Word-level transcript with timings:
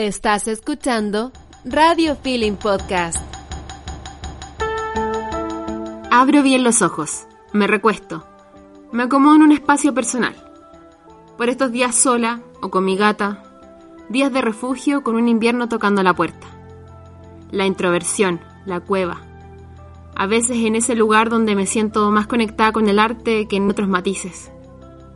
Estás 0.00 0.46
escuchando 0.46 1.32
Radio 1.64 2.14
Feeling 2.14 2.52
Podcast. 2.52 3.18
Abro 6.08 6.44
bien 6.44 6.62
los 6.62 6.82
ojos, 6.82 7.26
me 7.52 7.66
recuesto, 7.66 8.24
me 8.92 9.02
acomodo 9.02 9.34
en 9.34 9.42
un 9.42 9.50
espacio 9.50 9.94
personal. 9.94 10.36
Por 11.36 11.48
estos 11.48 11.72
días 11.72 11.96
sola 11.96 12.42
o 12.62 12.70
con 12.70 12.84
mi 12.84 12.96
gata, 12.96 13.42
días 14.08 14.32
de 14.32 14.40
refugio 14.40 15.02
con 15.02 15.16
un 15.16 15.26
invierno 15.26 15.68
tocando 15.68 16.04
la 16.04 16.14
puerta. 16.14 16.46
La 17.50 17.66
introversión, 17.66 18.38
la 18.66 18.78
cueva. 18.78 19.20
A 20.14 20.26
veces 20.26 20.58
en 20.58 20.76
ese 20.76 20.94
lugar 20.94 21.28
donde 21.28 21.56
me 21.56 21.66
siento 21.66 22.08
más 22.12 22.28
conectada 22.28 22.70
con 22.70 22.88
el 22.88 23.00
arte 23.00 23.48
que 23.48 23.56
en 23.56 23.68
otros 23.68 23.88
matices, 23.88 24.52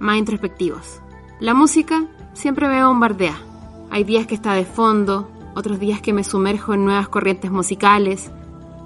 más 0.00 0.16
introspectivos. 0.16 1.00
La 1.38 1.54
música 1.54 2.08
siempre 2.32 2.66
me 2.66 2.84
bombardea. 2.84 3.51
Hay 3.92 4.04
días 4.04 4.26
que 4.26 4.34
está 4.34 4.54
de 4.54 4.64
fondo, 4.64 5.28
otros 5.54 5.78
días 5.78 6.00
que 6.00 6.14
me 6.14 6.24
sumerjo 6.24 6.72
en 6.72 6.86
nuevas 6.86 7.10
corrientes 7.10 7.50
musicales, 7.50 8.32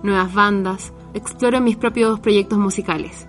nuevas 0.03 0.35
bandas, 0.35 0.93
exploro 1.15 1.61
mis 1.61 1.77
propios 1.77 2.19
proyectos 2.19 2.59
musicales. 2.59 3.29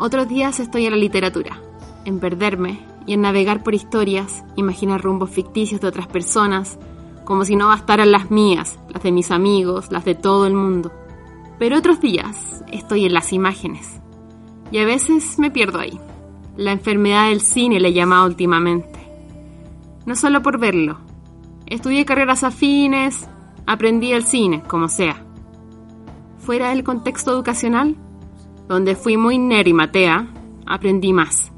Otros 0.00 0.26
días 0.26 0.58
estoy 0.58 0.84
en 0.84 0.90
la 0.90 0.96
literatura, 0.96 1.62
en 2.04 2.18
perderme 2.18 2.84
y 3.06 3.12
en 3.12 3.20
navegar 3.20 3.62
por 3.62 3.76
historias, 3.76 4.42
imaginar 4.56 5.00
rumbos 5.00 5.30
ficticios 5.30 5.80
de 5.80 5.86
otras 5.86 6.08
personas, 6.08 6.76
como 7.24 7.44
si 7.44 7.54
no 7.54 7.68
bastaran 7.68 8.10
las 8.10 8.32
mías, 8.32 8.76
las 8.92 9.04
de 9.04 9.12
mis 9.12 9.30
amigos, 9.30 9.92
las 9.92 10.04
de 10.04 10.16
todo 10.16 10.44
el 10.48 10.54
mundo. 10.54 10.90
Pero 11.60 11.78
otros 11.78 12.00
días 12.00 12.64
estoy 12.72 13.06
en 13.06 13.14
las 13.14 13.32
imágenes, 13.32 14.00
y 14.72 14.78
a 14.78 14.84
veces 14.84 15.38
me 15.38 15.52
pierdo 15.52 15.78
ahí. 15.78 16.00
La 16.56 16.72
enfermedad 16.72 17.28
del 17.28 17.42
cine 17.42 17.78
le 17.78 17.90
he 17.90 17.92
llamado 17.92 18.26
últimamente. 18.26 18.96
No 20.06 20.14
solo 20.14 20.40
por 20.40 20.58
verlo. 20.60 20.98
Estudié 21.66 22.04
carreras 22.04 22.44
afines, 22.44 23.28
aprendí 23.66 24.12
el 24.12 24.24
cine, 24.24 24.62
como 24.62 24.88
sea. 24.88 25.24
Fuera 26.38 26.70
del 26.70 26.84
contexto 26.84 27.32
educacional, 27.32 27.96
donde 28.68 28.94
fui 28.94 29.16
muy 29.16 29.38
nerd 29.38 29.66
y 29.66 29.72
matea, 29.72 30.28
aprendí 30.64 31.12
más. 31.12 31.52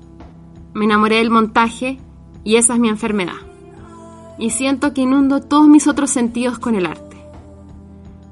Me 0.74 0.86
enamoré 0.86 1.16
del 1.16 1.30
montaje 1.30 1.98
y 2.44 2.56
esa 2.56 2.74
es 2.74 2.80
mi 2.80 2.88
enfermedad. 2.88 3.36
Y 4.38 4.50
siento 4.50 4.94
que 4.94 5.02
inundo 5.02 5.40
todos 5.40 5.68
mis 5.68 5.86
otros 5.86 6.10
sentidos 6.10 6.58
con 6.58 6.74
el 6.74 6.86
arte. 6.86 7.16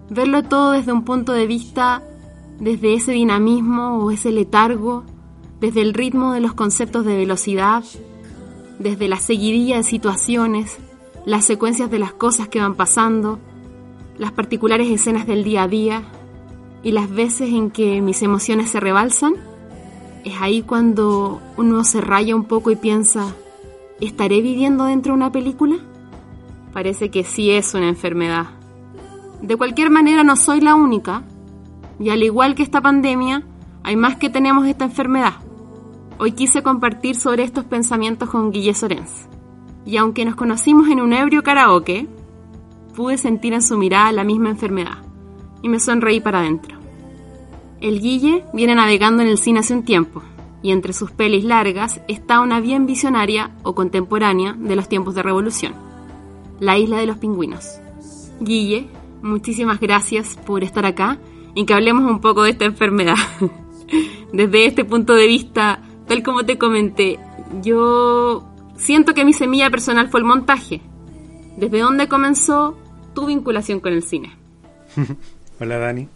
Verlo 0.09 0.45
todo 0.45 0.73
desde 0.73 0.93
un 0.93 1.05
punto 1.05 1.33
de 1.33 1.47
vista, 1.47 2.03
desde 2.59 2.95
ese 2.95 3.13
dinamismo 3.13 3.99
o 3.99 4.11
ese 4.11 4.31
letargo 4.31 5.05
desde 5.61 5.83
el 5.83 5.95
ritmo 5.95 6.33
de 6.33 6.41
los 6.41 6.55
conceptos 6.55 7.05
de 7.05 7.17
velocidad, 7.17 7.83
desde 8.79 9.09
la 9.09 9.19
seguidilla 9.19 9.77
de 9.77 9.83
situaciones, 9.83 10.79
las 11.27 11.45
secuencias 11.45 11.91
de 11.91 11.99
las 11.99 12.13
cosas 12.13 12.49
que 12.49 12.61
van 12.61 12.77
pasando, 12.77 13.41
las 14.17 14.33
particulares 14.33 14.89
escenas 14.89 15.27
del 15.27 15.45
día 15.45 15.65
a 15.65 15.69
día 15.69 16.03
y 16.83 16.93
las 16.93 17.11
veces 17.11 17.51
en 17.51 17.71
que 17.71 18.01
mis 18.01 18.23
emociones 18.23 18.71
se 18.71 18.79
rebalsan, 18.81 19.35
es 20.25 20.41
ahí 20.41 20.63
cuando 20.63 21.43
uno 21.57 21.85
se 21.85 22.01
raya 22.01 22.35
un 22.35 22.45
poco 22.45 22.71
y 22.71 22.77
piensa, 22.77 23.35
¿estaré 24.01 24.41
viviendo 24.41 24.85
dentro 24.85 25.13
de 25.13 25.17
una 25.17 25.33
película? 25.33 25.77
Parece 26.73 27.11
que 27.11 27.25
sí 27.25 27.51
es 27.51 27.75
una 27.75 27.89
enfermedad. 27.89 28.47
De 29.43 29.57
cualquier 29.57 29.91
manera 29.91 30.23
no 30.23 30.37
soy 30.37 30.61
la 30.61 30.77
única, 30.77 31.25
y 31.99 32.11
al 32.11 32.23
igual 32.23 32.55
que 32.55 32.63
esta 32.63 32.81
pandemia, 32.81 33.43
hay 33.83 33.97
más 33.97 34.17
que 34.17 34.31
tenemos 34.31 34.67
esta 34.67 34.85
enfermedad. 34.85 35.35
Hoy 36.19 36.33
quise 36.33 36.63
compartir 36.63 37.17
sobre 37.17 37.43
estos 37.43 37.65
pensamientos 37.65 38.31
con 38.31 38.53
Guille 38.53 38.75
Sorens. 38.75 39.29
Y 39.87 39.97
aunque 39.97 40.25
nos 40.25 40.35
conocimos 40.35 40.89
en 40.89 41.01
un 41.01 41.13
ebrio 41.13 41.43
karaoke, 41.43 42.07
pude 42.95 43.17
sentir 43.17 43.55
en 43.55 43.63
su 43.63 43.79
mirada 43.79 44.13
la 44.13 44.25
misma 44.25 44.51
enfermedad. 44.51 44.99
Y 45.63 45.69
me 45.69 45.81
sonreí 45.81 46.21
para 46.21 46.41
adentro. 46.41 46.77
El 47.81 48.01
Guille 48.01 48.45
viene 48.53 48.75
navegando 48.75 49.23
en 49.23 49.29
el 49.29 49.39
cine 49.39 49.61
hace 49.61 49.75
un 49.75 49.85
tiempo, 49.85 50.23
y 50.63 50.73
entre 50.73 50.93
sus 50.93 51.13
pelis 51.13 51.45
largas 51.45 52.01
está 52.09 52.41
una 52.41 52.61
bien 52.61 52.87
visionaria 52.87 53.53
o 53.63 53.75
contemporánea 53.75 54.55
de 54.55 54.75
los 54.77 54.89
tiempos 54.89 55.15
de 55.15 55.23
revolución, 55.23 55.75
La 56.59 56.79
Isla 56.79 56.97
de 56.99 57.07
los 57.07 57.19
Pingüinos. 57.19 57.79
Guille, 58.41 58.89
muchísimas 59.23 59.79
gracias 59.79 60.37
por 60.47 60.65
estar 60.65 60.87
acá 60.87 61.19
y 61.55 61.65
que 61.67 61.75
hablemos 61.75 62.11
un 62.11 62.21
poco 62.21 62.43
de 62.43 62.51
esta 62.51 62.65
enfermedad. 62.65 63.17
Desde 64.33 64.67
este 64.67 64.85
punto 64.85 65.15
de 65.15 65.27
vista 65.27 65.81
tal 66.07 66.23
como 66.23 66.45
te 66.45 66.59
comenté, 66.59 67.19
yo 67.63 68.45
siento 68.77 69.15
que 69.15 69.25
mi 69.25 69.33
semilla 69.33 69.71
personal 69.71 70.09
fue 70.09 70.21
el 70.21 70.27
montaje. 70.27 70.81
¿Desde 71.57 71.81
dónde 71.81 72.09
comenzó 72.09 72.79
tu 73.15 73.27
vinculación 73.27 73.81
con 73.81 73.93
el 73.93 74.03
cine? 74.03 74.37
Hola 75.61 75.79
Dani. 75.79 76.09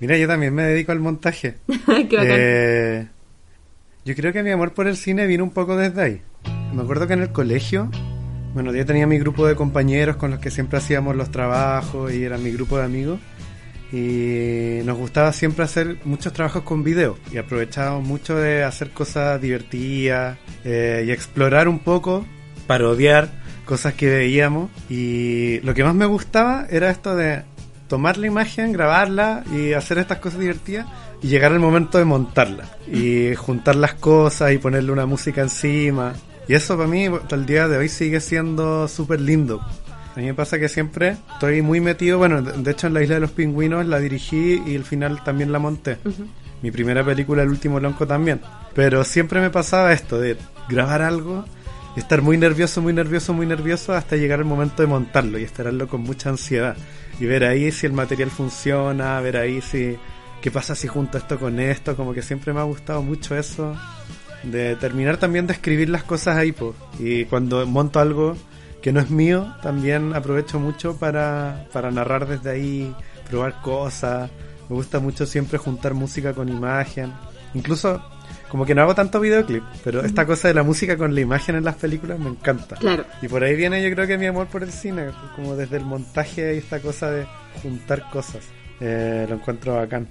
Mira, 0.00 0.16
yo 0.16 0.28
también 0.28 0.54
me 0.54 0.62
dedico 0.62 0.92
al 0.92 1.00
montaje. 1.00 1.56
Qué 1.66 2.16
bacán. 2.16 2.36
Eh, 2.38 3.08
yo 4.04 4.14
creo 4.14 4.32
que 4.32 4.42
mi 4.42 4.50
amor 4.50 4.72
por 4.72 4.86
el 4.86 4.96
cine 4.96 5.26
vino 5.26 5.44
un 5.44 5.50
poco 5.50 5.76
desde 5.76 6.02
ahí. 6.02 6.22
Me 6.74 6.82
acuerdo 6.82 7.06
que 7.06 7.14
en 7.14 7.22
el 7.22 7.32
colegio, 7.32 7.90
bueno, 8.52 8.72
yo 8.72 8.84
tenía 8.84 9.06
mi 9.06 9.18
grupo 9.18 9.46
de 9.46 9.54
compañeros 9.54 10.16
con 10.16 10.30
los 10.30 10.40
que 10.40 10.50
siempre 10.50 10.78
hacíamos 10.78 11.16
los 11.16 11.30
trabajos 11.30 12.12
y 12.12 12.22
era 12.22 12.36
mi 12.36 12.50
grupo 12.50 12.76
de 12.76 12.84
amigos 12.84 13.20
y 13.94 14.82
nos 14.84 14.98
gustaba 14.98 15.32
siempre 15.32 15.64
hacer 15.64 15.98
muchos 16.04 16.32
trabajos 16.32 16.64
con 16.64 16.82
video 16.82 17.16
y 17.30 17.36
aprovechábamos 17.36 18.04
mucho 18.04 18.34
de 18.34 18.64
hacer 18.64 18.90
cosas 18.90 19.40
divertidas 19.40 20.36
eh, 20.64 21.04
y 21.06 21.12
explorar 21.12 21.68
un 21.68 21.78
poco, 21.78 22.26
parodiar 22.66 23.30
cosas 23.64 23.94
que 23.94 24.08
veíamos. 24.08 24.68
Y 24.90 25.60
lo 25.60 25.74
que 25.74 25.84
más 25.84 25.94
me 25.94 26.06
gustaba 26.06 26.66
era 26.68 26.90
esto 26.90 27.14
de 27.14 27.44
tomar 27.86 28.18
la 28.18 28.26
imagen, 28.26 28.72
grabarla 28.72 29.44
y 29.52 29.74
hacer 29.74 29.98
estas 29.98 30.18
cosas 30.18 30.40
divertidas 30.40 30.86
y 31.22 31.28
llegar 31.28 31.52
al 31.52 31.60
momento 31.60 31.98
de 31.98 32.04
montarla 32.04 32.64
y 32.88 33.36
juntar 33.36 33.76
las 33.76 33.94
cosas 33.94 34.52
y 34.52 34.58
ponerle 34.58 34.90
una 34.90 35.06
música 35.06 35.40
encima. 35.40 36.14
Y 36.48 36.54
eso 36.54 36.76
para 36.76 36.88
mí 36.88 37.06
hasta 37.06 37.36
el 37.36 37.46
día 37.46 37.68
de 37.68 37.76
hoy 37.76 37.88
sigue 37.88 38.18
siendo 38.18 38.88
súper 38.88 39.20
lindo 39.20 39.60
a 40.14 40.20
mí 40.20 40.26
me 40.26 40.34
pasa 40.34 40.58
que 40.58 40.68
siempre 40.68 41.16
estoy 41.32 41.60
muy 41.60 41.80
metido, 41.80 42.18
bueno, 42.18 42.40
de 42.40 42.70
hecho 42.70 42.86
en 42.86 42.94
la 42.94 43.02
isla 43.02 43.16
de 43.16 43.20
los 43.20 43.32
pingüinos 43.32 43.84
la 43.86 43.98
dirigí 43.98 44.62
y 44.64 44.74
el 44.74 44.84
final 44.84 45.24
también 45.24 45.50
la 45.50 45.58
monté. 45.58 45.98
Mi 46.62 46.70
primera 46.70 47.04
película, 47.04 47.42
El 47.42 47.48
último 47.48 47.80
lonco 47.80 48.06
también. 48.06 48.40
Pero 48.74 49.04
siempre 49.04 49.40
me 49.40 49.50
pasaba 49.50 49.92
esto 49.92 50.18
de 50.18 50.36
grabar 50.68 51.02
algo 51.02 51.44
y 51.96 52.00
estar 52.00 52.22
muy 52.22 52.38
nervioso, 52.38 52.80
muy 52.80 52.92
nervioso, 52.92 53.34
muy 53.34 53.44
nervioso 53.44 53.92
hasta 53.92 54.16
llegar 54.16 54.38
el 54.38 54.44
momento 54.44 54.82
de 54.82 54.88
montarlo 54.88 55.38
y 55.38 55.42
esperarlo 55.42 55.88
con 55.88 56.02
mucha 56.02 56.30
ansiedad. 56.30 56.76
Y 57.20 57.26
ver 57.26 57.44
ahí 57.44 57.70
si 57.70 57.86
el 57.86 57.92
material 57.92 58.30
funciona, 58.30 59.20
ver 59.20 59.36
ahí 59.36 59.60
si 59.60 59.96
qué 60.40 60.50
pasa 60.50 60.74
si 60.74 60.86
junto 60.86 61.18
esto 61.18 61.38
con 61.38 61.58
esto, 61.58 61.96
como 61.96 62.14
que 62.14 62.22
siempre 62.22 62.52
me 62.52 62.60
ha 62.60 62.64
gustado 62.64 63.02
mucho 63.02 63.36
eso 63.36 63.76
de 64.44 64.76
terminar 64.76 65.16
también 65.16 65.46
de 65.46 65.54
escribir 65.54 65.88
las 65.88 66.04
cosas 66.04 66.36
ahí, 66.36 66.52
pues. 66.52 66.74
Y 66.98 67.24
cuando 67.24 67.66
monto 67.66 67.98
algo 67.98 68.36
que 68.84 68.92
no 68.92 69.00
es 69.00 69.08
mío, 69.08 69.56
también 69.62 70.12
aprovecho 70.12 70.60
mucho 70.60 70.98
para, 70.98 71.66
para 71.72 71.90
narrar 71.90 72.28
desde 72.28 72.50
ahí, 72.50 72.94
probar 73.30 73.62
cosas. 73.62 74.30
Me 74.68 74.76
gusta 74.76 75.00
mucho 75.00 75.24
siempre 75.24 75.56
juntar 75.56 75.94
música 75.94 76.34
con 76.34 76.50
imagen. 76.50 77.10
Incluso, 77.54 78.04
como 78.50 78.66
que 78.66 78.74
no 78.74 78.82
hago 78.82 78.94
tanto 78.94 79.20
videoclip, 79.20 79.62
pero 79.82 80.04
esta 80.04 80.26
cosa 80.26 80.48
de 80.48 80.54
la 80.54 80.64
música 80.64 80.98
con 80.98 81.14
la 81.14 81.22
imagen 81.22 81.56
en 81.56 81.64
las 81.64 81.76
películas 81.76 82.18
me 82.18 82.28
encanta. 82.28 82.76
Claro. 82.76 83.06
Y 83.22 83.28
por 83.28 83.42
ahí 83.42 83.56
viene 83.56 83.82
yo 83.82 83.90
creo 83.94 84.06
que 84.06 84.18
mi 84.18 84.26
amor 84.26 84.48
por 84.48 84.62
el 84.62 84.70
cine, 84.70 85.12
como 85.34 85.56
desde 85.56 85.78
el 85.78 85.86
montaje 85.86 86.54
y 86.54 86.58
esta 86.58 86.78
cosa 86.80 87.10
de 87.10 87.26
juntar 87.62 88.10
cosas. 88.10 88.44
Eh, 88.80 89.24
lo 89.26 89.36
encuentro 89.36 89.76
bacán. 89.76 90.08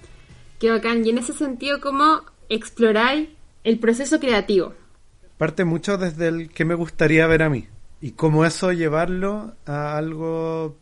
Qué 0.58 0.72
bacán. 0.72 1.06
Y 1.06 1.12
en 1.12 1.20
ese 1.20 1.34
sentido, 1.34 1.80
¿cómo 1.80 2.24
exploráis 2.50 3.30
el 3.64 3.78
proceso 3.78 4.20
creativo? 4.20 4.74
Parte 5.38 5.64
mucho 5.64 6.00
desde 6.00 6.30
el 6.30 6.50
que 6.50 6.66
me 6.66 6.74
gustaría 6.74 7.28
ver 7.28 7.44
a 7.44 7.52
mí 7.52 7.68
y 8.04 8.12
cómo 8.12 8.44
eso 8.44 8.74
llevarlo 8.74 9.56
a 9.66 9.96
algo 9.96 10.78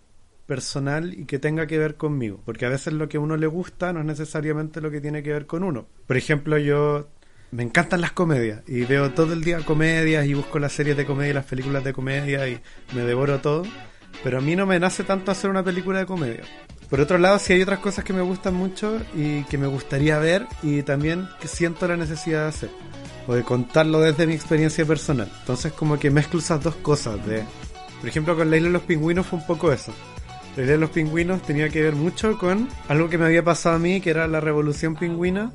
personal 0.47 1.13
y 1.13 1.25
que 1.25 1.37
tenga 1.37 1.67
que 1.67 1.77
ver 1.77 1.93
conmigo, 1.93 2.41
porque 2.43 2.65
a 2.65 2.69
veces 2.69 2.93
lo 2.93 3.07
que 3.07 3.17
a 3.17 3.19
uno 3.19 3.37
le 3.37 3.45
gusta 3.45 3.93
no 3.93 3.99
es 3.99 4.07
necesariamente 4.07 4.81
lo 4.81 4.89
que 4.89 5.01
tiene 5.01 5.21
que 5.21 5.31
ver 5.31 5.45
con 5.45 5.63
uno. 5.63 5.85
Por 6.07 6.17
ejemplo, 6.17 6.57
yo 6.57 7.09
me 7.51 7.61
encantan 7.61 8.01
las 8.01 8.13
comedias 8.13 8.63
y 8.67 8.85
veo 8.85 9.11
todo 9.11 9.33
el 9.33 9.43
día 9.43 9.59
comedias 9.59 10.25
y 10.25 10.33
busco 10.33 10.57
las 10.57 10.71
series 10.71 10.97
de 10.97 11.05
comedia, 11.05 11.35
las 11.35 11.45
películas 11.45 11.83
de 11.83 11.93
comedia 11.93 12.49
y 12.49 12.59
me 12.95 13.03
devoro 13.03 13.39
todo, 13.39 13.65
pero 14.23 14.39
a 14.39 14.41
mí 14.41 14.55
no 14.55 14.65
me 14.65 14.79
nace 14.79 15.03
tanto 15.03 15.29
hacer 15.29 15.51
una 15.51 15.63
película 15.63 15.99
de 15.99 16.07
comedia. 16.07 16.41
Por 16.89 17.01
otro 17.01 17.19
lado, 17.19 17.37
sí 17.37 17.53
hay 17.53 17.61
otras 17.61 17.77
cosas 17.77 18.03
que 18.03 18.13
me 18.13 18.21
gustan 18.21 18.55
mucho 18.55 18.99
y 19.13 19.43
que 19.43 19.59
me 19.59 19.67
gustaría 19.67 20.17
ver 20.17 20.47
y 20.63 20.81
también 20.81 21.29
que 21.39 21.47
siento 21.47 21.87
la 21.87 21.97
necesidad 21.97 22.41
de 22.41 22.49
hacer 22.49 22.69
o 23.27 23.33
de 23.33 23.43
contarlo 23.43 23.99
desde 23.99 24.27
mi 24.27 24.33
experiencia 24.33 24.85
personal. 24.85 25.29
Entonces 25.39 25.73
como 25.73 25.99
que 25.99 26.09
mezclo 26.09 26.39
esas 26.39 26.63
dos 26.63 26.75
cosas. 26.75 27.25
De, 27.25 27.43
por 27.99 28.09
ejemplo, 28.09 28.35
con 28.35 28.49
la 28.49 28.57
isla 28.57 28.69
de 28.69 28.73
los 28.73 28.83
pingüinos 28.83 29.27
fue 29.27 29.39
un 29.39 29.45
poco 29.45 29.71
eso. 29.71 29.93
La 30.55 30.63
isla 30.63 30.73
de 30.73 30.79
los 30.79 30.89
pingüinos 30.89 31.41
tenía 31.41 31.69
que 31.69 31.81
ver 31.81 31.95
mucho 31.95 32.37
con 32.37 32.67
algo 32.87 33.09
que 33.09 33.17
me 33.17 33.25
había 33.25 33.43
pasado 33.43 33.75
a 33.75 33.79
mí, 33.79 34.01
que 34.01 34.09
era 34.09 34.27
la 34.27 34.39
revolución 34.39 34.95
pingüina, 34.95 35.51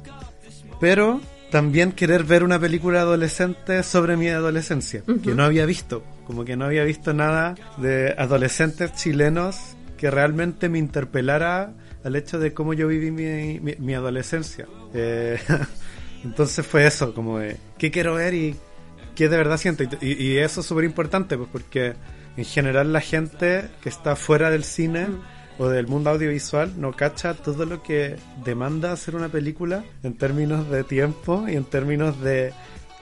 pero 0.81 1.21
también 1.51 1.93
querer 1.93 2.25
ver 2.25 2.43
una 2.43 2.59
película 2.59 3.01
adolescente 3.01 3.83
sobre 3.83 4.17
mi 4.17 4.29
adolescencia, 4.29 5.03
que 5.23 5.35
no 5.35 5.45
había 5.45 5.65
visto, 5.65 6.03
como 6.27 6.45
que 6.45 6.57
no 6.57 6.65
había 6.65 6.85
visto 6.85 7.15
nada 7.15 7.55
de 7.77 8.15
adolescentes 8.19 8.93
chilenos 8.95 9.77
que 9.97 10.11
realmente 10.11 10.69
me 10.69 10.79
interpelara 10.79 11.73
al 12.05 12.17
hecho 12.17 12.39
de 12.39 12.53
cómo 12.53 12.75
yo 12.75 12.89
viví 12.89 13.11
mi, 13.11 13.59
mi, 13.79 13.95
adolescencia. 13.95 14.67
Eh, 14.95 15.39
entonces 16.25 16.67
fue 16.67 16.87
eso, 16.87 17.15
como 17.15 17.39
de 17.39 17.57
qué 17.79 17.91
quiero 17.91 18.15
ver 18.15 18.35
y 18.35 18.57
qué 19.15 19.29
de 19.29 19.37
verdad 19.37 19.59
siento. 19.59 19.85
Y, 20.01 20.13
y 20.23 20.39
eso 20.39 20.61
es 20.61 20.67
súper 20.67 20.85
importante, 20.85 21.37
pues 21.37 21.49
porque 21.51 21.95
en 22.37 22.45
general 22.45 22.93
la 22.93 23.01
gente 23.01 23.69
que 23.83 23.89
está 23.89 24.17
fuera 24.17 24.51
del 24.51 24.65
cine 24.65 25.07
o 25.59 25.69
del 25.69 25.87
mundo 25.87 26.11
audiovisual 26.11 26.75
no 26.79 26.93
cacha 26.93 27.35
todo 27.35 27.65
lo 27.65 27.83
que 27.83 28.17
demanda 28.45 28.93
hacer 28.93 29.17
una 29.17 29.29
película 29.29 29.85
en 30.03 30.15
términos 30.15 30.69
de 30.71 30.85
tiempo 30.85 31.47
y 31.49 31.57
en 31.57 31.65
términos 31.65 32.21
de 32.21 32.53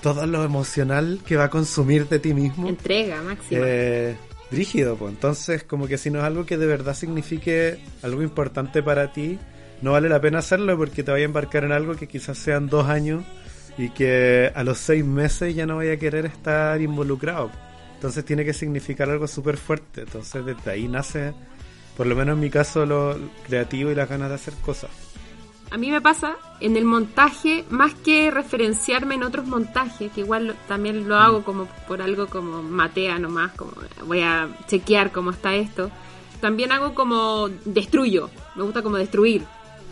todo 0.03 0.27
lo 0.27 0.45
emocional 0.45 1.21
que 1.27 1.37
va 1.37 1.45
a 1.45 1.51
consumir 1.51 2.09
de 2.09 2.19
ti 2.19 2.35
mismo. 2.35 2.69
Entrega 2.69 3.23
máxima. 3.23 3.63
Eh, 3.65 4.17
rígido, 4.51 4.97
pues. 4.97 5.13
Entonces, 5.13 5.65
como 5.65 5.87
que 5.87 5.99
si 5.99 6.11
no 6.11 6.19
es 6.19 6.25
algo 6.25 6.47
que 6.47 6.59
de 6.59 6.67
verdad 6.67 6.95
signifique 6.95 7.79
algo 8.03 8.23
importante 8.23 8.83
para 8.83 9.13
ti, 9.13 9.39
no 9.85 9.93
vale 9.93 10.09
la 10.09 10.21
pena 10.21 10.39
hacerlo 10.39 10.77
porque 10.79 11.03
te 11.03 11.13
vaya 11.13 11.25
a 11.25 11.27
embarcar 11.27 11.65
en 11.65 11.73
algo 11.73 11.95
que 11.95 12.09
quizás 12.09 12.39
sean 12.39 12.69
dos 12.69 12.89
años 12.89 13.23
y 13.77 13.91
que 13.91 14.51
a 14.55 14.65
los 14.65 14.79
seis 14.79 15.05
meses 15.05 15.55
ya 15.55 15.67
no 15.67 15.77
vaya 15.77 15.93
a 15.93 15.97
querer 15.99 16.25
estar 16.25 16.81
involucrado. 16.81 17.51
Entonces 17.95 18.25
tiene 18.25 18.47
que 18.47 18.55
significar 18.55 19.11
algo 19.11 19.29
súper 19.29 19.59
fuerte. 19.59 20.01
Entonces 20.01 20.45
desde 20.45 20.71
ahí 20.71 20.89
nace 20.89 21.35
por 21.99 22.07
lo 22.07 22.17
menos 22.17 22.35
en 22.35 22.41
mi 22.41 22.51
caso, 22.51 22.87
lo 22.87 23.15
creativo 23.47 23.91
y 23.91 23.95
las 23.95 24.09
ganas 24.09 24.31
de 24.31 24.35
hacer 24.35 24.55
cosas. 24.65 24.91
A 25.71 25.77
mí 25.77 25.91
me 25.91 26.01
pasa 26.01 26.37
en 26.61 26.77
el 26.77 26.85
montaje, 26.87 27.65
más 27.69 27.95
que 27.95 28.31
referenciarme 28.31 29.17
en 29.17 29.23
otros 29.23 29.47
montajes, 29.47 30.11
que 30.13 30.23
igual 30.23 30.57
también 30.67 31.09
lo 31.09 31.17
hago 31.17 31.45
como 31.45 31.67
por 31.87 32.01
algo 32.01 32.27
como 32.27 32.63
matea 32.63 33.19
nomás, 33.19 33.53
como 33.53 33.73
voy 34.07 34.21
a 34.21 34.49
chequear 34.67 35.13
cómo 35.13 35.31
está 35.31 35.55
esto. 35.55 35.91
También 36.41 36.73
hago 36.73 36.95
como 36.95 37.49
destruyo, 37.67 38.31
me 38.55 38.63
gusta 38.63 38.83
como 38.83 38.97
destruir. 38.97 39.45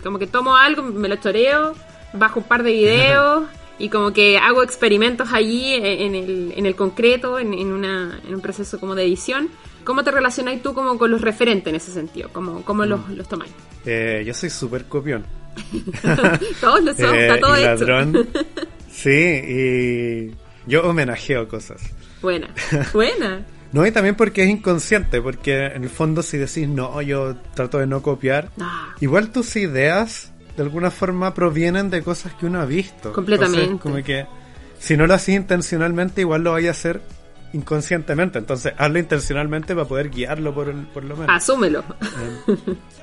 Como 0.02 0.18
que 0.18 0.26
tomo 0.26 0.56
algo, 0.56 0.82
me 0.82 1.08
lo 1.08 1.16
choreo, 1.16 1.74
bajo 2.12 2.40
un 2.40 2.46
par 2.46 2.62
de 2.62 2.72
videos 2.72 3.44
y 3.78 3.88
como 3.88 4.12
que 4.12 4.38
hago 4.38 4.62
experimentos 4.62 5.32
allí 5.32 5.74
en 5.74 6.14
el, 6.14 6.54
en 6.56 6.66
el 6.66 6.74
concreto, 6.74 7.38
en, 7.38 7.54
en, 7.54 7.72
una, 7.72 8.20
en 8.26 8.34
un 8.34 8.40
proceso 8.40 8.78
como 8.78 8.94
de 8.94 9.04
edición 9.04 9.50
¿Cómo 9.84 10.04
te 10.04 10.10
relacionáis 10.10 10.62
tú 10.62 10.74
como 10.74 10.96
con 10.96 11.10
los 11.10 11.20
referentes 11.20 11.68
en 11.68 11.76
ese 11.76 11.92
sentido? 11.92 12.28
¿Cómo, 12.32 12.64
cómo 12.64 12.84
los, 12.84 13.08
mm. 13.08 13.14
los 13.14 13.28
tomáis? 13.28 13.52
Eh, 13.84 14.22
yo 14.24 14.32
soy 14.32 14.50
súper 14.50 14.84
copión. 14.84 15.24
Todos 16.60 16.82
lo 16.82 16.92
está 16.92 17.36
eh, 17.36 17.38
todo 17.38 17.56
ladrón. 17.56 18.28
sí, 18.90 19.10
y 19.10 20.34
yo 20.66 20.82
homenajeo 20.88 21.48
cosas. 21.48 21.82
Buena, 22.22 22.48
buena. 22.92 23.44
No, 23.72 23.86
y 23.86 23.90
también 23.90 24.14
porque 24.14 24.44
es 24.44 24.50
inconsciente, 24.50 25.22
porque 25.22 25.66
en 25.66 25.84
el 25.84 25.88
fondo 25.88 26.22
si 26.22 26.36
decís 26.36 26.68
no, 26.68 27.00
yo 27.00 27.36
trato 27.54 27.78
de 27.78 27.86
no 27.86 28.02
copiar, 28.02 28.50
ah. 28.60 28.94
igual 29.00 29.30
tus 29.30 29.56
ideas 29.56 30.32
de 30.56 30.62
alguna 30.62 30.90
forma 30.90 31.32
provienen 31.32 31.88
de 31.90 32.02
cosas 32.02 32.34
que 32.34 32.46
uno 32.46 32.60
ha 32.60 32.66
visto. 32.66 33.12
Completamente. 33.12 33.78
como 33.78 34.02
que 34.02 34.26
si 34.78 34.96
no 34.96 35.06
lo 35.06 35.14
haces 35.14 35.36
intencionalmente, 35.36 36.20
igual 36.20 36.42
lo 36.42 36.52
vaya 36.52 36.68
a 36.68 36.72
hacer 36.72 37.00
inconscientemente. 37.52 38.38
Entonces, 38.38 38.72
hazlo 38.76 38.98
intencionalmente 38.98 39.74
para 39.74 39.86
poder 39.86 40.10
guiarlo 40.10 40.54
por, 40.54 40.68
el, 40.68 40.86
por 40.88 41.04
lo 41.04 41.16
menos. 41.16 41.34
Asúmelo. 41.34 41.84
Eh, 42.46 42.56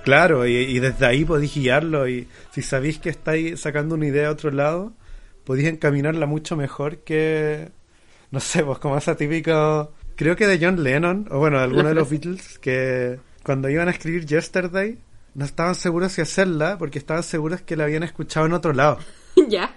claro, 0.03 0.45
y, 0.45 0.79
desde 0.79 1.05
ahí 1.05 1.25
podéis 1.25 1.55
guiarlo. 1.55 2.07
Y 2.07 2.27
si 2.51 2.61
sabéis 2.61 2.99
que 2.99 3.09
estáis 3.09 3.59
sacando 3.59 3.95
una 3.95 4.07
idea 4.07 4.27
a 4.27 4.31
otro 4.31 4.51
lado, 4.51 4.93
podéis 5.43 5.69
encaminarla 5.69 6.25
mucho 6.25 6.55
mejor 6.55 6.99
que, 6.99 7.69
no 8.31 8.39
sé, 8.39 8.63
pues 8.63 8.79
como 8.79 8.97
esa 8.97 9.15
típica, 9.15 9.87
creo 10.19 10.35
que 10.35 10.45
de 10.45 10.59
John 10.61 10.83
Lennon, 10.83 11.29
o 11.31 11.39
bueno, 11.39 11.57
de 11.57 11.63
alguno 11.63 11.87
de 11.87 11.95
los 11.95 12.09
Beatles, 12.11 12.59
que 12.59 13.19
cuando 13.41 13.69
iban 13.69 13.87
a 13.87 13.91
escribir 13.91 14.25
Yesterday, 14.25 14.99
no 15.33 15.45
estaban 15.45 15.75
seguros 15.75 16.11
si 16.11 16.19
hacerla 16.21 16.77
porque 16.77 16.99
estaban 16.99 17.23
seguros 17.23 17.61
que 17.61 17.77
la 17.77 17.85
habían 17.85 18.03
escuchado 18.03 18.45
en 18.45 18.53
otro 18.53 18.73
lado. 18.73 18.99
Ya 19.47 19.73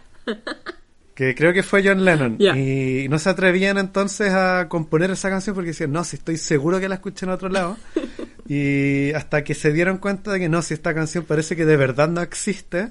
que 1.14 1.34
creo 1.34 1.52
que 1.52 1.62
fue 1.62 1.82
John 1.84 2.04
Lennon. 2.04 2.36
Y 2.40 3.06
no 3.08 3.18
se 3.18 3.30
atrevían 3.30 3.78
entonces 3.78 4.32
a 4.32 4.68
componer 4.68 5.10
esa 5.10 5.30
canción 5.30 5.54
porque 5.54 5.68
decían, 5.68 5.92
no, 5.92 6.04
si 6.04 6.16
estoy 6.16 6.36
seguro 6.36 6.80
que 6.80 6.88
la 6.88 6.96
escuché 6.96 7.26
en 7.26 7.32
otro 7.32 7.48
lado. 7.48 7.76
y 8.48 9.12
hasta 9.12 9.44
que 9.44 9.54
se 9.54 9.72
dieron 9.72 9.98
cuenta 9.98 10.32
de 10.32 10.40
que 10.40 10.48
no, 10.48 10.62
si 10.62 10.74
esta 10.74 10.94
canción 10.94 11.24
parece 11.24 11.54
que 11.54 11.64
de 11.64 11.76
verdad 11.76 12.08
no 12.08 12.22
existe, 12.22 12.88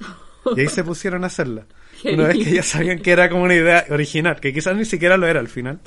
y 0.56 0.62
ahí 0.62 0.68
se 0.68 0.83
pusieron 0.83 1.24
a 1.24 1.27
hacerla. 1.27 1.65
Una 2.06 2.27
vez 2.27 2.38
que 2.38 2.56
ya 2.56 2.63
sabían 2.63 3.00
que 3.00 3.12
era 3.12 3.30
como 3.30 3.44
una 3.44 3.56
idea 3.56 3.86
original, 3.89 4.39
que 4.39 4.53
quizás 4.53 4.75
ni 4.75 4.86
siquiera 4.86 5.18
lo 5.18 5.27
era 5.27 5.39
al 5.39 5.48
final. 5.48 5.80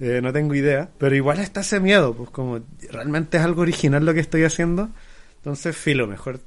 Eh, 0.00 0.20
no 0.22 0.32
tengo 0.32 0.54
idea. 0.54 0.88
Pero 0.98 1.14
igual 1.14 1.38
está 1.38 1.60
ese 1.60 1.80
miedo, 1.80 2.14
pues 2.14 2.30
como 2.30 2.60
realmente 2.90 3.38
es 3.38 3.42
algo 3.42 3.62
original 3.62 4.04
lo 4.04 4.14
que 4.14 4.20
estoy 4.20 4.44
haciendo. 4.44 4.90
Entonces, 5.36 5.76
filo, 5.76 6.06
mejor 6.06 6.40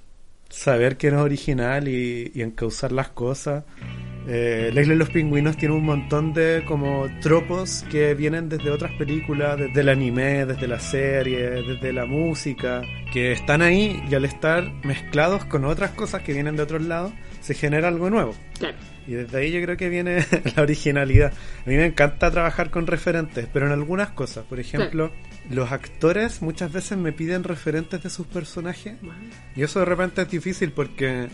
saber 0.50 0.98
que 0.98 1.12
no 1.12 1.18
es 1.18 1.24
original 1.24 1.88
y, 1.88 2.32
y 2.34 2.42
encauzar 2.42 2.92
las 2.92 3.10
cosas. 3.10 3.64
Eh, 4.28 4.72
La 4.74 4.82
los 4.82 5.10
Pingüinos 5.10 5.56
tiene 5.56 5.76
un 5.76 5.86
montón 5.86 6.34
de 6.34 6.64
como 6.68 7.08
tropos 7.22 7.86
que 7.92 8.16
vienen 8.16 8.50
desde 8.50 8.72
otras 8.72 8.92
películas, 8.94 9.60
desde 9.60 9.82
el 9.82 9.90
anime, 9.90 10.46
desde 10.46 10.68
la 10.68 10.80
serie, 10.80 11.38
desde 11.62 11.94
la 11.94 12.06
música, 12.06 12.82
que 13.14 13.32
están 13.32 13.62
ahí 13.62 14.04
y 14.10 14.16
al 14.16 14.26
estar 14.26 14.64
mezclados 14.84 15.46
con 15.46 15.66
otras 15.66 15.92
cosas 15.92 16.24
que 16.24 16.34
vienen 16.34 16.56
de 16.56 16.64
otros 16.64 16.82
lados, 16.82 17.14
se 17.46 17.54
genera 17.54 17.88
algo 17.88 18.10
nuevo. 18.10 18.36
Y 19.08 19.14
desde 19.14 19.38
ahí 19.38 19.52
yo 19.52 19.62
creo 19.62 19.78
que 19.78 19.88
viene 19.88 20.26
la 20.56 20.64
originalidad. 20.64 21.32
A 21.66 21.70
mí 21.70 21.76
me 21.76 21.86
encanta 21.86 22.32
trabajar 22.32 22.72
con 22.72 22.88
referentes, 22.88 23.48
pero 23.54 23.68
en 23.68 23.72
algunas 23.72 24.10
cosas, 24.10 24.46
por 24.46 24.60
ejemplo, 24.60 25.12
los 25.52 25.72
actores 25.72 26.42
muchas 26.42 26.72
veces 26.72 26.98
me 26.98 27.12
piden 27.12 27.44
referentes 27.44 28.02
de 28.02 28.10
sus 28.10 28.26
personajes 28.26 28.96
y 29.56 29.62
eso 29.62 29.80
de 29.80 29.86
repente 29.86 30.24
es 30.24 30.30
difícil 30.30 30.72
porque 30.72 31.28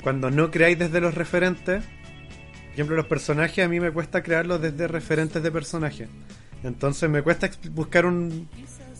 cuando 0.00 0.30
no 0.30 0.52
creáis 0.52 0.78
desde 0.78 1.00
los 1.00 1.14
referentes, 1.14 1.82
por 1.82 2.74
ejemplo, 2.74 2.96
los 2.96 3.06
personajes 3.06 3.64
a 3.64 3.68
mí 3.68 3.80
me 3.80 3.90
cuesta 3.90 4.22
crearlos 4.22 4.62
desde 4.62 4.86
referentes 4.86 5.42
de 5.42 5.50
personajes. 5.50 6.08
Entonces 6.62 7.10
me 7.10 7.22
cuesta 7.22 7.50
buscar 7.72 8.06
un 8.06 8.48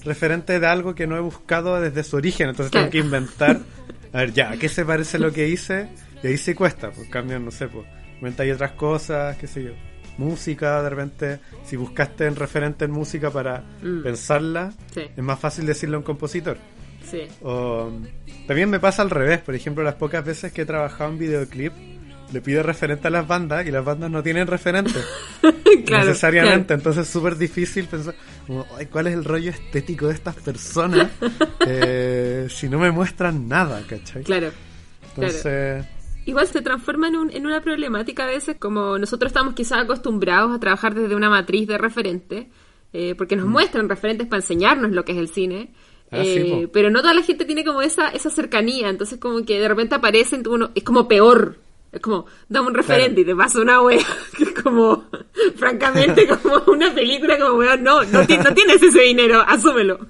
referente 0.04 0.58
de 0.58 0.66
algo 0.66 0.96
que 0.96 1.06
no 1.06 1.16
he 1.16 1.20
buscado 1.20 1.80
desde 1.80 2.02
su 2.02 2.16
origen. 2.16 2.48
Entonces 2.48 2.72
tengo 2.72 2.90
que 2.90 2.98
inventar. 2.98 3.60
A 4.12 4.18
ver, 4.18 4.32
ya, 4.34 4.50
¿a 4.50 4.56
qué 4.58 4.68
se 4.68 4.84
parece 4.84 5.18
lo 5.18 5.32
que 5.32 5.48
hice? 5.48 5.88
Y 6.22 6.26
ahí 6.28 6.38
sí 6.38 6.54
cuesta. 6.54 6.90
Pues 6.90 7.08
cambio, 7.08 7.38
no 7.38 7.50
sé, 7.50 7.68
pues. 7.68 7.86
hay 8.38 8.50
otras 8.50 8.72
cosas, 8.72 9.36
qué 9.36 9.46
sé 9.46 9.64
yo. 9.64 9.72
Música, 10.18 10.82
de 10.82 10.90
repente, 10.90 11.38
si 11.64 11.76
buscaste 11.76 12.26
en 12.26 12.36
referente 12.36 12.84
en 12.84 12.90
música 12.90 13.30
para 13.30 13.64
mm. 13.82 14.02
pensarla, 14.02 14.72
es 14.94 15.24
más 15.24 15.38
fácil 15.38 15.66
decirlo 15.66 15.96
a 15.96 16.00
un 16.00 16.04
compositor. 16.04 16.58
Sí. 17.10 17.22
O, 17.42 17.90
también 18.46 18.70
me 18.70 18.78
pasa 18.78 19.02
al 19.02 19.10
revés. 19.10 19.40
Por 19.40 19.54
ejemplo, 19.54 19.82
las 19.82 19.94
pocas 19.94 20.24
veces 20.24 20.52
que 20.52 20.62
he 20.62 20.66
trabajado 20.66 21.10
en 21.10 21.18
videoclip 21.18 21.72
le 22.32 22.40
pide 22.40 22.62
referente 22.62 23.08
a 23.08 23.10
las 23.10 23.26
bandas 23.26 23.66
y 23.66 23.70
las 23.70 23.84
bandas 23.84 24.10
no 24.10 24.22
tienen 24.22 24.46
referente 24.46 24.98
necesariamente. 25.90 26.74
Entonces 26.74 27.06
es 27.06 27.12
súper 27.12 27.36
difícil 27.36 27.86
pensar, 27.86 28.14
¿cuál 28.90 29.08
es 29.08 29.14
el 29.14 29.24
rollo 29.24 29.50
estético 29.50 30.08
de 30.08 30.14
estas 30.14 30.36
personas 30.36 31.10
eh, 31.66 32.46
si 32.48 32.68
no 32.68 32.78
me 32.78 32.90
muestran 32.90 33.48
nada? 33.48 33.82
¿cachai? 33.86 34.22
Claro. 34.24 34.50
Entonces. 35.14 35.84
Igual 36.24 36.46
se 36.46 36.62
transforma 36.62 37.08
en, 37.08 37.16
un, 37.16 37.30
en 37.30 37.46
una 37.46 37.60
problemática 37.60 38.24
a 38.24 38.28
veces, 38.28 38.56
como 38.58 38.98
nosotros 38.98 39.30
estamos 39.30 39.54
quizás 39.54 39.82
acostumbrados 39.82 40.54
a 40.54 40.60
trabajar 40.60 40.94
desde 40.94 41.16
una 41.16 41.28
matriz 41.28 41.66
de 41.66 41.78
referente, 41.78 42.48
eh, 42.92 43.14
porque 43.16 43.36
nos 43.36 43.46
mm. 43.46 43.50
muestran 43.50 43.88
referentes 43.88 44.26
para 44.28 44.40
enseñarnos 44.40 44.92
lo 44.92 45.04
que 45.04 45.12
es 45.12 45.18
el 45.18 45.28
cine. 45.28 45.72
Ah, 46.12 46.18
eh, 46.22 46.68
pero 46.72 46.90
no 46.90 47.00
toda 47.00 47.14
la 47.14 47.22
gente 47.22 47.46
tiene 47.46 47.64
como 47.64 47.80
esa, 47.80 48.08
esa 48.10 48.28
cercanía, 48.28 48.90
entonces 48.90 49.18
como 49.18 49.44
que 49.44 49.58
de 49.58 49.66
repente 49.66 49.94
aparecen, 49.94 50.46
uno, 50.46 50.70
es 50.74 50.84
como 50.84 51.08
peor, 51.08 51.56
es 51.92 52.00
como, 52.00 52.24
dame 52.48 52.68
un 52.68 52.74
referente 52.74 53.20
y 53.20 53.24
te 53.24 53.36
pasa 53.36 53.60
una 53.60 53.82
wea 53.82 54.00
que 54.36 54.44
es 54.44 54.50
como, 54.50 55.04
francamente, 55.56 56.26
como 56.42 56.72
una 56.72 56.92
película 56.94 57.38
como 57.38 57.58
wea, 57.58 57.76
no, 57.76 58.02
no, 58.04 58.26
tienes 58.26 58.82
ese 58.82 59.02
dinero, 59.02 59.42
asúmelo. 59.46 60.00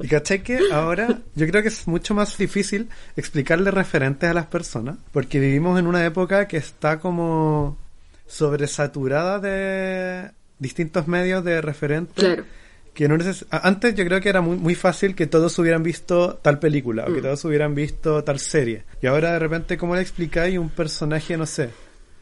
y 0.00 0.06
caché 0.06 0.42
que 0.42 0.60
ahora 0.70 1.20
yo 1.34 1.46
creo 1.46 1.62
que 1.62 1.68
es 1.68 1.88
mucho 1.88 2.14
más 2.14 2.36
difícil 2.36 2.88
explicarle 3.16 3.70
referentes 3.70 4.28
a 4.28 4.34
las 4.34 4.46
personas, 4.46 4.98
porque 5.12 5.40
vivimos 5.40 5.78
en 5.78 5.86
una 5.86 6.04
época 6.04 6.46
que 6.46 6.58
está 6.58 7.00
como 7.00 7.78
sobresaturada 8.26 9.38
de 9.38 10.30
distintos 10.58 11.08
medios 11.08 11.42
de 11.42 11.62
referentes. 11.62 12.14
Claro 12.14 12.59
que 13.00 13.08
no 13.08 13.16
antes 13.50 13.94
yo 13.94 14.04
creo 14.04 14.20
que 14.20 14.28
era 14.28 14.42
muy, 14.42 14.58
muy 14.58 14.74
fácil 14.74 15.14
que 15.14 15.26
todos 15.26 15.58
hubieran 15.58 15.82
visto 15.82 16.38
tal 16.42 16.58
película 16.58 17.04
o 17.04 17.14
que 17.14 17.20
mm. 17.20 17.22
todos 17.22 17.42
hubieran 17.46 17.74
visto 17.74 18.22
tal 18.24 18.38
serie 18.38 18.84
y 19.00 19.06
ahora 19.06 19.32
de 19.32 19.38
repente 19.38 19.78
cómo 19.78 19.94
le 19.94 20.02
explicáis 20.02 20.58
un 20.58 20.68
personaje 20.68 21.38
no 21.38 21.46
sé 21.46 21.70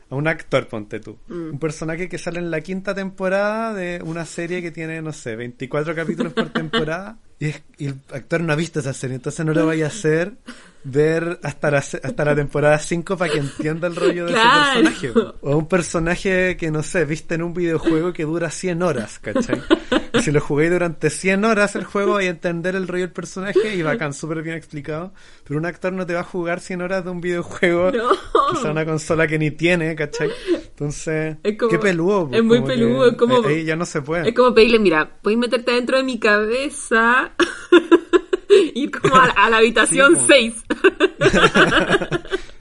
a 0.09 0.15
un 0.15 0.29
actor 0.29 0.69
ponte 0.69 1.01
tú 1.01 1.19
mm. 1.27 1.51
un 1.51 1.59
personaje 1.59 2.09
que 2.09 2.17
sale 2.17 2.39
en 2.39 2.53
la 2.53 2.61
quinta 2.61 2.95
temporada 2.95 3.75
de 3.75 4.01
una 4.05 4.25
serie 4.25 4.63
que 4.63 4.71
tiene 4.71 5.03
no 5.03 5.13
sé 5.13 5.35
24 5.35 5.97
capítulos 5.97 6.33
por 6.33 6.49
temporada 6.53 7.19
Y, 7.41 7.47
es- 7.47 7.63
y 7.79 7.87
el 7.87 7.95
actor 8.13 8.41
no 8.41 8.53
ha 8.53 8.57
visto 8.57 8.81
esa 8.81 8.93
serie, 8.93 9.17
entonces 9.17 9.47
no 9.47 9.53
lo 9.55 9.65
vaya 9.67 9.85
a 9.85 9.89
hacer 9.89 10.33
ver 10.85 11.39
hasta 11.43 11.71
la, 11.71 11.79
hasta 11.79 12.25
la 12.25 12.35
temporada 12.35 12.79
5 12.79 13.17
para 13.17 13.31
que 13.33 13.39
entienda 13.41 13.89
el 13.89 13.97
rollo 13.97 14.27
de 14.27 14.33
Claro. 14.33 14.81
ese 14.81 14.91
personaje. 15.11 15.35
O 15.43 15.57
un 15.57 15.69
personaje 15.69 16.57
que, 16.57 16.71
no 16.71 16.83
sé, 16.83 17.05
viste 17.05 17.35
en 17.35 17.43
un 17.43 17.53
videojuego 17.53 18.13
que 18.13 18.25
dura 18.25 18.51
100 18.51 18.83
horas, 18.83 19.19
¿cachai? 19.19 19.61
Y 20.15 20.21
si 20.23 20.31
lo 20.33 20.41
jugué 20.41 20.71
durante 20.71 21.11
100 21.11 21.45
horas 21.45 21.77
el 21.77 21.85
juego, 21.85 22.17
a 22.17 22.25
entender 22.25 22.75
el 22.75 22.89
rollo 22.89 23.03
del 23.05 23.13
personaje 23.13 23.75
y 23.77 23.83
bacán, 23.83 24.15
súper 24.15 24.43
bien 24.43 24.57
explicado. 24.57 25.13
Pero 25.47 25.61
un 25.61 25.67
actor 25.67 25.93
no 25.93 26.07
te 26.07 26.15
va 26.15 26.21
a 26.21 26.25
jugar 26.25 26.61
100 26.61 26.81
horas 26.81 27.05
de 27.05 27.11
un 27.11 27.21
videojuego, 27.21 27.91
No. 27.93 28.09
quizá 28.53 28.71
una 28.71 28.85
consola 28.87 29.27
que 29.27 29.39
ni 29.39 29.51
tiene, 29.51 29.95
¿cachai? 29.95 30.31
Entonces, 30.71 31.37
Es 31.43 31.59
como- 31.59 31.71
qué 31.71 31.79
peludo. 31.79 32.31
es 32.33 32.43
muy 32.43 32.63
peludo, 32.63 33.09
es 33.11 33.17
como- 33.17 33.47
Ahí 33.47 33.65
ya 33.65 33.77
no 33.77 33.85
se 33.85 34.01
puede. 34.01 34.29
Es 34.29 34.35
como 34.35 34.55
pedirle, 34.55 34.79
mira, 34.79 35.09
puedes 35.23 35.39
meterte 35.39 35.73
dentro 35.73 35.97
de 35.99 36.03
mi 36.05 36.19
cabeza. 36.19 37.28
Ir 38.75 38.91
como 38.91 39.15
a, 39.17 39.25
a 39.27 39.51
la 39.51 39.59
habitación 39.59 40.17
Sí, 40.27 40.55
po. 40.69 40.75
6. 40.79 42.09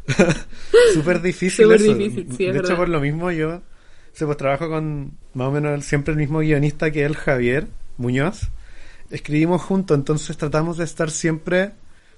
Súper 0.93 1.21
difícil 1.21 1.65
Súper 1.65 1.81
eso. 1.81 1.93
difícil, 1.95 2.27
sí, 2.35 2.45
es 2.45 2.53
de 2.53 2.59
hecho, 2.59 2.67
verdad. 2.69 2.75
por 2.77 2.89
lo 2.89 2.99
mismo 3.01 3.31
yo 3.31 3.61
sí, 4.13 4.25
pues, 4.25 4.37
trabajo 4.37 4.69
con 4.69 5.11
más 5.33 5.47
o 5.47 5.51
menos 5.51 5.73
el- 5.73 5.83
siempre 5.83 6.11
el 6.13 6.17
mismo 6.19 6.39
guionista 6.39 6.91
que 6.91 7.05
él, 7.05 7.15
Javier 7.15 7.67
Muñoz. 7.97 8.49
Escribimos 9.09 9.61
juntos, 9.61 9.97
entonces 9.97 10.35
tratamos 10.37 10.77
de 10.77 10.83
estar 10.83 11.09
siempre 11.09 11.71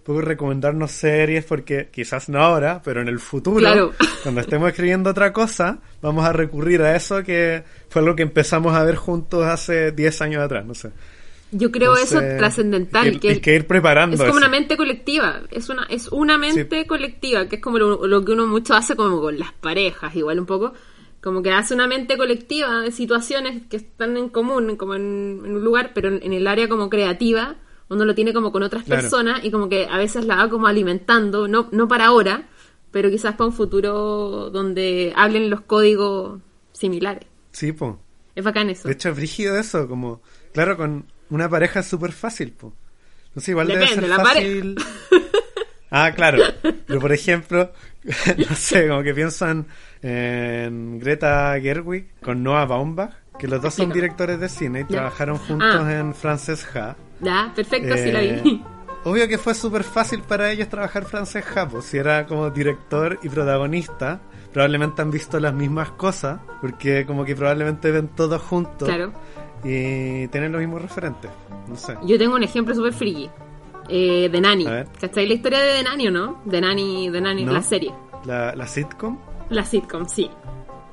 poco 0.03 0.21
recomendarnos 0.21 0.91
series 0.91 1.45
porque 1.45 1.89
quizás 1.91 2.29
no 2.29 2.39
ahora, 2.39 2.81
pero 2.83 3.01
en 3.01 3.07
el 3.09 3.19
futuro, 3.19 3.59
Claro. 3.59 3.93
cuando 4.23 4.41
estemos 4.41 4.69
escribiendo 4.69 5.09
otra 5.11 5.31
cosa, 5.33 5.79
vamos 6.01 6.25
a 6.25 6.33
recurrir 6.33 6.81
a 6.81 6.95
eso 6.95 7.21
que 7.23 7.63
fue 7.89 8.01
algo 8.01 8.15
que 8.15 8.23
empezamos 8.23 8.73
a 8.75 8.83
ver 8.83 8.95
juntos 8.95 9.45
hace 9.45 9.91
10 9.91 10.21
años 10.21 10.41
atrás, 10.43 10.65
no 10.65 10.73
sé. 10.73 10.89
Yo 11.51 11.71
creo 11.71 11.93
eso 11.95 12.15
Entonces, 12.15 12.37
trascendental. 12.37 13.05
hay 13.07 13.19
que, 13.19 13.41
que 13.41 13.55
ir 13.55 13.65
preparando 13.67 14.13
Es 14.15 14.19
como 14.19 14.31
eso. 14.31 14.37
una 14.37 14.49
mente 14.49 14.77
colectiva, 14.77 15.41
es 15.51 15.69
una, 15.69 15.83
es 15.89 16.07
una 16.11 16.37
mente 16.37 16.85
colectiva, 16.85 17.47
que 17.47 17.55
es 17.57 17.61
como 17.61 17.79
lo, 17.79 18.05
lo 18.07 18.23
que 18.25 18.33
uno 18.33 18.45
mucho 18.47 18.73
hace 18.75 18.95
como 18.95 19.19
con 19.19 19.39
las 19.39 19.51
parejas, 19.53 20.15
igual 20.15 20.39
un 20.39 20.45
poco, 20.45 20.73
como 21.21 21.41
que 21.41 21.51
hace 21.51 21.73
una 21.73 21.87
mente 21.87 22.17
colectiva 22.17 22.81
de 22.81 22.91
situaciones 22.91 23.63
que 23.69 23.77
están 23.77 24.15
en 24.17 24.29
común, 24.29 24.75
como 24.75 24.93
en, 24.95 25.41
en 25.43 25.55
un 25.55 25.63
lugar, 25.63 25.91
pero 25.95 26.09
en, 26.09 26.21
en 26.23 26.33
el 26.33 26.45
área 26.47 26.69
como 26.69 26.89
creativa, 26.89 27.55
uno 27.89 28.05
lo 28.05 28.13
tiene 28.13 28.31
como 28.33 28.51
con 28.51 28.61
otras 28.61 28.83
Claro. 28.83 29.01
personas 29.01 29.43
y 29.43 29.49
como 29.49 29.67
que 29.69 29.87
a 29.89 29.97
veces 29.97 30.25
la 30.25 30.35
va 30.35 30.49
como 30.49 30.67
alimentando, 30.67 31.47
no, 31.47 31.67
no 31.71 31.87
para 31.87 32.05
ahora, 32.05 32.47
pero 32.91 33.09
quizás 33.09 33.33
para 33.35 33.47
un 33.47 33.53
futuro 33.53 34.49
donde 34.51 35.13
hablen 35.15 35.49
los 35.49 35.61
códigos 35.61 36.39
similares. 36.73 37.25
Sí, 37.51 37.71
pues. 37.71 37.95
Es 38.35 38.43
bacán 38.43 38.69
eso. 38.69 38.87
De 38.87 38.93
hecho, 38.93 39.09
es 39.09 39.15
brígido 39.15 39.57
eso, 39.57 39.87
como, 39.87 40.21
claro, 40.53 40.77
con 40.77 41.05
una 41.29 41.49
pareja 41.49 41.79
es 41.81 41.87
súper 41.87 42.11
fácil, 42.11 42.51
po. 42.53 42.73
No 43.35 43.41
sé, 43.41 43.51
igual 43.51 43.67
Depende, 43.67 43.85
debe 43.95 44.01
ser 44.01 44.09
la 44.09 44.23
fácil. 44.25 44.75
Ah, 45.91 46.11
claro. 46.15 46.37
Pero 46.87 46.99
por 46.99 47.11
ejemplo, 47.11 47.71
no 48.49 48.55
sé, 48.55 48.87
como 48.87 49.01
que 49.03 49.13
piensan 49.13 49.65
en 50.01 50.99
Greta 50.99 51.55
Gerwig 51.61 52.13
con 52.21 52.43
Noah 52.43 52.65
Baumbach, 52.65 53.11
que 53.39 53.47
los 53.47 53.61
dos 53.61 53.73
son 53.73 53.91
directores 53.91 54.39
de 54.39 54.49
cine 54.49 54.81
y 54.81 54.83
trabajaron 54.85 55.37
juntos 55.37 55.81
Ah. 55.83 55.99
en 55.99 56.13
Frances 56.13 56.65
Ha. 56.75 56.95
Ya, 57.21 57.51
perfecto, 57.55 57.95
sí 57.97 58.11
la 58.11 58.21
Eh, 58.21 58.41
vi. 58.43 58.63
Obvio 59.05 59.27
que 59.29 59.37
fue 59.37 59.53
súper 59.55 59.83
fácil 59.83 60.21
para 60.23 60.51
ellos 60.51 60.67
trabajar 60.69 61.05
Frances 61.05 61.45
Ha, 61.55 61.67
pues 61.67 61.85
si 61.85 61.97
era 61.97 62.25
como 62.25 62.49
director 62.49 63.17
y 63.23 63.29
protagonista, 63.29 64.19
probablemente 64.53 65.01
han 65.01 65.09
visto 65.09 65.39
las 65.39 65.53
mismas 65.53 65.91
cosas, 65.91 66.39
porque 66.61 67.05
como 67.05 67.23
que 67.25 67.35
probablemente 67.35 67.91
ven 67.91 68.09
todos 68.09 68.41
juntos 68.41 68.87
Claro. 68.89 69.13
Y 69.63 70.27
tienen 70.27 70.51
los 70.51 70.61
mismos 70.61 70.81
referentes. 70.81 71.31
No 71.67 71.75
sé. 71.75 71.95
Yo 72.05 72.17
tengo 72.17 72.35
un 72.35 72.43
ejemplo 72.43 72.73
súper 72.75 72.93
friki. 72.93 73.29
Eh, 73.87 74.29
de 74.31 74.41
Nani. 74.41 74.65
¿Cachai 74.99 75.27
la 75.27 75.33
historia 75.33 75.59
de 75.59 75.77
The 75.79 75.83
Nanny 75.83 76.07
o 76.07 76.11
no? 76.11 76.41
De 76.45 76.61
Nani, 76.61 77.09
de 77.09 77.21
Nani, 77.21 77.43
¿No? 77.43 77.53
la 77.53 77.61
serie. 77.63 77.91
La, 78.25 78.55
la 78.55 78.67
sitcom. 78.67 79.17
La 79.49 79.65
sitcom, 79.65 80.05
sí. 80.07 80.29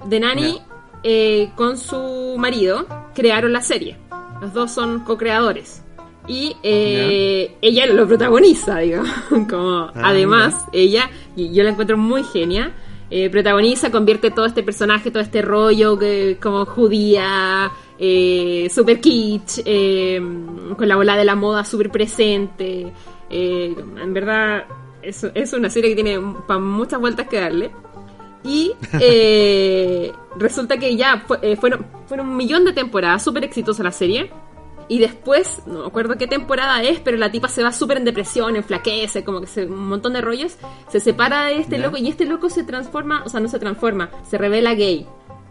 De 0.07 0.19
Nani 0.21 0.59
eh, 1.03 1.51
con 1.55 1.77
su 1.77 2.37
marido 2.39 2.87
crearon 3.15 3.53
la 3.53 3.61
serie. 3.61 3.97
Los 4.41 4.53
dos 4.55 4.71
son 4.73 5.01
co-creadores. 5.01 5.83
Y 6.27 6.57
eh, 6.63 7.57
ella 7.61 7.87
lo 7.87 8.07
protagoniza, 8.07 8.79
digamos. 8.79 9.11
Como, 9.49 9.91
Ah, 9.95 10.03
además, 10.03 10.65
ella, 10.73 11.09
y 11.37 11.53
yo 11.53 11.63
la 11.63 11.71
encuentro 11.71 11.97
muy 11.97 12.25
genia, 12.25 12.73
eh, 13.11 13.31
protagoniza, 13.31 13.91
convierte 13.93 14.31
todo 14.33 14.47
este 14.47 14.63
personaje, 14.63 15.11
todo 15.11 15.23
este 15.23 15.41
rollo 15.43 15.97
que 15.99 16.39
como 16.43 16.65
judía, 16.67 17.71
eh, 17.99 18.69
super 18.73 19.01
kitsch, 19.01 19.61
eh, 19.65 20.21
con 20.77 20.89
la 20.89 20.97
bola 20.97 21.17
de 21.17 21.25
la 21.25 21.35
moda 21.35 21.65
súper 21.65 21.91
presente. 21.91 22.93
Eh, 23.31 23.75
en 24.03 24.15
verdad, 24.15 24.65
es, 25.03 25.25
es 25.35 25.53
una 25.53 25.71
serie 25.71 25.91
que 25.95 26.03
tiene 26.03 26.19
muchas 26.19 27.01
vueltas 27.01 27.27
que 27.29 27.41
darle. 27.41 27.71
Y 28.45 28.73
resulta 30.39 30.77
que 30.79 30.97
ya 30.97 31.23
fue- 31.27 31.57
fueron, 31.57 31.87
fueron 32.07 32.29
un 32.29 32.37
millón 32.37 32.65
de 32.65 32.73
temporadas, 32.73 33.23
súper 33.25 33.45
exitosa 33.45 33.83
la 33.83 33.93
serie. 33.93 34.31
Y 34.89 35.01
después, 35.01 35.63
no 35.67 35.81
me 35.81 35.87
acuerdo 35.89 36.17
qué 36.17 36.29
temporada 36.29 36.81
es, 36.81 37.01
pero 37.01 37.17
la 37.17 37.33
tipa 37.33 37.49
se 37.49 37.61
va 37.65 37.73
súper 37.73 37.97
en 37.97 38.05
depresión, 38.05 38.55
enflaquece, 38.55 39.25
como 39.25 39.41
que 39.41 39.49
se, 39.49 39.67
un 39.67 39.89
montón 39.89 40.13
de 40.13 40.21
rollos. 40.21 40.57
Se 40.89 41.01
separa 41.01 41.47
de 41.47 41.59
este 41.59 41.79
loco 41.79 41.97
y 41.97 42.07
este 42.09 42.25
loco 42.25 42.49
se 42.51 42.63
transforma, 42.63 43.25
o 43.25 43.29
sea, 43.29 43.41
no 43.41 43.49
se 43.49 43.59
transforma, 43.59 44.11
se 44.31 44.39
revela 44.39 44.75
gay. 44.75 45.05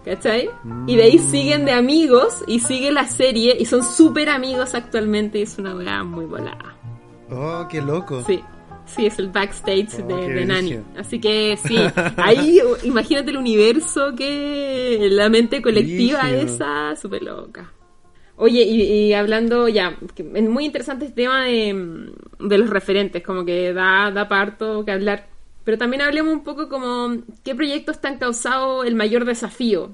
¿Cachai? 0.05 0.49
Y 0.85 0.95
de 0.95 1.03
ahí 1.03 1.17
siguen 1.17 1.65
de 1.65 1.71
amigos 1.71 2.43
y 2.47 2.59
sigue 2.59 2.91
la 2.91 3.07
serie 3.07 3.57
y 3.59 3.65
son 3.65 3.83
súper 3.83 4.29
amigos 4.29 4.75
actualmente 4.75 5.39
y 5.39 5.41
es 5.41 5.57
una 5.57 5.75
weá 5.75 6.03
muy 6.03 6.25
volada. 6.25 6.75
Oh, 7.31 7.67
qué 7.67 7.81
loco. 7.81 8.23
Sí, 8.23 8.39
sí, 8.85 9.07
es 9.07 9.17
el 9.17 9.29
backstage 9.29 9.99
Oh, 10.03 10.07
de, 10.07 10.29
de 10.29 10.45
Nani. 10.45 10.79
Así 10.95 11.19
que 11.19 11.57
sí, 11.57 11.75
ahí 12.17 12.59
imagínate 12.83 13.31
el 13.31 13.37
universo 13.37 14.13
que 14.15 15.07
la 15.09 15.27
mente 15.29 15.59
colectiva 15.61 16.19
Brígido. 16.21 16.41
esa, 16.53 16.95
súper 16.95 17.23
loca. 17.23 17.71
Oye, 18.37 18.61
y, 18.63 18.81
y 19.07 19.13
hablando 19.13 19.67
ya, 19.69 19.97
es 20.35 20.49
muy 20.49 20.65
interesante 20.65 21.05
este 21.05 21.23
tema 21.23 21.45
de, 21.45 21.73
mm, 21.73 22.47
de 22.47 22.57
los 22.59 22.69
referentes, 22.69 23.23
como 23.23 23.43
que 23.43 23.73
da, 23.73 24.11
da 24.11 24.27
parto 24.27 24.85
que 24.85 24.91
hablar. 24.91 25.29
Pero 25.65 25.77
también 25.77 26.01
hablemos 26.03 26.31
un 26.31 26.43
poco 26.43 26.69
como 26.69 27.17
qué 27.43 27.53
proyectos 27.55 27.99
te 27.99 28.07
han 28.07 28.17
causado 28.19 28.83
el 28.85 28.95
mayor 28.95 29.25
desafío, 29.25 29.91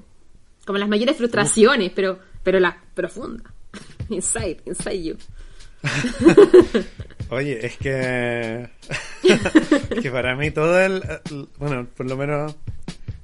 como 0.66 0.78
las 0.78 0.88
mayores 0.88 1.16
frustraciones, 1.16 1.90
pero, 1.94 2.18
pero 2.44 2.60
la 2.60 2.76
profunda. 2.94 3.42
Inside, 4.10 4.58
inside 4.66 5.02
you. 5.02 5.16
Oye, 7.30 7.66
es 7.66 7.76
que. 7.78 8.68
es 9.22 10.00
que 10.02 10.10
para 10.10 10.36
mí 10.36 10.50
todo 10.50 10.78
el. 10.78 11.02
Bueno, 11.58 11.86
por 11.96 12.06
lo 12.08 12.16
menos. 12.16 12.54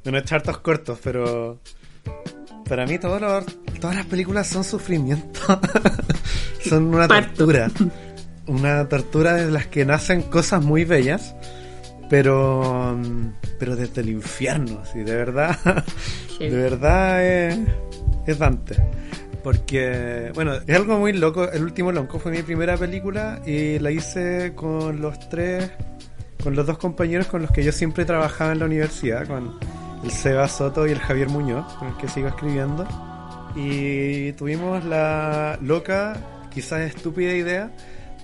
No 0.04 0.16
he 0.16 0.20
hecho 0.20 0.36
hartos 0.36 0.58
cortos, 0.58 0.98
pero. 1.02 1.60
Para 2.68 2.86
mí 2.86 2.98
todos 2.98 3.20
los- 3.20 3.44
todas 3.80 3.96
las 3.96 4.06
películas 4.06 4.46
son 4.48 4.64
sufrimiento. 4.64 5.40
son 6.66 6.86
una 6.94 7.06
Parto. 7.08 7.44
tortura. 7.46 7.70
Una 8.46 8.88
tortura 8.88 9.34
de 9.34 9.50
las 9.50 9.66
que 9.66 9.84
nacen 9.84 10.22
cosas 10.22 10.62
muy 10.64 10.84
bellas. 10.84 11.34
Pero. 12.08 12.98
Pero 13.58 13.76
desde 13.76 14.00
el 14.00 14.10
infierno, 14.10 14.82
sí, 14.84 15.00
de 15.00 15.14
verdad. 15.14 15.56
De 16.38 16.50
verdad 16.50 17.24
es. 17.24 17.58
Es 18.26 18.38
Dante. 18.38 18.76
Porque, 19.42 20.30
bueno, 20.34 20.54
es 20.66 20.76
algo 20.76 20.98
muy 20.98 21.12
loco. 21.12 21.50
El 21.50 21.62
último 21.62 21.90
Lonco 21.90 22.18
fue 22.18 22.32
mi 22.32 22.42
primera 22.42 22.76
película 22.76 23.40
y 23.46 23.78
la 23.78 23.90
hice 23.90 24.52
con 24.54 25.00
los 25.00 25.28
tres, 25.28 25.70
con 26.42 26.54
los 26.54 26.66
dos 26.66 26.78
compañeros 26.78 27.26
con 27.28 27.42
los 27.42 27.50
que 27.50 27.64
yo 27.64 27.72
siempre 27.72 28.04
trabajaba 28.04 28.52
en 28.52 28.58
la 28.58 28.66
universidad, 28.66 29.26
con 29.26 29.58
el 30.04 30.10
Seba 30.10 30.48
Soto 30.48 30.86
y 30.86 30.92
el 30.92 30.98
Javier 30.98 31.28
Muñoz, 31.28 31.72
con 31.74 31.88
el 31.88 31.96
que 31.96 32.08
sigo 32.08 32.28
escribiendo. 32.28 32.86
Y 33.56 34.32
tuvimos 34.32 34.84
la 34.84 35.58
loca, 35.62 36.16
quizás 36.50 36.80
estúpida 36.80 37.32
idea 37.32 37.70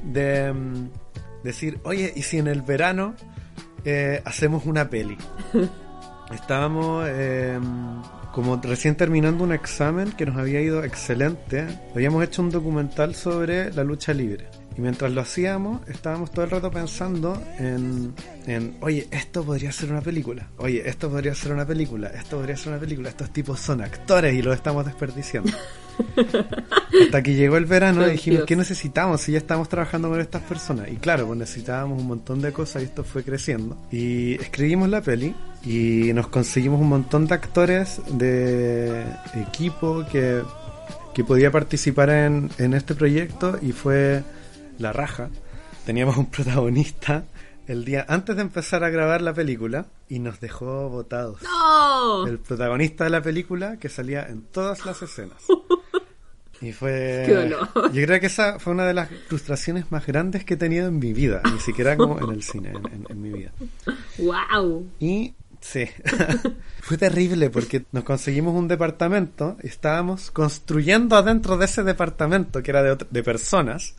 de 0.02 0.52
mm, 0.52 0.90
decir, 1.42 1.78
oye, 1.84 2.12
¿y 2.14 2.22
si 2.22 2.38
en 2.38 2.48
el 2.48 2.62
verano 2.62 3.14
eh, 3.84 4.22
hacemos 4.24 4.66
una 4.66 4.88
peli? 4.88 5.16
Estábamos 6.32 7.06
eh, 7.08 7.58
como 8.32 8.56
recién 8.56 8.96
terminando 8.96 9.44
un 9.44 9.52
examen 9.52 10.12
que 10.12 10.26
nos 10.26 10.36
había 10.36 10.60
ido 10.60 10.82
excelente. 10.82 11.66
Habíamos 11.94 12.24
hecho 12.24 12.42
un 12.42 12.50
documental 12.50 13.14
sobre 13.14 13.72
la 13.72 13.84
lucha 13.84 14.12
libre. 14.14 14.48
Y 14.76 14.80
mientras 14.80 15.12
lo 15.12 15.20
hacíamos, 15.20 15.86
estábamos 15.88 16.32
todo 16.32 16.44
el 16.44 16.50
rato 16.50 16.70
pensando 16.70 17.40
en, 17.58 18.12
en, 18.46 18.76
oye, 18.80 19.06
esto 19.10 19.44
podría 19.44 19.70
ser 19.70 19.92
una 19.92 20.00
película. 20.00 20.48
Oye, 20.58 20.82
esto 20.88 21.08
podría 21.08 21.34
ser 21.34 21.52
una 21.52 21.64
película. 21.64 22.08
Esto 22.08 22.38
podría 22.38 22.56
ser 22.56 22.72
una 22.72 22.80
película. 22.80 23.08
Estos 23.08 23.30
tipos 23.30 23.60
son 23.60 23.82
actores 23.82 24.34
y 24.34 24.42
los 24.42 24.54
estamos 24.54 24.84
desperdiciando. 24.84 25.52
Hasta 27.04 27.22
que 27.22 27.34
llegó 27.34 27.56
el 27.56 27.66
verano 27.66 28.06
y 28.06 28.12
dijimos. 28.12 28.44
¿qué 28.46 28.56
necesitamos 28.56 29.20
si 29.20 29.32
ya 29.32 29.38
estamos 29.38 29.68
trabajando 29.68 30.08
con 30.08 30.20
estas 30.20 30.42
personas? 30.42 30.88
Y 30.90 30.96
claro, 30.96 31.26
pues 31.26 31.38
necesitábamos 31.38 32.00
un 32.00 32.08
montón 32.08 32.40
de 32.40 32.52
cosas 32.52 32.82
y 32.82 32.86
esto 32.86 33.04
fue 33.04 33.22
creciendo. 33.22 33.76
Y 33.92 34.34
escribimos 34.34 34.88
la 34.88 35.00
peli 35.00 35.34
y 35.64 36.12
nos 36.14 36.28
conseguimos 36.28 36.80
un 36.80 36.88
montón 36.88 37.26
de 37.26 37.34
actores 37.34 38.00
de 38.10 39.04
equipo 39.34 40.04
que, 40.10 40.42
que 41.14 41.24
podía 41.24 41.52
participar 41.52 42.10
en, 42.10 42.50
en 42.58 42.74
este 42.74 42.94
proyecto 42.94 43.58
y 43.62 43.70
fue 43.72 44.22
la 44.78 44.92
raja. 44.92 45.30
Teníamos 45.86 46.16
un 46.16 46.26
protagonista 46.26 47.24
el 47.66 47.84
día 47.84 48.04
antes 48.08 48.36
de 48.36 48.42
empezar 48.42 48.84
a 48.84 48.90
grabar 48.90 49.22
la 49.22 49.32
película 49.34 49.86
y 50.08 50.18
nos 50.18 50.40
dejó 50.40 50.88
votados. 50.90 51.42
¡No! 51.42 52.26
El 52.26 52.38
protagonista 52.38 53.04
de 53.04 53.10
la 53.10 53.22
película 53.22 53.78
que 53.78 53.88
salía 53.88 54.26
en 54.28 54.42
todas 54.42 54.84
las 54.86 55.00
escenas. 55.02 55.42
Y 56.60 56.72
fue. 56.72 57.22
Qué 57.26 57.34
dolor. 57.34 57.68
Yo 57.92 58.04
creo 58.06 58.20
que 58.20 58.26
esa 58.26 58.58
fue 58.58 58.72
una 58.72 58.86
de 58.86 58.94
las 58.94 59.08
frustraciones 59.28 59.90
más 59.90 60.06
grandes 60.06 60.44
que 60.44 60.54
he 60.54 60.56
tenido 60.56 60.88
en 60.88 60.98
mi 60.98 61.12
vida, 61.12 61.42
ni 61.52 61.58
siquiera 61.60 61.96
como 61.96 62.18
en 62.20 62.30
el 62.34 62.42
cine, 62.42 62.70
en, 62.70 62.86
en- 62.92 63.06
en 63.08 63.20
mi 63.22 63.30
vida. 63.32 63.52
¡Wow! 64.18 64.86
Y 65.00 65.34
sí, 65.60 65.86
fue 66.80 66.96
terrible 66.98 67.50
porque 67.50 67.84
nos 67.92 68.04
conseguimos 68.04 68.54
un 68.54 68.68
departamento 68.68 69.56
y 69.62 69.66
estábamos 69.68 70.30
construyendo 70.30 71.16
adentro 71.16 71.56
de 71.56 71.64
ese 71.64 71.82
departamento 71.82 72.62
que 72.62 72.70
era 72.70 72.82
de 72.96 73.22
personas 73.22 73.94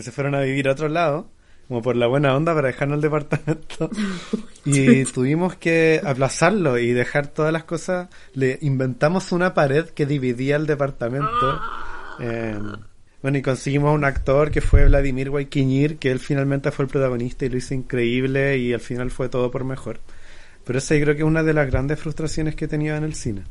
que 0.00 0.04
se 0.04 0.12
fueron 0.12 0.34
a 0.34 0.40
vivir 0.40 0.66
a 0.66 0.72
otro 0.72 0.88
lado, 0.88 1.28
como 1.68 1.82
por 1.82 1.94
la 1.94 2.06
buena 2.06 2.34
onda 2.34 2.54
para 2.54 2.68
dejarnos 2.68 2.96
el 2.96 3.02
departamento. 3.02 3.90
y 4.64 5.04
tuvimos 5.04 5.56
que 5.56 6.00
aplazarlo 6.02 6.78
y 6.78 6.92
dejar 6.92 7.26
todas 7.26 7.52
las 7.52 7.64
cosas. 7.64 8.08
Le 8.32 8.58
inventamos 8.62 9.30
una 9.30 9.52
pared 9.52 9.84
que 9.90 10.06
dividía 10.06 10.56
el 10.56 10.66
departamento. 10.66 11.60
Eh, 12.18 12.58
bueno, 13.20 13.36
y 13.36 13.42
conseguimos 13.42 13.94
un 13.94 14.06
actor 14.06 14.50
que 14.50 14.62
fue 14.62 14.86
Vladimir 14.86 15.28
Guayquiñir, 15.28 15.98
que 15.98 16.10
él 16.10 16.18
finalmente 16.18 16.70
fue 16.70 16.86
el 16.86 16.90
protagonista 16.90 17.44
y 17.44 17.50
lo 17.50 17.58
hizo 17.58 17.74
increíble 17.74 18.56
y 18.56 18.72
al 18.72 18.80
final 18.80 19.10
fue 19.10 19.28
todo 19.28 19.50
por 19.50 19.64
mejor. 19.64 20.00
Pero 20.64 20.78
esa 20.78 20.94
yo 20.94 21.02
creo 21.02 21.14
que 21.14 21.22
es 21.22 21.28
una 21.28 21.42
de 21.42 21.52
las 21.52 21.70
grandes 21.70 22.00
frustraciones 22.00 22.54
que 22.54 22.64
he 22.64 22.68
tenido 22.68 22.96
en 22.96 23.04
el 23.04 23.14
cine. 23.14 23.42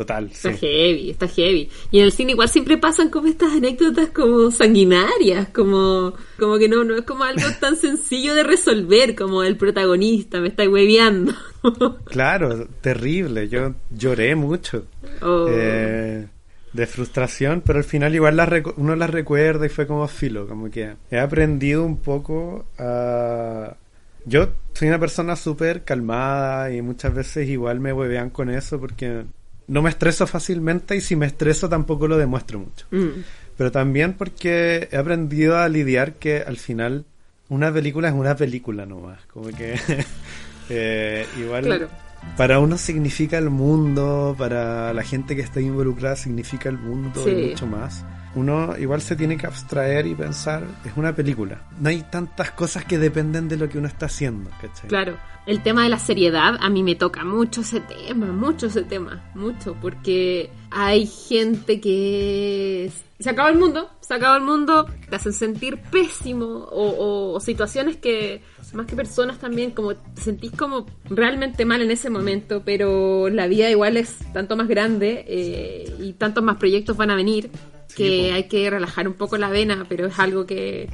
Total, 0.00 0.30
sí. 0.32 0.48
Está 0.48 0.52
heavy, 0.54 1.10
está 1.10 1.28
heavy. 1.28 1.68
Y 1.90 1.98
en 1.98 2.06
el 2.06 2.12
cine 2.12 2.32
igual 2.32 2.48
siempre 2.48 2.78
pasan 2.78 3.10
como 3.10 3.28
estas 3.28 3.52
anécdotas 3.52 4.08
como 4.08 4.50
sanguinarias, 4.50 5.50
como, 5.50 6.14
como 6.38 6.56
que 6.56 6.70
no, 6.70 6.84
no 6.84 6.96
es 6.96 7.02
como 7.02 7.24
algo 7.24 7.46
tan 7.60 7.76
sencillo 7.76 8.34
de 8.34 8.42
resolver 8.42 9.14
como 9.14 9.42
el 9.42 9.58
protagonista, 9.58 10.40
me 10.40 10.48
está 10.48 10.66
hueveando. 10.66 11.34
Claro, 12.06 12.66
terrible. 12.80 13.50
Yo 13.50 13.74
lloré 13.90 14.34
mucho. 14.34 14.86
Oh. 15.20 15.46
Eh, 15.50 16.26
de 16.72 16.86
frustración, 16.86 17.62
pero 17.62 17.80
al 17.80 17.84
final 17.84 18.14
igual 18.14 18.40
uno 18.78 18.96
las 18.96 19.10
recuerda 19.10 19.66
y 19.66 19.68
fue 19.68 19.86
como 19.86 20.08
filo, 20.08 20.48
como 20.48 20.70
que 20.70 20.94
he 21.10 21.18
aprendido 21.18 21.84
un 21.84 21.98
poco 21.98 22.64
a... 22.78 23.76
Yo 24.24 24.48
soy 24.72 24.88
una 24.88 24.98
persona 24.98 25.36
súper 25.36 25.84
calmada 25.84 26.72
y 26.72 26.80
muchas 26.80 27.12
veces 27.12 27.46
igual 27.50 27.80
me 27.80 27.92
huevean 27.92 28.30
con 28.30 28.48
eso 28.48 28.80
porque 28.80 29.26
no 29.70 29.82
me 29.82 29.90
estreso 29.90 30.26
fácilmente 30.26 30.96
y 30.96 31.00
si 31.00 31.16
me 31.16 31.26
estreso 31.26 31.68
tampoco 31.68 32.06
lo 32.08 32.18
demuestro 32.18 32.58
mucho. 32.58 32.86
Mm, 32.90 33.22
Pero 33.56 33.70
también 33.70 34.14
porque 34.14 34.88
he 34.90 34.96
aprendido 34.96 35.56
a 35.58 35.68
lidiar 35.68 36.14
que 36.14 36.42
al 36.42 36.56
final 36.58 37.04
una 37.48 37.72
película 37.72 38.08
es 38.08 38.14
una 38.14 38.34
película 38.36 38.86
nomás. 38.86 39.20
Como 39.26 39.48
que 39.48 39.74
eh, 40.70 41.26
igual 41.38 41.64
Claro. 41.64 41.88
para 42.36 42.58
uno 42.58 42.76
significa 42.78 43.38
el 43.38 43.50
mundo, 43.50 44.34
para 44.38 44.92
la 44.92 45.02
gente 45.02 45.34
que 45.36 45.42
está 45.42 45.60
involucrada 45.60 46.16
significa 46.16 46.68
el 46.68 46.78
mundo 46.78 47.22
Sí. 47.24 47.30
y 47.30 47.46
mucho 47.50 47.66
más. 47.66 48.04
Uno 48.34 48.76
igual 48.78 49.00
se 49.00 49.16
tiene 49.16 49.36
que 49.36 49.46
abstraer 49.46 50.06
y 50.06 50.14
pensar, 50.14 50.62
es 50.84 50.92
una 50.96 51.14
película. 51.14 51.62
No 51.80 51.88
hay 51.88 52.02
tantas 52.10 52.52
cosas 52.52 52.84
que 52.84 52.96
dependen 52.98 53.48
de 53.48 53.56
lo 53.56 53.68
que 53.68 53.78
uno 53.78 53.88
está 53.88 54.06
haciendo, 54.06 54.50
¿cachai? 54.60 54.88
Claro, 54.88 55.16
el 55.46 55.62
tema 55.62 55.82
de 55.82 55.88
la 55.88 55.98
seriedad 55.98 56.56
a 56.60 56.70
mí 56.70 56.82
me 56.84 56.94
toca 56.94 57.24
mucho 57.24 57.62
ese 57.62 57.80
tema, 57.80 58.26
mucho 58.26 58.66
ese 58.68 58.82
tema, 58.82 59.30
mucho, 59.34 59.74
porque 59.80 60.48
hay 60.70 61.06
gente 61.06 61.80
que 61.80 62.90
se 63.18 63.30
acaba 63.30 63.50
el 63.50 63.58
mundo, 63.58 63.90
se 64.00 64.14
acaba 64.14 64.36
el 64.36 64.42
mundo, 64.44 64.86
te 65.08 65.16
hacen 65.16 65.32
sentir 65.32 65.78
pésimo 65.90 66.44
o, 66.46 66.88
o- 66.88 67.32
o 67.34 67.40
situaciones 67.40 67.96
que, 67.96 68.42
más 68.74 68.86
que 68.86 68.94
personas 68.96 69.38
también, 69.38 69.72
como 69.72 69.94
te 69.96 70.20
sentís 70.22 70.52
como 70.52 70.86
realmente 71.08 71.64
mal 71.64 71.82
en 71.82 71.90
ese 71.90 72.10
momento, 72.10 72.62
pero 72.64 73.28
la 73.28 73.46
vida 73.48 73.68
igual 73.68 73.96
es 73.96 74.16
tanto 74.32 74.56
más 74.56 74.68
grande 74.68 75.24
eh, 75.26 75.94
y 76.00 76.12
tantos 76.12 76.44
más 76.44 76.56
proyectos 76.58 76.96
van 76.96 77.10
a 77.10 77.16
venir 77.16 77.50
que 77.94 78.32
hay 78.32 78.44
que 78.44 78.68
relajar 78.70 79.06
un 79.08 79.14
poco 79.14 79.36
la 79.36 79.48
vena, 79.48 79.86
pero 79.88 80.06
es 80.06 80.18
algo 80.18 80.46
que, 80.46 80.88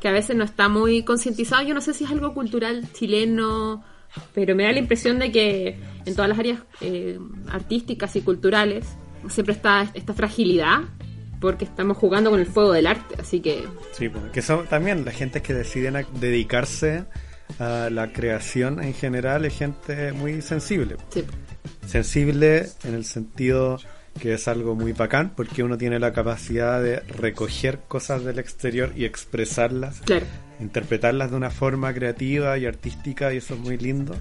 que 0.00 0.08
a 0.08 0.12
veces 0.12 0.36
no 0.36 0.44
está 0.44 0.68
muy 0.68 1.02
concientizado. 1.04 1.62
Yo 1.62 1.74
no 1.74 1.80
sé 1.80 1.94
si 1.94 2.04
es 2.04 2.10
algo 2.10 2.34
cultural 2.34 2.86
chileno, 2.92 3.84
pero 4.34 4.54
me 4.54 4.64
da 4.64 4.72
la 4.72 4.78
impresión 4.78 5.18
de 5.18 5.32
que 5.32 5.78
en 6.04 6.14
todas 6.14 6.28
las 6.28 6.38
áreas 6.38 6.60
eh, 6.80 7.18
artísticas 7.48 8.14
y 8.16 8.22
culturales 8.22 8.86
siempre 9.28 9.54
está 9.54 9.90
esta 9.94 10.14
fragilidad 10.14 10.80
porque 11.40 11.64
estamos 11.64 11.96
jugando 11.96 12.30
con 12.30 12.38
el 12.40 12.46
fuego 12.46 12.72
del 12.72 12.86
arte, 12.86 13.16
así 13.18 13.40
que 13.40 13.64
Sí, 13.92 14.08
pues, 14.08 14.24
que 14.32 14.42
son 14.42 14.66
también 14.68 15.04
la 15.04 15.10
gente 15.10 15.42
que 15.42 15.52
deciden 15.52 15.96
a 15.96 16.02
dedicarse 16.20 17.04
a 17.58 17.90
la 17.90 18.12
creación 18.12 18.82
en 18.82 18.94
general 18.94 19.44
es 19.44 19.58
gente 19.58 20.12
muy 20.12 20.40
sensible. 20.40 20.96
sí, 21.10 21.24
Sensible 21.86 22.66
en 22.84 22.94
el 22.94 23.04
sentido 23.04 23.78
que 24.18 24.34
es 24.34 24.48
algo 24.48 24.74
muy 24.74 24.92
bacán 24.92 25.32
porque 25.34 25.62
uno 25.62 25.78
tiene 25.78 25.98
la 25.98 26.12
capacidad 26.12 26.82
de 26.82 27.00
recoger 27.00 27.80
cosas 27.88 28.24
del 28.24 28.38
exterior 28.38 28.92
y 28.96 29.04
expresarlas, 29.04 30.00
claro, 30.02 30.26
interpretarlas 30.60 31.30
de 31.30 31.36
una 31.36 31.50
forma 31.50 31.92
creativa 31.92 32.56
y 32.58 32.66
artística 32.66 33.32
y 33.32 33.38
eso 33.38 33.54
es 33.54 33.60
muy 33.60 33.78
lindo. 33.78 34.14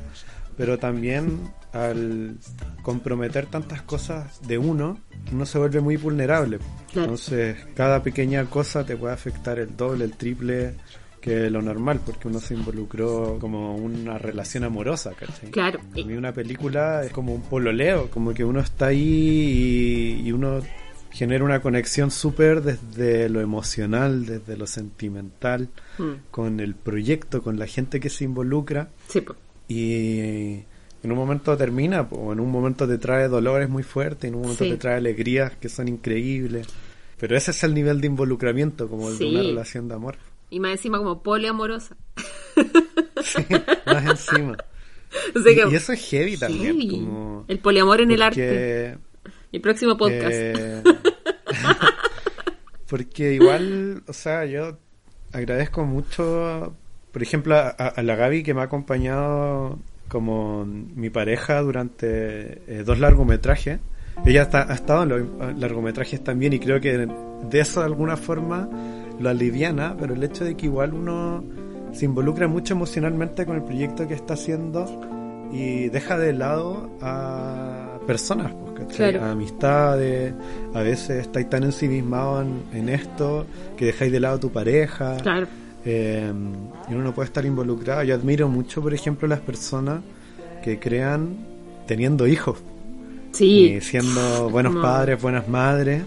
Pero 0.57 0.77
también 0.77 1.51
al 1.71 2.37
comprometer 2.83 3.45
tantas 3.45 3.81
cosas 3.81 4.41
de 4.47 4.57
uno, 4.57 4.99
uno 5.31 5.45
se 5.45 5.57
vuelve 5.57 5.79
muy 5.79 5.97
vulnerable. 5.97 6.59
Claro. 6.91 7.03
Entonces, 7.03 7.57
cada 7.73 8.03
pequeña 8.03 8.45
cosa 8.45 8.85
te 8.85 8.97
puede 8.97 9.13
afectar 9.13 9.59
el 9.59 9.75
doble, 9.75 10.05
el 10.05 10.13
triple 10.17 10.75
que 11.21 11.49
lo 11.51 11.61
normal, 11.61 12.01
porque 12.05 12.27
uno 12.27 12.39
se 12.39 12.55
involucró 12.55 13.37
como 13.39 13.75
una 13.75 14.17
relación 14.17 14.63
amorosa, 14.63 15.11
¿cachai? 15.13 15.51
claro. 15.51 15.79
A 15.79 15.95
mí 16.05 16.13
una 16.13 16.33
película 16.33 17.03
es 17.05 17.11
como 17.11 17.33
un 17.33 17.43
pololeo, 17.43 18.09
como 18.09 18.33
que 18.33 18.43
uno 18.43 18.59
está 18.59 18.87
ahí 18.87 20.17
y, 20.21 20.27
y 20.27 20.31
uno 20.31 20.61
genera 21.11 21.43
una 21.43 21.61
conexión 21.61 22.09
súper 22.09 22.61
desde 22.63 23.29
lo 23.29 23.39
emocional, 23.41 24.25
desde 24.25 24.57
lo 24.57 24.65
sentimental, 24.65 25.69
Mm, 25.99 26.11
con 26.31 26.59
el 26.59 26.73
proyecto, 26.73 27.43
con 27.43 27.59
la 27.59 27.67
gente 27.67 27.99
que 27.99 28.09
se 28.09 28.23
involucra 28.23 28.89
sí, 29.09 29.19
po. 29.21 29.35
y 29.67 30.63
en 31.03 31.11
un 31.11 31.17
momento 31.17 31.55
termina, 31.57 32.01
o 32.11 32.31
en 32.33 32.39
un 32.39 32.49
momento 32.49 32.87
te 32.87 32.97
trae 32.97 33.27
dolores 33.27 33.69
muy 33.69 33.83
fuertes, 33.83 34.27
en 34.29 34.35
un 34.35 34.41
momento 34.43 34.63
Sí. 34.63 34.69
te 34.71 34.77
trae 34.77 34.95
alegrías 34.97 35.51
que 35.57 35.67
son 35.69 35.87
increíbles. 35.87 36.67
Pero 37.19 37.35
ese 37.37 37.51
es 37.51 37.63
el 37.63 37.73
nivel 37.75 38.01
de 38.01 38.07
involucramiento, 38.07 38.87
como 38.89 39.09
el 39.09 39.17
de 39.19 39.25
una 39.29 39.41
relación 39.43 39.87
de 39.87 39.93
amor. 39.95 40.15
Y 40.51 40.59
más 40.59 40.71
encima 40.73 40.99
como 40.99 41.23
poliamorosa. 41.23 41.95
Sí, 43.23 43.43
más 43.87 44.05
encima. 44.05 44.57
O 45.35 45.39
sea 45.41 45.51
Y, 45.51 45.55
que- 45.55 45.69
y 45.69 45.75
eso 45.75 45.91
es 45.91 46.09
heavy 46.09 46.37
también. 46.37 46.63
Heavy. 46.79 46.89
Como 47.01 47.43
El 47.49 47.59
poliamor 47.59 47.99
en 47.99 48.11
el 48.11 48.21
arte. 48.21 48.97
El 49.51 49.59
próximo 49.61 49.97
podcast. 49.97 50.31
eh, 50.31 50.83
porque 52.87 53.33
igual, 53.33 54.03
o 54.07 54.13
sea, 54.13 54.45
yo 54.45 54.77
agradezco 55.33 55.83
mucho, 55.85 56.75
por 57.11 57.21
ejemplo, 57.23 57.55
a, 57.55 57.67
a 57.69 58.03
la 58.03 58.15
Gaby 58.15 58.43
que 58.43 58.53
me 58.53 58.61
ha 58.61 58.65
acompañado 58.65 59.79
como 60.07 60.65
mi 60.65 61.09
pareja 61.09 61.61
durante 61.61 62.61
eh, 62.67 62.83
dos 62.85 62.99
largometrajes. 62.99 63.79
Ella 64.25 64.43
está- 64.43 64.69
ha 64.69 64.73
estado 64.75 65.03
en 65.03 65.09
los 65.09 65.57
largometrajes 65.59 66.23
también 66.23 66.53
y 66.53 66.59
creo 66.59 66.81
que 66.81 66.97
de 66.97 67.59
eso 67.59 67.79
de 67.79 67.85
alguna 67.85 68.17
forma 68.17 68.69
lo 69.21 69.29
aliviana, 69.29 69.95
pero 69.99 70.13
el 70.13 70.23
hecho 70.23 70.43
de 70.43 70.55
que 70.55 70.65
igual 70.65 70.93
uno 70.93 71.43
se 71.93 72.05
involucra 72.05 72.47
mucho 72.47 72.73
emocionalmente 72.73 73.45
con 73.45 73.55
el 73.57 73.63
proyecto 73.63 74.07
que 74.07 74.13
está 74.13 74.33
haciendo 74.35 74.85
y 75.51 75.89
deja 75.89 76.17
de 76.17 76.33
lado 76.33 76.89
a 77.01 77.97
personas, 78.07 78.53
pues, 78.53 78.79
¿cachai? 78.87 79.11
Claro. 79.11 79.25
a 79.25 79.31
amistades, 79.31 80.33
a 80.73 80.81
veces 80.81 81.21
estáis 81.21 81.49
tan 81.49 81.63
ensimismados 81.63 82.45
en, 82.45 82.77
en 82.79 82.89
esto 82.89 83.45
que 83.77 83.85
dejáis 83.85 84.11
de 84.11 84.19
lado 84.19 84.35
a 84.35 84.39
tu 84.39 84.49
pareja. 84.51 85.17
Claro. 85.17 85.47
Eh, 85.83 86.31
y 86.89 86.93
uno 86.93 87.03
no 87.03 87.13
puede 87.13 87.27
estar 87.27 87.45
involucrado. 87.45 88.03
Yo 88.03 88.15
admiro 88.15 88.47
mucho, 88.47 88.81
por 88.81 88.93
ejemplo, 88.93 89.27
las 89.27 89.39
personas 89.39 90.01
que 90.63 90.79
crean 90.79 91.35
teniendo 91.87 92.27
hijos 92.27 92.59
Sí. 93.31 93.73
y 93.75 93.81
siendo 93.81 94.49
buenos 94.49 94.75
padres, 94.75 95.21
buenas 95.21 95.47
madres. 95.47 96.03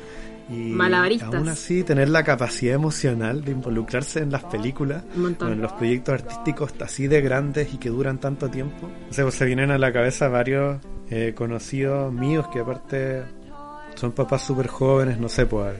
Y 0.50 0.54
Malabaristas. 0.72 1.34
aún 1.34 1.48
así 1.48 1.82
tener 1.84 2.08
la 2.10 2.22
capacidad 2.22 2.74
emocional 2.74 3.42
de 3.44 3.52
involucrarse 3.52 4.20
en 4.20 4.30
las 4.30 4.44
películas, 4.44 5.02
o 5.40 5.46
en 5.48 5.60
los 5.62 5.72
proyectos 5.72 6.14
artísticos 6.14 6.72
así 6.80 7.06
de 7.06 7.20
grandes 7.22 7.72
y 7.72 7.78
que 7.78 7.88
duran 7.88 8.18
tanto 8.18 8.50
tiempo. 8.50 8.90
O 9.10 9.12
sea, 9.12 9.24
pues 9.24 9.36
se 9.36 9.46
vienen 9.46 9.70
a 9.70 9.78
la 9.78 9.92
cabeza 9.92 10.28
varios 10.28 10.78
eh, 11.10 11.32
conocidos 11.34 12.12
míos 12.12 12.46
que 12.52 12.60
aparte 12.60 13.22
son 13.94 14.12
papás 14.12 14.42
súper 14.42 14.66
jóvenes, 14.66 15.18
no 15.18 15.28
sé, 15.28 15.46
pues 15.46 15.74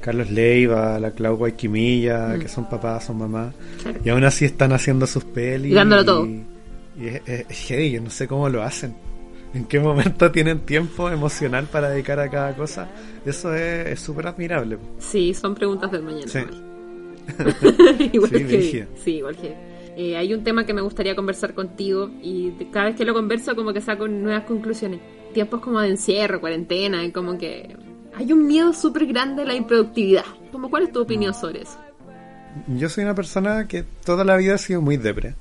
Carlos 0.00 0.30
Leiva, 0.30 0.98
la 0.98 1.12
Clau 1.12 1.36
Guayquimilla, 1.36 2.34
Mm. 2.36 2.40
que 2.40 2.48
son 2.48 2.68
papás, 2.68 3.04
son 3.04 3.18
mamás, 3.18 3.54
Claro. 3.82 4.00
y 4.04 4.08
aún 4.10 4.24
así 4.24 4.44
están 4.44 4.72
haciendo 4.72 5.06
sus 5.06 5.24
pelis. 5.24 5.70
Y 5.72 5.74
dándolo 5.74 6.04
todo. 6.04 6.26
Y 6.26 6.44
es, 7.06 7.22
es- 7.26 7.46
es 7.48 7.58
heavy, 7.68 7.92
yo 7.92 8.00
no 8.02 8.10
sé 8.10 8.26
cómo 8.26 8.48
lo 8.48 8.62
hacen. 8.62 8.94
¿En 9.54 9.64
qué 9.66 9.80
momento 9.80 10.30
tienen 10.32 10.60
tiempo 10.60 11.10
emocional 11.10 11.66
para 11.66 11.90
dedicar 11.90 12.18
a 12.20 12.30
cada 12.30 12.54
cosa? 12.54 12.88
Eso 13.24 13.54
es 13.54 14.00
súper 14.00 14.26
admirable. 14.26 14.78
Sí, 14.98 15.34
son 15.34 15.54
preguntas 15.54 15.90
del 15.92 16.02
mañana. 16.02 16.26
Sí. 16.26 16.40
igual. 18.12 18.30
Sí, 18.30 18.44
que 18.44 18.86
sí, 18.96 19.10
igual 19.16 19.36
que 19.36 19.54
eh, 19.96 20.16
hay 20.16 20.32
un 20.32 20.42
tema 20.42 20.64
que 20.64 20.72
me 20.72 20.80
gustaría 20.80 21.14
conversar 21.14 21.54
contigo 21.54 22.10
y 22.22 22.52
cada 22.72 22.86
vez 22.86 22.96
que 22.96 23.04
lo 23.04 23.12
converso 23.12 23.54
como 23.54 23.72
que 23.72 23.80
saco 23.80 24.08
nuevas 24.08 24.44
conclusiones. 24.44 25.00
Tiempos 25.34 25.60
como 25.60 25.80
de 25.80 25.88
encierro, 25.88 26.40
cuarentena, 26.40 27.04
y 27.04 27.12
como 27.12 27.38
que 27.38 27.76
hay 28.14 28.32
un 28.32 28.46
miedo 28.46 28.72
súper 28.72 29.06
grande 29.06 29.42
a 29.42 29.46
la 29.46 29.54
improductividad. 29.54 30.24
Como, 30.50 30.70
¿Cuál 30.70 30.84
es 30.84 30.92
tu 30.92 31.00
opinión 31.00 31.34
sobre 31.34 31.62
eso? 31.62 31.78
Yo 32.68 32.88
soy 32.88 33.04
una 33.04 33.14
persona 33.14 33.66
que 33.66 33.82
toda 34.04 34.24
la 34.24 34.36
vida 34.36 34.54
ha 34.54 34.58
sido 34.58 34.82
muy 34.82 34.98
depre. 34.98 35.34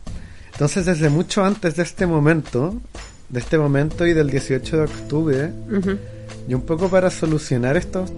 Entonces, 0.54 0.86
desde 0.86 1.10
mucho 1.10 1.44
antes 1.44 1.76
de 1.76 1.84
este 1.84 2.06
momento, 2.06 2.76
de 3.32 3.40
este 3.40 3.58
momento 3.58 4.06
y 4.06 4.14
del 4.14 4.30
18 4.30 4.78
de 4.78 4.84
octubre, 4.84 5.52
Ujú. 5.72 5.98
y 6.48 6.54
un 6.54 6.62
poco 6.62 6.90
para 6.90 7.10
solucionar 7.10 7.78
estos, 7.78 8.12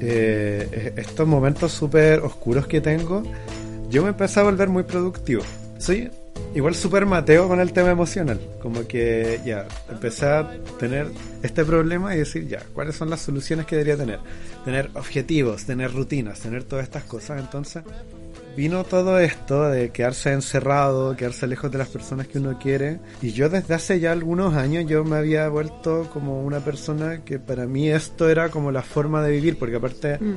eh, 0.00 0.92
estos 0.96 1.26
momentos 1.26 1.72
súper 1.72 2.20
oscuros 2.20 2.66
que 2.66 2.80
tengo, 2.80 3.22
yo 3.90 4.02
me 4.02 4.08
empecé 4.10 4.40
a 4.40 4.44
volver 4.44 4.68
muy 4.68 4.82
productivo. 4.84 5.42
Soy 5.78 6.10
igual 6.54 6.74
súper 6.74 7.04
mateo 7.06 7.48
con 7.48 7.60
el 7.60 7.72
tema 7.72 7.90
emocional. 7.90 8.40
Como 8.62 8.86
que 8.86 9.40
ya, 9.44 9.66
empecé 9.90 10.26
a 10.26 10.50
tener 10.78 11.08
este 11.42 11.64
problema 11.64 12.14
y 12.14 12.18
decir 12.18 12.48
ya, 12.48 12.62
¿cuáles 12.72 12.96
son 12.96 13.10
las 13.10 13.20
soluciones 13.20 13.66
que 13.66 13.76
debería 13.76 13.96
tener? 13.96 14.20
Tener 14.64 14.90
objetivos, 14.94 15.64
tener 15.64 15.92
rutinas, 15.92 16.40
tener 16.40 16.64
todas 16.64 16.84
estas 16.84 17.04
cosas. 17.04 17.40
Entonces, 17.40 17.82
vino 18.56 18.84
todo 18.84 19.18
esto 19.18 19.68
de 19.68 19.90
quedarse 19.90 20.32
encerrado, 20.32 21.16
quedarse 21.16 21.46
lejos 21.46 21.70
de 21.72 21.78
las 21.78 21.88
personas 21.88 22.28
que 22.28 22.38
uno 22.38 22.58
quiere. 22.58 23.00
Y 23.20 23.32
yo 23.32 23.48
desde 23.48 23.74
hace 23.74 23.98
ya 24.00 24.12
algunos 24.12 24.54
años 24.54 24.84
yo 24.86 25.04
me 25.04 25.16
había 25.16 25.48
vuelto 25.48 26.08
como 26.12 26.42
una 26.42 26.60
persona 26.60 27.24
que 27.24 27.38
para 27.38 27.66
mí 27.66 27.88
esto 27.90 28.28
era 28.28 28.48
como 28.50 28.70
la 28.70 28.82
forma 28.82 29.22
de 29.22 29.32
vivir, 29.32 29.58
porque 29.58 29.76
aparte 29.76 30.18
Mm. 30.20 30.34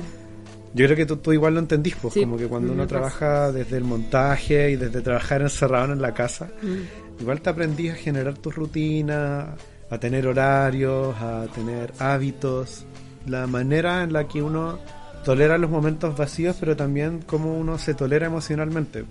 yo 0.74 0.84
creo 0.86 0.96
que 0.96 1.06
tú, 1.06 1.16
tú 1.18 1.32
igual 1.32 1.54
lo 1.54 1.60
entendís, 1.60 1.94
pues 2.00 2.14
Sí, 2.14 2.20
como 2.20 2.36
que 2.36 2.46
cuando 2.48 2.68
me 2.68 2.74
uno 2.74 2.82
pasa. 2.84 2.94
trabaja 2.96 3.52
desde 3.52 3.76
el 3.76 3.84
montaje 3.84 4.70
y 4.72 4.76
desde 4.76 5.00
trabajar 5.00 5.42
encerrado 5.42 5.92
en 5.92 6.02
la 6.02 6.12
casa, 6.12 6.48
Mm. 6.62 7.20
igual 7.22 7.40
te 7.40 7.50
aprendís 7.50 7.92
a 7.92 7.96
generar 7.96 8.34
tus 8.38 8.54
rutinas, 8.54 9.46
a 9.90 9.98
tener 9.98 10.26
horarios, 10.26 11.14
a 11.20 11.46
tener 11.54 11.92
hábitos, 11.98 12.84
la 13.26 13.46
manera 13.46 14.02
en 14.02 14.12
la 14.12 14.26
que 14.26 14.42
uno 14.42 14.78
tolera 15.24 15.58
los 15.58 15.70
momentos 15.70 16.16
vacíos, 16.16 16.56
pero 16.58 16.76
también 16.76 17.22
cómo 17.26 17.56
uno 17.56 17.78
se 17.78 17.94
tolera 17.94 18.26
emocionalmente. 18.26 19.04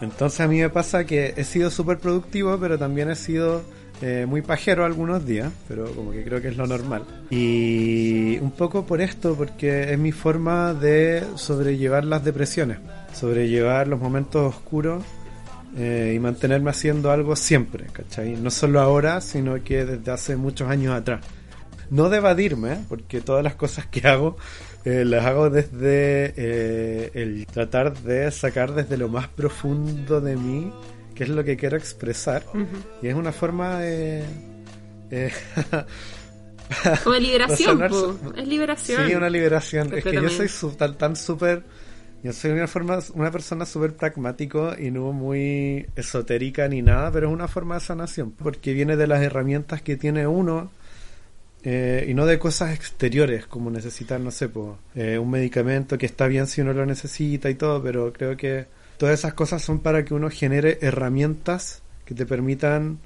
Entonces 0.00 0.40
a 0.40 0.48
mí 0.48 0.60
me 0.60 0.68
pasa 0.68 1.04
que 1.04 1.34
he 1.36 1.44
sido 1.44 1.70
súper 1.70 1.98
productivo, 1.98 2.58
pero 2.58 2.78
también 2.78 3.10
he 3.10 3.14
sido 3.14 3.62
eh, 4.00 4.26
muy 4.26 4.42
pajero 4.42 4.84
algunos 4.84 5.24
días, 5.24 5.52
pero 5.68 5.84
como 5.94 6.10
que 6.10 6.24
creo 6.24 6.42
que 6.42 6.48
es 6.48 6.56
lo 6.56 6.66
normal. 6.66 7.04
Y 7.30 8.36
un 8.38 8.50
poco 8.50 8.84
por 8.84 9.00
esto, 9.00 9.36
porque 9.36 9.92
es 9.92 9.98
mi 9.98 10.10
forma 10.10 10.74
de 10.74 11.22
sobrellevar 11.36 12.04
las 12.04 12.24
depresiones, 12.24 12.78
sobrellevar 13.14 13.86
los 13.86 14.00
momentos 14.00 14.56
oscuros 14.56 15.04
eh, 15.76 16.14
y 16.16 16.18
mantenerme 16.18 16.70
haciendo 16.70 17.12
algo 17.12 17.36
siempre, 17.36 17.86
¿cachai? 17.92 18.34
No 18.34 18.50
solo 18.50 18.80
ahora, 18.80 19.20
sino 19.20 19.62
que 19.62 19.84
desde 19.84 20.10
hace 20.10 20.34
muchos 20.34 20.68
años 20.68 20.96
atrás. 20.96 21.24
No 21.90 22.08
de 22.08 22.16
evadirme, 22.16 22.78
porque 22.88 23.20
todas 23.20 23.44
las 23.44 23.54
cosas 23.54 23.86
que 23.86 24.08
hago 24.08 24.36
eh, 24.84 25.04
las 25.04 25.24
hago 25.26 25.48
desde 25.50 26.32
eh, 26.36 27.10
el 27.14 27.46
tratar 27.46 27.94
de 27.98 28.30
sacar 28.30 28.74
desde 28.74 28.96
lo 28.96 29.08
más 29.08 29.28
profundo 29.28 30.20
de 30.20 30.36
mí 30.36 30.72
qué 31.14 31.24
es 31.24 31.28
lo 31.30 31.44
que 31.44 31.56
quiero 31.56 31.76
expresar. 31.76 32.42
Y 33.02 33.08
es 33.08 33.14
una 33.14 33.32
forma 33.32 33.78
de... 33.80 34.24
eh, 35.10 35.30
Como 37.04 37.14
de 37.14 37.20
liberación, 37.20 37.88
su- 37.90 38.32
es 38.36 38.48
liberación. 38.48 39.06
Sí, 39.06 39.14
una 39.14 39.28
liberación. 39.28 39.92
Es 39.92 40.04
que 40.04 40.14
yo 40.14 40.28
soy 40.30 40.48
su- 40.48 40.70
tan, 40.72 40.96
tan 40.96 41.16
súper. 41.16 41.62
Yo 42.22 42.32
soy 42.32 42.52
una 42.52 42.66
forma, 42.68 42.98
una 43.14 43.30
persona 43.32 43.66
súper 43.66 43.94
pragmático 43.94 44.72
y 44.78 44.90
no 44.90 45.12
muy 45.12 45.84
esotérica 45.96 46.68
ni 46.68 46.80
nada, 46.80 47.10
pero 47.10 47.26
es 47.28 47.32
una 47.34 47.48
forma 47.48 47.74
de 47.74 47.80
sanación, 47.80 48.30
porque 48.30 48.72
viene 48.74 48.96
de 48.96 49.06
las 49.08 49.20
herramientas 49.22 49.82
que 49.82 49.96
tiene 49.96 50.26
uno 50.26 50.70
eh, 51.64 52.06
y 52.08 52.14
no 52.14 52.26
de 52.26 52.38
cosas 52.38 52.74
exteriores, 52.74 53.46
como 53.46 53.70
necesitar, 53.70 54.20
no 54.20 54.30
sé, 54.30 54.48
po, 54.48 54.78
eh, 54.94 55.18
un 55.18 55.30
medicamento 55.30 55.96
que 55.96 56.06
está 56.06 56.26
bien 56.26 56.46
si 56.46 56.60
uno 56.60 56.72
lo 56.72 56.84
necesita 56.86 57.50
y 57.50 57.54
todo, 57.54 57.82
pero 57.82 58.12
creo 58.12 58.36
que 58.36 58.66
todas 58.98 59.18
esas 59.18 59.34
cosas 59.34 59.62
son 59.62 59.80
para 59.80 60.04
que 60.04 60.14
uno 60.14 60.28
genere 60.28 60.78
herramientas 60.80 61.82
que 62.04 62.14
te 62.14 62.26
permitan 62.26 62.98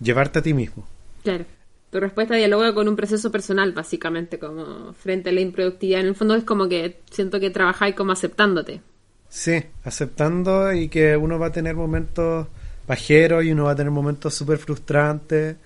llevarte 0.00 0.40
a 0.40 0.42
ti 0.42 0.52
mismo. 0.52 0.86
Claro. 1.22 1.44
Tu 1.90 2.00
respuesta 2.00 2.34
dialoga 2.36 2.72
con 2.74 2.88
un 2.88 2.96
proceso 2.96 3.30
personal, 3.30 3.72
básicamente, 3.72 4.38
como 4.38 4.94
frente 4.94 5.28
a 5.28 5.32
la 5.32 5.42
improductividad. 5.42 6.00
En 6.00 6.06
el 6.06 6.14
fondo 6.14 6.34
es 6.34 6.44
como 6.44 6.66
que 6.66 7.00
siento 7.10 7.38
que 7.38 7.50
trabajáis 7.50 7.94
como 7.94 8.12
aceptándote. 8.12 8.80
Sí, 9.28 9.62
aceptando 9.84 10.72
y 10.72 10.88
que 10.88 11.18
uno 11.18 11.38
va 11.38 11.48
a 11.48 11.52
tener 11.52 11.74
momentos 11.74 12.46
pajeros 12.86 13.44
y 13.44 13.52
uno 13.52 13.64
va 13.64 13.72
a 13.72 13.76
tener 13.76 13.90
momentos 13.90 14.34
súper 14.34 14.56
frustrantes 14.56 15.56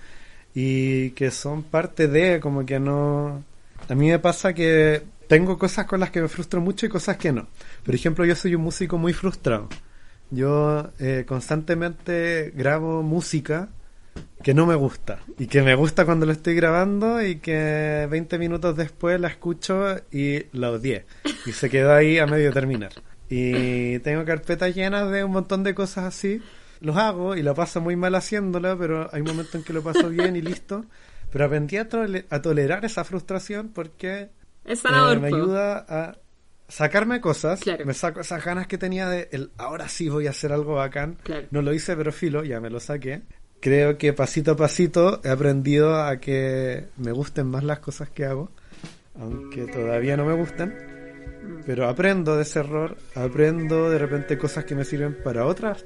y 0.59 1.11
que 1.11 1.31
son 1.31 1.63
parte 1.63 2.09
de, 2.09 2.41
como 2.41 2.65
que 2.65 2.81
no... 2.81 3.45
A 3.91 3.95
mí 3.95 4.09
me 4.09 4.19
pasa 4.19 4.55
que 4.55 5.03
tengo 5.29 5.59
cosas 5.59 5.85
con 5.85 6.01
las 6.01 6.11
que 6.11 6.23
me 6.23 6.29
frustro 6.29 6.63
mucho 6.63 6.87
y 6.87 6.89
cosas 6.89 7.19
que 7.19 7.31
no. 7.31 7.47
Por 7.85 7.95
ejemplo, 7.95 8.25
yo 8.25 8.35
soy 8.35 8.55
un 8.55 8.63
músico 8.63 8.97
muy 8.97 9.13
frustrado. 9.13 9.69
Yo 10.31 10.93
eh, 10.99 11.27
constantemente 11.29 12.55
grabo 12.57 13.03
música 13.03 13.69
que 14.43 14.55
no 14.55 14.65
me 14.65 14.77
gusta 14.77 15.19
y 15.39 15.47
que 15.47 15.61
me 15.61 15.75
gusta 15.75 16.07
cuando 16.07 16.25
lo 16.25 16.33
estoy 16.33 16.55
grabando 16.55 17.23
y 17.23 17.37
que 17.37 18.09
20 18.11 18.39
minutos 18.39 18.79
después 18.79 19.21
la 19.21 19.29
escucho 19.29 19.97
y 20.11 20.47
la 20.53 20.71
odié 20.71 21.05
y 21.45 21.53
se 21.53 21.69
quedó 21.69 21.93
ahí 21.93 22.19
a 22.19 22.27
medio 22.27 22.51
terminar. 22.51 22.93
Y 23.29 23.99
tengo 23.99 24.25
carpetas 24.25 24.75
llenas 24.75 25.11
de 25.11 25.23
un 25.23 25.33
montón 25.33 25.65
de 25.65 25.75
cosas 25.75 26.05
así. 26.05 26.41
Los 26.81 26.97
hago 26.97 27.37
y 27.37 27.43
la 27.43 27.55
paso 27.55 27.81
muy 27.81 27.97
mal 27.97 28.15
haciéndola, 28.15 28.77
pero 28.77 29.09
hay 29.13 29.23
momentos 29.23 29.55
en 29.55 29.63
que 29.65 29.73
lo 29.73 29.83
paso 29.83 30.09
bien 30.09 30.37
y 30.37 30.43
listo. 30.43 30.85
Pero 31.33 31.47
aprendí 31.47 31.77
a, 31.77 31.89
tole- 31.89 32.25
a 32.31 32.41
tolerar 32.41 32.85
esa 32.85 33.03
frustración 33.05 33.71
porque 33.75 34.29
Es 34.65 34.85
eh, 34.85 35.19
me 35.21 35.27
ayuda 35.27 35.85
a 35.89 36.17
sacarme 36.69 37.21
cosas. 37.21 37.61
Claro. 37.61 37.85
Me 37.85 37.95
saco 37.95 38.21
esas 38.21 38.43
ganas 38.45 38.69
que 38.69 38.79
tenía 38.79 39.09
de 39.09 39.29
el 39.33 39.51
ahora 39.59 39.89
sí 39.89 40.09
voy 40.09 40.29
a 40.29 40.31
hacer 40.31 40.53
algo 40.53 40.77
bacán. 40.77 41.17
Claro. 41.25 41.47
No 41.51 41.63
lo 41.63 41.75
hice, 41.75 41.97
pero 41.97 42.13
filo, 42.13 42.45
ya 42.45 42.61
me 42.61 42.71
lo 42.71 42.79
saqué. 42.81 43.23
Creo 43.61 43.99
que 43.99 44.13
pasito 44.13 44.53
a 44.53 44.57
pasito 44.57 45.21
he 45.25 45.29
aprendido 45.29 45.97
a 46.01 46.19
que 46.19 46.87
me 46.97 47.11
gusten 47.11 47.49
más 47.49 47.65
las 47.65 47.81
cosas 47.81 48.09
que 48.09 48.25
hago, 48.25 48.51
aunque 49.21 49.67
todavía 49.67 50.17
no 50.17 50.25
me 50.27 50.35
gustan. 50.35 50.75
Pero 51.67 51.89
aprendo 51.89 52.37
de 52.37 52.43
ese 52.43 52.61
error, 52.61 52.97
aprendo 53.15 53.91
de 53.91 53.99
repente 53.99 54.39
cosas 54.39 54.65
que 54.65 54.75
me 54.77 54.85
sirven 54.85 55.17
para 55.25 55.45
otras 55.47 55.85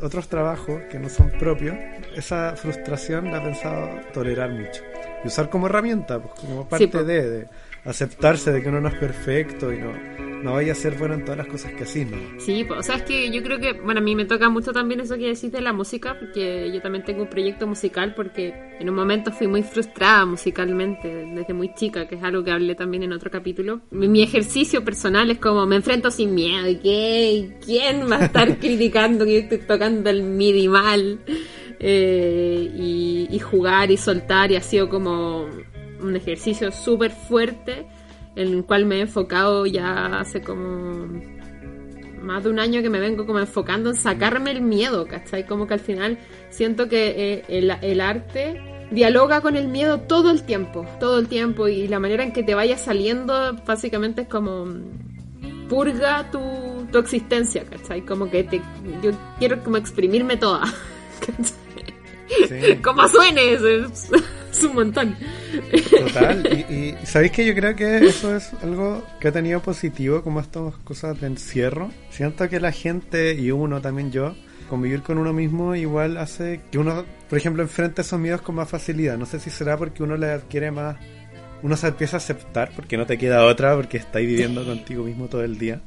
otros 0.00 0.28
trabajos 0.28 0.82
que 0.90 0.98
no 0.98 1.08
son 1.08 1.30
propios. 1.30 1.76
Esa 2.16 2.54
frustración 2.56 3.30
la 3.30 3.38
he 3.38 3.40
pensado 3.40 3.88
tolerar 4.12 4.50
mucho 4.50 4.82
y 5.24 5.28
usar 5.28 5.50
como 5.50 5.66
herramienta, 5.66 6.20
pues, 6.20 6.34
como 6.34 6.68
parte 6.68 7.04
de, 7.04 7.30
de 7.30 7.48
aceptarse 7.84 8.52
de 8.52 8.62
que 8.62 8.68
uno 8.68 8.80
no 8.80 8.88
es 8.88 8.94
perfecto 8.94 9.72
y 9.72 9.78
no, 9.78 10.31
no 10.42 10.54
vaya 10.54 10.72
a 10.72 10.74
ser 10.74 10.98
bueno 10.98 11.14
en 11.14 11.22
todas 11.22 11.38
las 11.38 11.46
cosas 11.46 11.72
que 11.72 11.84
así, 11.84 12.04
¿no? 12.04 12.16
Sí, 12.38 12.64
pues, 12.64 12.80
o 12.80 12.82
sea, 12.82 12.96
es 12.96 13.02
que 13.02 13.30
yo 13.30 13.42
creo 13.42 13.58
que, 13.58 13.72
bueno, 13.72 14.00
a 14.00 14.02
mí 14.02 14.14
me 14.14 14.24
toca 14.24 14.48
mucho 14.48 14.72
también 14.72 15.00
eso 15.00 15.16
que 15.16 15.26
decís 15.26 15.52
de 15.52 15.60
la 15.60 15.72
música, 15.72 16.16
porque 16.18 16.70
yo 16.72 16.80
también 16.80 17.04
tengo 17.04 17.22
un 17.22 17.28
proyecto 17.28 17.66
musical, 17.66 18.14
porque 18.14 18.54
en 18.78 18.88
un 18.88 18.94
momento 18.94 19.32
fui 19.32 19.46
muy 19.46 19.62
frustrada 19.62 20.26
musicalmente, 20.26 21.08
desde 21.08 21.54
muy 21.54 21.72
chica, 21.74 22.06
que 22.08 22.16
es 22.16 22.22
algo 22.22 22.42
que 22.42 22.50
hablé 22.50 22.74
también 22.74 23.04
en 23.04 23.12
otro 23.12 23.30
capítulo. 23.30 23.80
Mi, 23.90 24.08
mi 24.08 24.22
ejercicio 24.22 24.84
personal 24.84 25.30
es 25.30 25.38
como, 25.38 25.64
me 25.66 25.76
enfrento 25.76 26.10
sin 26.10 26.34
miedo, 26.34 26.68
¿y 26.68 26.76
qué? 26.76 27.58
¿Quién 27.64 28.10
va 28.10 28.16
a 28.16 28.24
estar 28.24 28.58
criticando 28.60 29.24
que 29.24 29.32
yo 29.32 29.38
estoy 29.40 29.58
tocando 29.58 30.10
el 30.10 30.22
MIDI 30.22 30.68
mal? 30.68 31.20
Eh, 31.84 32.70
y, 32.76 33.28
y 33.28 33.38
jugar 33.40 33.90
y 33.90 33.96
soltar, 33.96 34.52
y 34.52 34.56
ha 34.56 34.60
sido 34.60 34.88
como 34.88 35.48
un 36.00 36.16
ejercicio 36.16 36.70
súper 36.70 37.10
fuerte, 37.10 37.86
en 38.36 38.48
el 38.48 38.64
cual 38.64 38.86
me 38.86 38.96
he 38.96 39.00
enfocado 39.02 39.66
ya 39.66 40.20
hace 40.20 40.40
como 40.40 41.06
más 42.22 42.44
de 42.44 42.50
un 42.50 42.58
año 42.58 42.82
que 42.82 42.90
me 42.90 43.00
vengo 43.00 43.26
como 43.26 43.40
enfocando 43.40 43.90
en 43.90 43.96
sacarme 43.96 44.52
el 44.52 44.60
miedo, 44.60 45.06
¿cachai? 45.06 45.46
Como 45.46 45.66
que 45.66 45.74
al 45.74 45.80
final 45.80 46.18
siento 46.50 46.88
que 46.88 47.08
eh, 47.08 47.44
el, 47.48 47.70
el 47.82 48.00
arte 48.00 48.60
dialoga 48.90 49.40
con 49.40 49.56
el 49.56 49.68
miedo 49.68 50.00
todo 50.00 50.30
el 50.30 50.42
tiempo, 50.44 50.86
todo 51.00 51.18
el 51.18 51.28
tiempo, 51.28 51.68
y 51.68 51.88
la 51.88 51.98
manera 51.98 52.22
en 52.22 52.32
que 52.32 52.42
te 52.42 52.54
vaya 52.54 52.76
saliendo 52.76 53.56
básicamente 53.66 54.22
es 54.22 54.28
como 54.28 54.66
purga 55.68 56.30
tu, 56.30 56.86
tu 56.92 56.98
existencia, 56.98 57.64
¿cachai? 57.64 58.02
Como 58.02 58.30
que 58.30 58.44
te, 58.44 58.62
yo 59.02 59.10
quiero 59.38 59.62
como 59.62 59.78
exprimirme 59.78 60.36
toda, 60.36 60.60
¿cachai? 61.20 61.62
Sí. 62.48 62.76
Como 62.76 63.06
suene, 63.08 63.58
es, 64.58 64.62
un 64.64 64.74
montón. 64.74 65.16
Total, 65.90 66.66
y, 66.70 66.74
y 66.74 66.96
sabéis 67.06 67.32
que 67.32 67.44
yo 67.46 67.54
creo 67.54 67.74
que 67.74 67.98
eso 68.06 68.36
es 68.36 68.52
algo 68.62 69.04
que 69.20 69.28
ha 69.28 69.32
tenido 69.32 69.60
positivo, 69.60 70.22
como 70.22 70.40
estas 70.40 70.74
cosas 70.84 71.20
de 71.20 71.26
encierro. 71.26 71.90
Siento 72.10 72.48
que 72.48 72.60
la 72.60 72.72
gente 72.72 73.34
y 73.34 73.50
uno 73.50 73.80
también 73.80 74.10
yo, 74.12 74.34
convivir 74.68 75.02
con 75.02 75.18
uno 75.18 75.32
mismo 75.32 75.74
igual 75.74 76.16
hace 76.16 76.60
que 76.70 76.78
uno, 76.78 77.04
por 77.28 77.38
ejemplo, 77.38 77.62
enfrente 77.62 78.02
esos 78.02 78.18
miedos 78.18 78.40
con 78.42 78.54
más 78.54 78.68
facilidad. 78.68 79.18
No 79.18 79.26
sé 79.26 79.38
si 79.40 79.50
será 79.50 79.76
porque 79.76 80.02
uno 80.02 80.16
le 80.16 80.30
adquiere 80.30 80.70
más, 80.70 80.96
uno 81.62 81.76
se 81.76 81.88
empieza 81.88 82.16
a 82.16 82.18
aceptar 82.18 82.70
porque 82.74 82.96
no 82.96 83.06
te 83.06 83.18
queda 83.18 83.44
otra, 83.44 83.74
porque 83.76 83.98
estáis 83.98 84.26
viviendo 84.26 84.64
contigo 84.66 85.04
mismo 85.04 85.26
todo 85.28 85.44
el 85.44 85.58
día. 85.58 85.80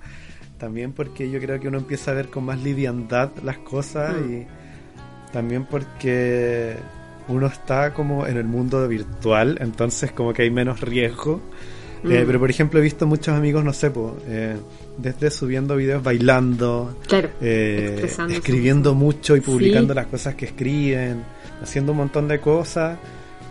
también 0.58 0.94
porque 0.94 1.30
yo 1.30 1.40
creo 1.40 1.60
que 1.60 1.68
uno 1.68 1.80
empieza 1.80 2.12
a 2.12 2.14
ver 2.14 2.28
con 2.30 2.46
más 2.46 2.62
liviandad 2.62 3.32
las 3.44 3.58
cosas 3.58 4.16
Mm. 4.16 4.34
y 4.34 4.48
también 5.34 5.66
porque 5.66 6.76
uno 7.28 7.48
está 7.48 7.94
como 7.94 8.28
en 8.28 8.38
el 8.38 8.46
mundo 8.46 8.88
virtual, 8.88 9.58
entonces 9.62 10.12
como 10.12 10.34
que 10.34 10.44
hay 10.44 10.52
menos 10.52 10.82
riesgo. 10.82 11.42
Eh, 12.04 12.22
Mm. 12.22 12.28
pero 12.28 12.40
por 12.40 12.50
ejemplo 12.52 12.80
he 12.80 12.84
visto 12.84 13.08
muchos 13.08 13.30
amigos, 13.30 13.64
no 13.64 13.74
sé, 13.74 13.90
po, 13.90 14.16
eh, 14.28 14.56
desde 14.98 15.32
subiendo 15.32 15.76
videos 15.76 16.04
bailando, 16.04 17.00
Claro. 17.08 17.30
eh, 17.42 18.06
escribiendo 18.30 18.94
mucho 18.94 19.36
y 19.36 19.42
publicando 19.42 19.94
Sí. 19.94 19.96
las 19.96 20.06
cosas 20.08 20.36
que 20.36 20.46
escriben, 20.46 21.24
haciendo 21.64 21.94
un 21.94 21.98
montón 22.00 22.28
de 22.28 22.40
cosas 22.40 23.00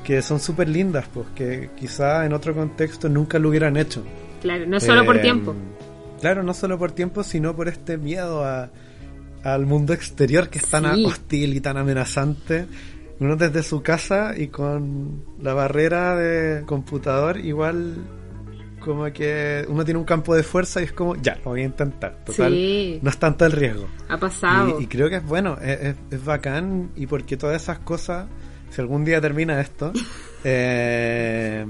que 0.04 0.22
son 0.22 0.38
súper 0.38 0.68
lindas, 0.68 1.06
pues 1.12 1.26
que 1.34 1.70
quizá 1.76 2.24
en 2.26 2.32
otro 2.32 2.54
contexto 2.54 3.08
nunca 3.08 3.38
lo 3.40 3.48
hubieran 3.48 3.76
hecho. 3.76 4.04
Claro, 4.42 4.66
no 4.66 4.78
solo 4.78 5.04
por 5.04 5.16
Eh, 5.16 5.20
tiempo. 5.22 5.54
Claro, 6.20 6.42
no 6.44 6.54
solo 6.54 6.78
por 6.78 6.92
tiempo, 6.92 7.24
sino 7.24 7.56
por 7.56 7.66
este 7.68 7.96
miedo 7.98 8.44
a, 8.44 8.70
al 9.42 9.66
mundo 9.66 9.92
exterior 9.94 10.48
que 10.48 10.58
es 10.58 10.66
tan 10.66 10.94
Sí. 10.94 11.04
hostil 11.06 11.54
y 11.56 11.60
tan 11.60 11.76
amenazante. 11.76 12.66
Uno 13.24 13.36
desde 13.36 13.62
su 13.62 13.82
casa 13.82 14.34
y 14.36 14.48
con 14.48 15.22
la 15.40 15.54
barrera 15.54 16.16
de 16.16 16.64
computador, 16.66 17.38
igual 17.38 17.94
como 18.80 19.10
que 19.12 19.64
uno 19.68 19.82
tiene 19.84 19.98
un 19.98 20.04
campo 20.04 20.34
de 20.34 20.42
fuerza 20.42 20.80
y 20.82 20.84
es 20.84 20.92
como, 20.92 21.16
ya, 21.16 21.36
lo 21.36 21.52
voy 21.52 21.62
a 21.62 21.64
intentar. 21.64 22.22
Total, 22.24 22.52
Sí. 22.52 22.98
no 23.02 23.08
es 23.08 23.16
tanto 23.16 23.46
el 23.46 23.52
riesgo. 23.52 23.86
Ha 24.08 24.18
pasado. 24.18 24.78
Y, 24.78 24.84
y 24.84 24.86
creo 24.86 25.08
que 25.08 25.16
es 25.16 25.24
bueno, 25.26 25.56
es, 25.62 25.80
es- 25.80 25.96
es 26.10 26.24
bacán 26.24 26.90
y 26.96 27.06
porque 27.06 27.36
todas 27.38 27.62
esas 27.62 27.78
cosas, 27.78 28.26
si 28.70 28.80
algún 28.82 29.04
día 29.04 29.20
termina 29.22 29.58
esto, 29.60 29.90
eh, 30.44 31.64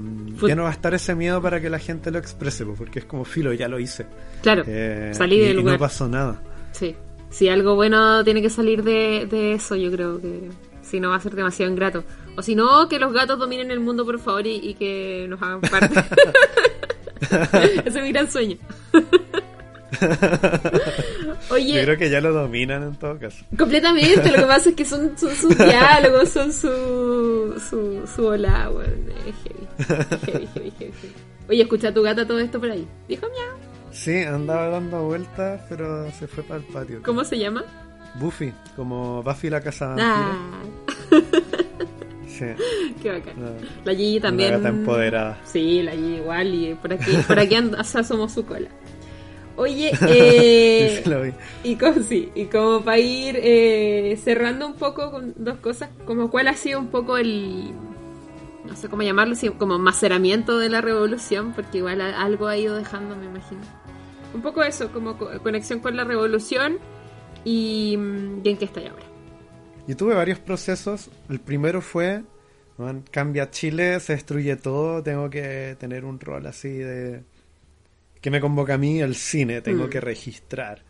ya 0.47 0.55
no 0.55 0.63
va 0.63 0.69
a 0.69 0.73
estar 0.73 0.93
ese 0.93 1.15
miedo 1.15 1.41
para 1.41 1.61
que 1.61 1.69
la 1.69 1.79
gente 1.79 2.11
lo 2.11 2.19
exprese, 2.19 2.65
porque 2.65 2.99
es 2.99 3.05
como 3.05 3.23
filo, 3.25 3.53
ya 3.53 3.67
lo 3.67 3.79
hice. 3.79 4.05
claro, 4.41 4.63
Eh, 4.67 5.11
salí 5.13 5.37
y, 5.37 5.39
del 5.39 5.51
y 5.51 5.53
lugar. 5.55 5.73
no 5.75 5.79
pasó 5.79 6.07
nada. 6.09 6.41
Sí. 6.71 6.95
Si 7.29 7.49
algo 7.49 7.75
bueno 7.75 8.23
tiene 8.23 8.41
que 8.41 8.49
salir 8.49 8.83
de, 8.83 9.27
de 9.29 9.53
eso, 9.53 9.75
yo 9.75 9.91
creo 9.91 10.19
que 10.21 10.49
si 10.85 10.99
no 10.99 11.09
va 11.09 11.15
a 11.17 11.19
ser 11.19 11.35
demasiado 11.35 11.71
ingrato. 11.71 12.03
O 12.37 12.41
si 12.41 12.55
no, 12.55 12.87
que 12.87 12.99
los 12.99 13.11
gatos 13.13 13.39
dominen 13.39 13.71
el 13.71 13.79
mundo, 13.79 14.05
por 14.05 14.19
favor, 14.19 14.45
y, 14.45 14.55
y 14.57 14.73
que 14.75 15.25
nos 15.29 15.41
hagan 15.41 15.61
parte. 15.61 16.03
Ese 17.85 17.99
es 17.99 18.03
mi 18.03 18.11
gran 18.11 18.29
sueño. 18.29 18.57
Oye, 21.49 21.73
Yo 21.75 21.81
creo 21.83 21.97
que 21.97 22.09
ya 22.09 22.19
lo 22.21 22.33
dominan 22.33 22.83
en 22.83 22.95
todo 22.95 23.17
caso. 23.17 23.45
completamente. 23.57 24.29
Lo 24.31 24.37
que 24.39 24.45
pasa 24.45 24.69
es 24.69 24.75
que 24.75 24.85
son, 24.85 25.17
son 25.17 25.35
sus 25.35 25.57
diálogos, 25.57 26.29
son 26.29 26.51
su, 26.51 27.55
su, 27.69 28.01
su 28.13 28.25
hola, 28.25 28.69
weón. 28.69 29.05
Es 29.25 29.35
heavy. 29.43 29.67
Es 29.79 29.87
heavy, 30.25 30.47
heavy, 30.53 30.71
heavy, 30.77 30.91
heavy. 31.01 31.13
Oye, 31.49 31.61
escucha 31.61 31.89
a 31.89 31.93
tu 31.93 32.01
gata 32.01 32.25
todo 32.27 32.39
esto 32.39 32.59
por 32.59 32.69
ahí. 32.71 32.87
Dijo 33.07 33.27
miau. 33.27 33.55
Sí, 33.91 34.17
andaba 34.23 34.67
dando 34.69 35.03
vueltas, 35.03 35.61
pero 35.69 36.11
se 36.11 36.27
fue 36.27 36.43
para 36.43 36.59
el 36.59 36.65
patio. 36.65 37.01
¿Cómo 37.03 37.23
se 37.23 37.37
llama? 37.39 37.63
Buffy, 38.19 38.53
como 38.75 39.21
Buffy 39.23 39.49
la 39.49 39.61
casa. 39.61 39.95
Ah, 39.99 40.37
Sí, 42.27 42.45
qué 43.01 43.11
bacán. 43.11 43.37
una- 43.37 43.51
La 43.85 43.95
Gigi 43.95 44.19
también. 44.19 44.49
Una 44.49 44.57
gata 44.57 44.69
empoderada. 44.69 45.37
Sí, 45.45 45.81
la 45.81 45.91
Gigi 45.93 46.15
igual. 46.17 46.53
Y 46.53 46.73
por 46.75 46.93
aquí, 46.93 47.11
por 47.27 47.39
aquí 47.39 47.55
and- 47.55 47.75
o 47.79 47.83
sea, 47.83 48.03
somos 48.03 48.33
su 48.33 48.45
cola. 48.45 48.67
Oye, 49.55 49.91
eh, 50.09 51.01
Sí, 51.05 51.33
y, 51.71 51.75
como, 51.77 51.93
sí, 52.03 52.29
y 52.35 52.45
como 52.45 52.81
para 52.81 52.97
ir 52.99 53.39
eh, 53.41 54.19
cerrando 54.21 54.67
un 54.67 54.73
poco 54.73 55.11
con 55.11 55.33
dos 55.37 55.59
cosas, 55.59 55.89
como 56.05 56.29
cuál 56.29 56.49
ha 56.49 56.55
sido 56.55 56.77
un 56.79 56.87
poco 56.87 57.15
el, 57.17 57.71
no 58.65 58.75
sé 58.75 58.89
cómo 58.89 59.03
llamarlo, 59.03 59.33
como 59.57 59.79
maceramiento 59.79 60.59
de 60.59 60.67
la 60.67 60.81
revolución, 60.81 61.53
porque 61.53 61.77
igual 61.77 62.01
algo 62.01 62.47
ha 62.47 62.57
ido 62.57 62.75
dejando, 62.75 63.15
me 63.15 63.27
imagino. 63.27 63.61
Un 64.33 64.41
poco 64.41 64.61
eso, 64.61 64.91
como 64.91 65.17
co- 65.17 65.29
conexión 65.41 65.79
con 65.79 65.95
la 65.95 66.03
revolución 66.03 66.79
y, 67.45 67.95
mm, 67.97 68.41
y 68.43 68.49
en 68.49 68.57
qué 68.57 68.65
está 68.65 68.81
ahora. 68.81 69.03
Yo 69.87 69.95
tuve 69.95 70.13
varios 70.15 70.39
procesos. 70.39 71.09
El 71.29 71.39
primero 71.39 71.79
fue, 71.81 72.23
"Man, 72.77 73.03
cambia 73.11 73.49
Chile, 73.51 73.99
se 74.01 74.13
destruye 74.13 74.55
todo, 74.57 75.01
tengo 75.03 75.29
que 75.29 75.77
tener 75.79 76.03
un 76.05 76.19
rol 76.19 76.45
así 76.47 76.69
de... 76.69 77.23
que 78.21 78.31
me 78.31 78.41
convoca 78.41 78.73
a 78.73 78.77
mí 78.79 78.99
el 79.01 79.15
cine, 79.15 79.61
tengo 79.61 79.85
Mm. 79.85 79.89
que 79.89 80.01
registrar. 80.01 80.81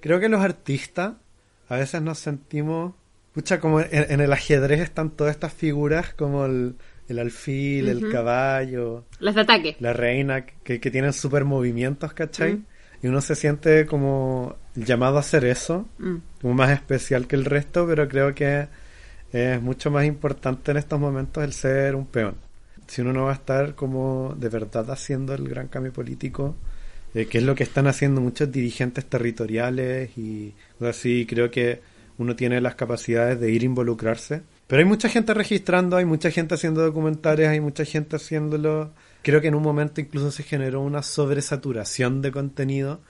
Creo 0.00 0.18
que 0.20 0.28
los 0.28 0.40
artistas 0.42 1.14
a 1.68 1.76
veces 1.76 2.02
nos 2.02 2.18
sentimos... 2.18 2.94
Pucha, 3.32 3.60
como 3.60 3.80
en, 3.80 3.88
en 3.92 4.20
el 4.20 4.32
ajedrez 4.32 4.80
están 4.80 5.10
todas 5.10 5.32
estas 5.32 5.52
figuras 5.52 6.12
como 6.14 6.44
el, 6.46 6.74
el 7.08 7.18
alfil, 7.20 7.86
el 7.88 8.10
caballo, 8.10 9.04
Las 9.20 9.36
de 9.36 9.42
ataque. 9.42 9.76
la 9.78 9.92
reina, 9.92 10.44
que, 10.44 10.80
que 10.80 10.90
tienen 10.90 11.12
super 11.12 11.44
movimientos, 11.44 12.12
¿cachai? 12.14 12.54
Mm. 12.54 12.66
Y 13.02 13.06
uno 13.06 13.20
se 13.20 13.36
siente 13.36 13.86
como 13.86 14.56
llamado 14.84 15.16
a 15.16 15.20
hacer 15.20 15.44
eso 15.44 15.86
Mm. 15.98 16.16
como 16.40 16.54
más 16.54 16.70
especial 16.70 17.26
que 17.26 17.36
el 17.36 17.44
resto, 17.44 17.86
pero 17.86 18.08
creo 18.08 18.34
que 18.34 18.68
es 19.32 19.60
mucho 19.60 19.90
más 19.90 20.04
importante 20.06 20.70
en 20.70 20.78
estos 20.78 20.98
momentos 20.98 21.44
el 21.44 21.52
ser 21.52 21.94
un 21.94 22.06
peón. 22.06 22.34
Si 22.86 23.02
uno 23.02 23.12
no 23.12 23.24
va 23.24 23.32
a 23.32 23.34
estar 23.34 23.74
como 23.74 24.34
de 24.38 24.48
verdad 24.48 24.90
haciendo 24.90 25.34
el 25.34 25.48
gran 25.48 25.68
cambio 25.68 25.92
político, 25.92 26.56
eh, 27.14 27.26
que 27.26 27.38
es 27.38 27.44
lo 27.44 27.54
que 27.54 27.64
están 27.64 27.86
haciendo 27.86 28.20
muchos 28.20 28.50
dirigentes 28.50 29.04
territoriales 29.04 30.16
y 30.16 30.54
así, 30.80 31.26
creo 31.28 31.50
que 31.50 31.80
uno 32.18 32.34
tiene 32.34 32.60
las 32.60 32.74
capacidades 32.74 33.38
de 33.40 33.50
ir 33.50 33.62
a 33.62 33.66
involucrarse. 33.66 34.42
Pero 34.66 34.80
hay 34.80 34.84
mucha 34.86 35.08
gente 35.08 35.34
registrando, 35.34 35.96
hay 35.96 36.04
mucha 36.04 36.30
gente 36.30 36.54
haciendo 36.54 36.82
documentales, 36.82 37.48
hay 37.48 37.60
mucha 37.60 37.84
gente 37.84 38.16
haciéndolo. 38.16 38.92
Creo 39.22 39.40
que 39.40 39.48
en 39.48 39.54
un 39.54 39.62
momento 39.62 40.00
incluso 40.00 40.30
se 40.30 40.42
generó 40.42 40.80
una 40.80 41.02
sobresaturación 41.02 42.22
de 42.22 42.30
contenido 42.32 43.00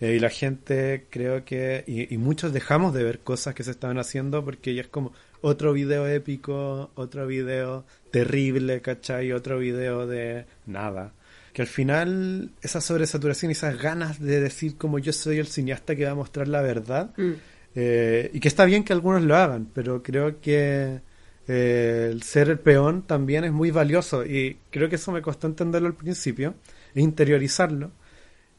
eh, 0.00 0.14
y 0.16 0.18
la 0.18 0.30
gente 0.30 1.04
creo 1.10 1.44
que, 1.44 1.84
y, 1.86 2.12
y 2.12 2.18
muchos 2.18 2.52
dejamos 2.52 2.94
de 2.94 3.04
ver 3.04 3.20
cosas 3.20 3.54
que 3.54 3.62
se 3.62 3.70
estaban 3.70 3.98
haciendo 3.98 4.44
porque 4.44 4.74
ya 4.74 4.82
es 4.82 4.88
como 4.88 5.12
otro 5.40 5.72
video 5.72 6.06
épico, 6.06 6.90
otro 6.94 7.26
video 7.26 7.84
terrible, 8.10 8.80
¿cachai? 8.80 9.32
Otro 9.32 9.58
video 9.58 10.06
de 10.06 10.46
nada. 10.66 11.12
Que 11.52 11.62
al 11.62 11.68
final 11.68 12.50
esa 12.62 12.80
sobresaturación 12.80 13.50
y 13.50 13.52
esas 13.52 13.76
ganas 13.80 14.20
de 14.20 14.40
decir 14.40 14.76
como 14.76 14.98
yo 14.98 15.12
soy 15.12 15.38
el 15.38 15.46
cineasta 15.48 15.94
que 15.96 16.04
va 16.06 16.12
a 16.12 16.14
mostrar 16.14 16.48
la 16.48 16.62
verdad, 16.62 17.10
Mm. 17.16 17.32
eh, 17.74 18.30
y 18.32 18.40
que 18.40 18.48
está 18.48 18.64
bien 18.64 18.84
que 18.84 18.92
algunos 18.92 19.22
lo 19.22 19.36
hagan, 19.36 19.68
pero 19.74 20.02
creo 20.02 20.40
que 20.40 21.00
eh, 21.48 22.08
el 22.12 22.22
ser 22.22 22.48
el 22.50 22.58
peón 22.58 23.02
también 23.02 23.44
es 23.44 23.52
muy 23.52 23.70
valioso 23.70 24.24
y 24.24 24.58
creo 24.70 24.88
que 24.88 24.96
eso 24.96 25.12
me 25.12 25.22
costó 25.22 25.46
entenderlo 25.46 25.88
al 25.88 25.94
principio 25.94 26.54
e 26.94 27.00
interiorizarlo. 27.00 27.90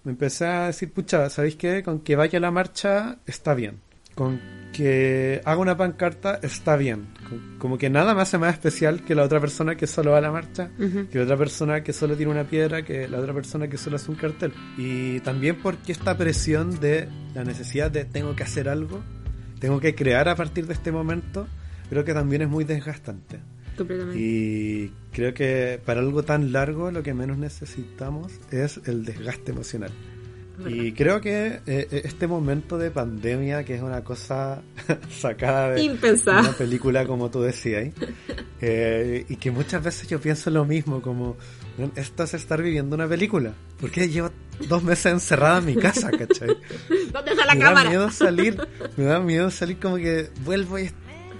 Me 0.04 0.12
empecé 0.12 0.46
a 0.46 0.66
decir, 0.68 0.92
pucha, 0.92 1.30
¿sabéis 1.30 1.56
qué? 1.56 1.82
Con 1.84 2.00
que 2.02 2.16
vaya 2.16 2.38
a 2.38 2.42
la 2.42 2.52
marcha 2.52 3.20
está 3.26 3.54
bien. 3.54 3.80
Con 4.16 4.40
que 4.74 5.42
haga 5.46 5.58
una 5.60 5.78
pancarta 5.78 6.40
está 6.44 6.76
bien. 6.76 7.08
Con- 7.30 7.58
como 7.58 7.78
que 7.78 7.90
nada 7.90 8.14
me 8.14 8.22
hace 8.22 8.38
más 8.38 8.54
especial 8.54 9.04
que 9.06 9.16
la 9.16 9.24
otra 9.24 9.40
persona 9.40 9.76
que 9.76 9.88
solo 9.88 10.12
va 10.12 10.18
a 10.18 10.22
la 10.22 10.32
marcha, 10.32 10.70
Ujú. 10.78 11.08
que 11.10 11.18
la 11.20 11.24
otra 11.24 11.38
persona 11.38 11.84
que 11.84 11.94
solo 11.94 12.16
tiene 12.18 12.32
una 12.32 12.44
piedra, 12.44 12.84
que 12.84 13.08
la 13.08 13.20
otra 13.20 13.34
persona 13.34 13.68
que 13.70 13.78
solo 13.78 13.96
hace 13.96 14.12
un 14.12 14.18
cartel. 14.18 14.52
Y 14.78 15.20
también 15.22 15.56
porque 15.64 15.94
esta 15.94 16.18
presión 16.18 16.80
de 16.80 17.08
la 17.34 17.44
necesidad 17.44 17.90
de 17.90 18.04
tengo 18.06 18.36
que 18.36 18.44
hacer 18.44 18.68
algo, 18.68 19.02
tengo 19.60 19.80
que 19.80 19.96
crear 19.96 20.28
a 20.28 20.36
partir 20.36 20.68
de 20.68 20.74
este 20.74 20.92
momento, 20.92 21.48
creo 21.94 22.04
que 22.06 22.14
también 22.14 22.42
es 22.42 22.50
muy 22.50 22.64
desgastante. 22.64 23.40
Completamente. 23.78 24.20
Y 24.20 24.92
creo 25.12 25.34
que 25.34 25.80
para 25.86 26.00
algo 26.02 26.24
tan 26.24 26.52
largo 26.52 26.92
lo 26.92 27.04
que 27.04 27.14
menos 27.14 27.38
necesitamos 27.38 28.32
es 28.52 28.80
el 28.86 29.06
desgaste 29.06 29.52
emocional. 29.52 29.92
Y 30.68 30.92
creo 30.92 31.20
que 31.20 31.62
eh, 31.66 32.02
este 32.06 32.28
momento 32.28 32.78
de 32.78 32.92
pandemia, 32.92 33.64
que 33.64 33.74
es 33.76 33.82
una 33.82 34.04
cosa 34.04 34.62
sacada 35.10 35.72
de 35.72 35.82
Impensada. 35.82 36.42
una 36.42 36.52
película, 36.52 37.08
como 37.08 37.32
tú 37.32 37.42
decías, 37.42 37.92
eh, 38.62 39.26
y 39.28 39.36
que 39.38 39.50
muchas 39.50 39.84
veces 39.84 40.08
yo 40.08 40.20
pienso 40.22 40.52
lo 40.52 40.64
mismo, 40.64 41.02
como 41.02 41.38
"Man, 41.78 41.92
esto 41.96 42.24
es 42.24 42.36
estar 42.36 42.62
viviendo 42.62 42.96
una 42.96 43.08
película. 43.08 43.54
Porque 43.82 44.08
llevo 44.08 44.30
dos 44.70 44.84
meses 44.84 45.12
encerrada 45.12 45.58
en 45.58 45.66
mi 45.66 45.76
casa, 45.76 46.12
¿cachai? 46.12 46.50
¿Dónde 47.12 47.32
está 47.32 47.46
la 47.48 47.56
me 47.56 47.60
da 47.62 47.66
cámara? 47.70 47.90
miedo 47.90 48.12
salir, 48.12 48.58
me 48.96 49.06
da 49.06 49.20
miedo 49.20 49.50
salir 49.50 49.80
como 49.80 49.96
que 49.98 50.30
vuelvo 50.46 50.78
y 50.78 50.92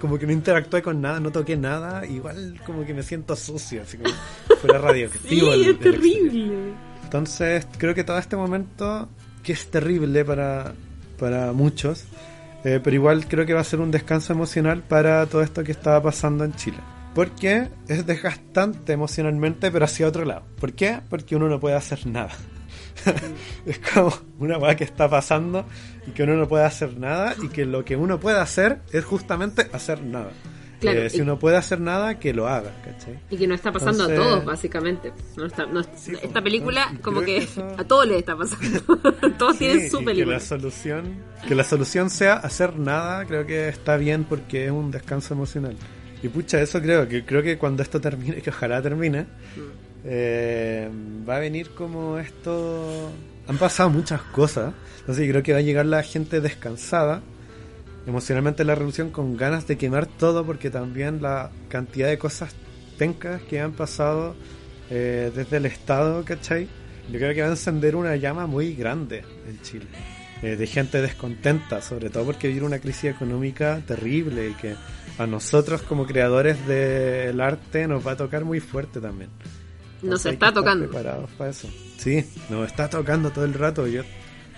como 0.04 0.18
que 0.18 0.26
no 0.26 0.32
interactué 0.32 0.82
con 0.82 1.00
nada, 1.00 1.18
no 1.18 1.32
toqué 1.32 1.56
nada, 1.56 2.04
igual 2.04 2.60
como 2.66 2.84
que 2.84 2.92
me 2.92 3.02
siento 3.02 3.34
sucio, 3.36 3.80
así 3.80 3.96
como 3.96 4.10
fuera 4.60 4.78
Sí, 4.78 4.84
radioactivo. 4.84 5.52
el- 5.54 5.62
es 5.70 5.78
terrible. 5.78 6.74
Entonces, 7.04 7.66
creo 7.78 7.94
que 7.94 8.04
todo 8.04 8.18
este 8.18 8.36
momento, 8.36 9.08
que 9.42 9.52
es 9.54 9.70
terrible 9.70 10.22
para, 10.26 10.74
para 11.18 11.52
muchos, 11.52 12.04
eh, 12.64 12.80
pero 12.84 12.94
igual 12.94 13.26
creo 13.26 13.46
que 13.46 13.54
va 13.54 13.62
a 13.62 13.64
ser 13.64 13.80
un 13.80 13.90
descanso 13.90 14.34
emocional 14.34 14.82
para 14.82 15.24
todo 15.24 15.40
esto 15.42 15.64
que 15.64 15.72
estaba 15.72 16.02
pasando 16.02 16.44
en 16.44 16.52
Chile. 16.54 16.76
Porque 17.14 17.68
es 17.88 18.04
desgastante 18.04 18.92
emocionalmente, 18.92 19.70
pero 19.70 19.86
hacia 19.86 20.06
otro 20.06 20.26
lado. 20.26 20.42
¿Por 20.60 20.72
qué? 20.74 20.98
Porque 21.08 21.34
uno 21.34 21.48
no 21.48 21.58
puede 21.60 21.76
hacer 21.76 22.06
nada. 22.06 22.32
es 23.66 23.78
como 23.78 24.12
una 24.38 24.58
weá 24.58 24.76
que 24.76 24.84
está 24.84 25.08
pasando 25.08 25.66
y 26.06 26.10
que 26.12 26.22
uno 26.22 26.34
no 26.34 26.48
puede 26.48 26.64
hacer 26.64 26.96
nada 26.98 27.34
y 27.42 27.48
que 27.48 27.64
lo 27.64 27.84
que 27.84 27.96
uno 27.96 28.18
puede 28.20 28.38
hacer 28.38 28.80
es 28.92 29.04
justamente 29.04 29.68
hacer 29.72 30.02
nada. 30.02 30.30
Claro, 30.80 31.00
Eh, 31.02 31.08
si 31.10 31.18
y- 31.18 31.20
uno 31.22 31.38
puede 31.38 31.56
hacer 31.56 31.80
nada, 31.80 32.18
que 32.18 32.34
lo 32.34 32.46
haga, 32.46 32.70
¿cachai? 32.84 33.18
Y 33.30 33.36
que 33.38 33.46
no 33.46 33.54
está 33.54 33.72
pasando 33.72 34.04
Entonces- 34.04 34.18
a 34.18 34.22
todos, 34.28 34.44
básicamente. 34.44 35.12
No 35.36 35.46
está, 35.46 35.64
no- 35.66 35.82
Sí, 35.82 36.12
esta 36.12 36.28
pues, 36.28 36.42
película, 36.44 36.82
entonces, 36.82 37.02
como 37.04 37.20
que, 37.20 37.26
que 37.26 37.36
eso- 37.38 37.74
a 37.78 37.84
todos 37.84 38.06
les 38.06 38.18
está 38.18 38.36
pasando. 38.36 38.80
todos 39.38 39.56
tienen 39.58 39.80
Sí, 39.80 39.88
su 39.88 39.96
y 39.96 40.00
que 40.00 40.04
película. 40.06 40.34
la 40.36 40.40
solución 40.40 41.04
que 41.48 41.54
la 41.54 41.64
solución 41.64 42.10
sea 42.10 42.34
hacer 42.34 42.78
nada 42.78 43.24
creo 43.26 43.46
que 43.46 43.68
está 43.68 43.96
bien 43.96 44.24
porque 44.24 44.66
es 44.66 44.70
un 44.72 44.90
descanso 44.90 45.34
emocional 45.34 45.76
y 46.22 46.28
pucha 46.28 46.58
eso 46.60 46.80
creo 46.80 47.06
que 47.06 47.24
creo 47.24 47.42
que 47.42 47.58
cuando 47.58 47.82
esto 47.82 48.00
termine 48.00 48.36
que 48.42 48.48
ojalá 48.50 48.80
termine 48.82 49.22
Mm. 49.22 49.83
Eh, 50.04 50.88
va 51.28 51.36
a 51.36 51.40
venir 51.40 51.70
como 51.70 52.18
esto 52.18 53.10
han 53.46 53.58
pasado 53.58 53.90
muchas 53.90 54.20
cosas 54.22 54.74
entonces 55.00 55.26
yo 55.26 55.32
creo 55.32 55.42
que 55.42 55.52
va 55.52 55.58
a 55.58 55.62
llegar 55.62 55.86
la 55.86 56.02
gente 56.02 56.40
descansada 56.40 57.22
emocionalmente 58.06 58.62
en 58.62 58.68
la 58.68 58.74
revolución 58.74 59.10
con 59.10 59.36
ganas 59.36 59.66
de 59.66 59.76
quemar 59.76 60.06
todo 60.06 60.44
porque 60.44 60.70
también 60.70 61.22
la 61.22 61.50
cantidad 61.68 62.08
de 62.08 62.18
cosas 62.18 62.54
pencas 62.98 63.42
que 63.42 63.60
han 63.60 63.72
pasado 63.72 64.34
eh, 64.90 65.32
desde 65.34 65.56
el 65.56 65.66
Estado, 65.66 66.24
¿cachai? 66.24 66.68
Yo 67.10 67.18
creo 67.18 67.34
que 67.34 67.42
va 67.42 67.48
a 67.48 67.50
encender 67.50 67.96
una 67.96 68.16
llama 68.16 68.46
muy 68.46 68.74
grande 68.74 69.24
en 69.48 69.60
Chile. 69.62 69.86
eh, 70.42 70.56
de 70.56 70.66
gente 70.66 71.00
descontenta, 71.00 71.80
sobre 71.80 72.10
todo 72.10 72.26
porque 72.26 72.48
viene 72.48 72.66
una 72.66 72.78
crisis 72.78 73.04
económica 73.04 73.80
terrible 73.86 74.50
y 74.50 74.52
que 74.54 74.74
a 75.16 75.26
nosotros 75.26 75.82
como 75.82 76.06
creadores 76.06 76.66
del 76.66 77.40
arte 77.40 77.86
nos 77.86 78.06
va 78.06 78.12
a 78.12 78.16
tocar 78.16 78.44
muy 78.44 78.60
fuerte 78.60 79.00
también. 79.00 79.30
Nos 80.04 80.26
está 80.26 80.52
tocando. 80.52 80.86
preparados 80.88 81.30
para 81.32 81.50
eso. 81.50 81.68
Sí, 81.98 82.24
nos 82.50 82.66
está 82.66 82.88
tocando 82.88 83.30
todo 83.30 83.44
el 83.44 83.54
rato. 83.54 83.86
Yo 83.86 84.02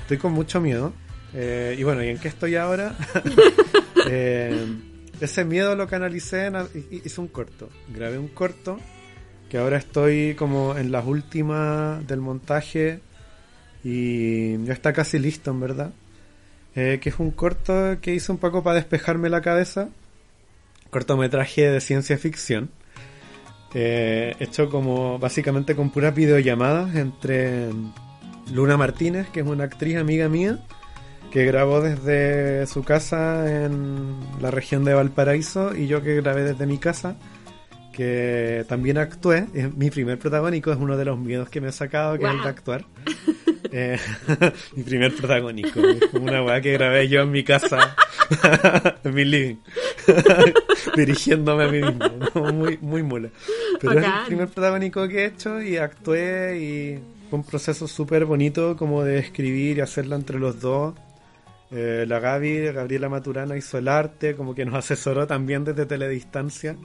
estoy 0.00 0.18
con 0.18 0.32
mucho 0.32 0.60
miedo. 0.60 0.92
Eh, 1.34 1.76
y 1.78 1.82
bueno, 1.82 2.02
¿y 2.04 2.08
en 2.08 2.18
qué 2.18 2.28
estoy 2.28 2.56
ahora? 2.56 2.94
Eh, 4.08 4.66
ese 5.20 5.44
miedo 5.44 5.74
lo 5.74 5.88
canalicé, 5.88 6.46
en, 6.46 6.54
hi- 6.74 7.02
hice 7.04 7.20
un 7.20 7.26
corto. 7.26 7.68
Grabé 7.92 8.18
un 8.18 8.28
corto 8.28 8.78
que 9.50 9.58
ahora 9.58 9.78
estoy 9.78 10.34
como 10.36 10.76
en 10.76 10.92
las 10.92 11.04
últimas 11.04 12.06
del 12.06 12.20
montaje 12.20 13.00
y 13.82 14.62
ya 14.64 14.72
está 14.72 14.92
casi 14.92 15.18
listo, 15.18 15.50
en 15.50 15.58
verdad. 15.60 15.92
Eh, 16.76 16.98
que 17.00 17.08
es 17.08 17.18
un 17.18 17.32
corto 17.32 17.96
que 18.00 18.14
hice 18.14 18.30
un 18.30 18.38
poco 18.38 18.62
para 18.62 18.76
despejarme 18.76 19.28
la 19.28 19.40
cabeza. 19.40 19.88
Cortometraje 20.90 21.68
de 21.68 21.80
ciencia 21.80 22.16
ficción. 22.18 22.70
Eh, 23.74 24.34
hecho 24.38 24.70
como 24.70 25.18
básicamente 25.18 25.74
con 25.74 25.90
puras 25.90 26.14
videollamadas 26.14 26.94
entre 26.94 27.70
Luna 28.52 28.76
Martínez, 28.76 29.28
que 29.28 29.40
es 29.40 29.46
una 29.46 29.64
actriz 29.64 29.96
amiga 29.96 30.28
mía, 30.28 30.58
que 31.30 31.44
grabó 31.44 31.80
desde 31.80 32.66
su 32.66 32.82
casa 32.84 33.64
en 33.64 34.16
la 34.40 34.50
región 34.50 34.84
de 34.84 34.94
Valparaíso, 34.94 35.74
y 35.74 35.86
yo 35.86 36.02
que 36.02 36.16
grabé 36.16 36.44
desde 36.44 36.66
mi 36.66 36.78
casa, 36.78 37.16
que 37.92 38.64
también 38.68 38.98
actué. 38.98 39.46
Es 39.54 39.74
mi 39.74 39.90
primer 39.90 40.18
protagónico, 40.18 40.70
es 40.70 40.78
uno 40.78 40.96
de 40.96 41.04
los 41.04 41.18
miedos 41.18 41.48
que 41.48 41.60
me 41.60 41.68
he 41.68 41.72
sacado, 41.72 42.18
que 42.18 42.24
es 42.24 42.30
el 42.30 42.42
de 42.42 42.48
actuar. 42.48 42.84
Eh, 43.72 43.98
mi 44.76 44.82
primer 44.84 45.14
protagónico, 45.14 45.80
es 45.80 46.06
como 46.10 46.24
una 46.24 46.42
weá 46.42 46.60
que 46.60 46.72
grabé 46.72 47.08
yo 47.08 47.22
en 47.22 47.30
mi 47.30 47.42
casa, 47.42 47.96
en 49.04 49.14
mi 49.14 49.24
living, 49.24 49.56
dirigiéndome 50.96 51.64
a 51.64 51.68
mí 51.68 51.80
mismo, 51.80 52.52
muy, 52.52 52.78
muy 52.80 53.02
mula. 53.02 53.28
Pero 53.80 53.98
es 53.98 54.04
el 54.04 54.12
primer 54.26 54.48
protagónico 54.48 55.06
que 55.08 55.18
he 55.20 55.26
hecho 55.26 55.60
y 55.60 55.76
actué 55.76 56.58
y 56.58 56.98
fue 57.30 57.38
un 57.38 57.44
proceso 57.44 57.88
súper 57.88 58.24
bonito 58.24 58.76
como 58.76 59.04
de 59.04 59.18
escribir 59.18 59.78
y 59.78 59.80
hacerlo 59.80 60.16
entre 60.16 60.38
los 60.38 60.60
dos. 60.60 60.94
Eh, 61.72 62.04
la 62.06 62.20
Gaby, 62.20 62.72
Gabriela 62.72 63.08
Maturana 63.08 63.56
hizo 63.56 63.78
el 63.78 63.88
arte, 63.88 64.36
como 64.36 64.54
que 64.54 64.64
nos 64.64 64.74
asesoró 64.76 65.26
también 65.26 65.64
desde 65.64 65.86
teledistancia. 65.86 66.76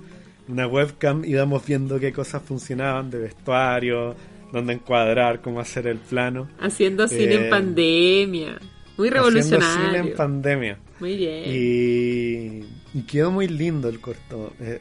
Una 0.47 0.67
webcam 0.67 1.23
íbamos 1.23 1.65
viendo 1.65 1.99
qué 1.99 2.11
cosas 2.11 2.41
funcionaban 2.41 3.11
de 3.11 3.19
vestuario, 3.19 4.15
dónde 4.51 4.73
encuadrar, 4.73 5.41
cómo 5.41 5.59
hacer 5.59 5.85
el 5.87 5.99
plano. 5.99 6.49
Haciendo 6.59 7.07
cine 7.07 7.35
Eh, 7.35 7.43
en 7.45 7.49
pandemia. 7.49 8.59
Muy 8.97 9.09
Haciendo 9.09 9.31
cine 9.31 9.39
revolucionario. 9.49 9.99
en 10.11 10.13
pandemia. 10.17 10.77
Muy 10.99 11.17
bien. 11.17 11.43
Y, 11.47 12.97
y 12.97 13.01
quedó 13.07 13.31
muy 13.31 13.47
lindo 13.47 13.89
el 13.89 13.99
corto. 13.99 14.53
Eh, 14.59 14.79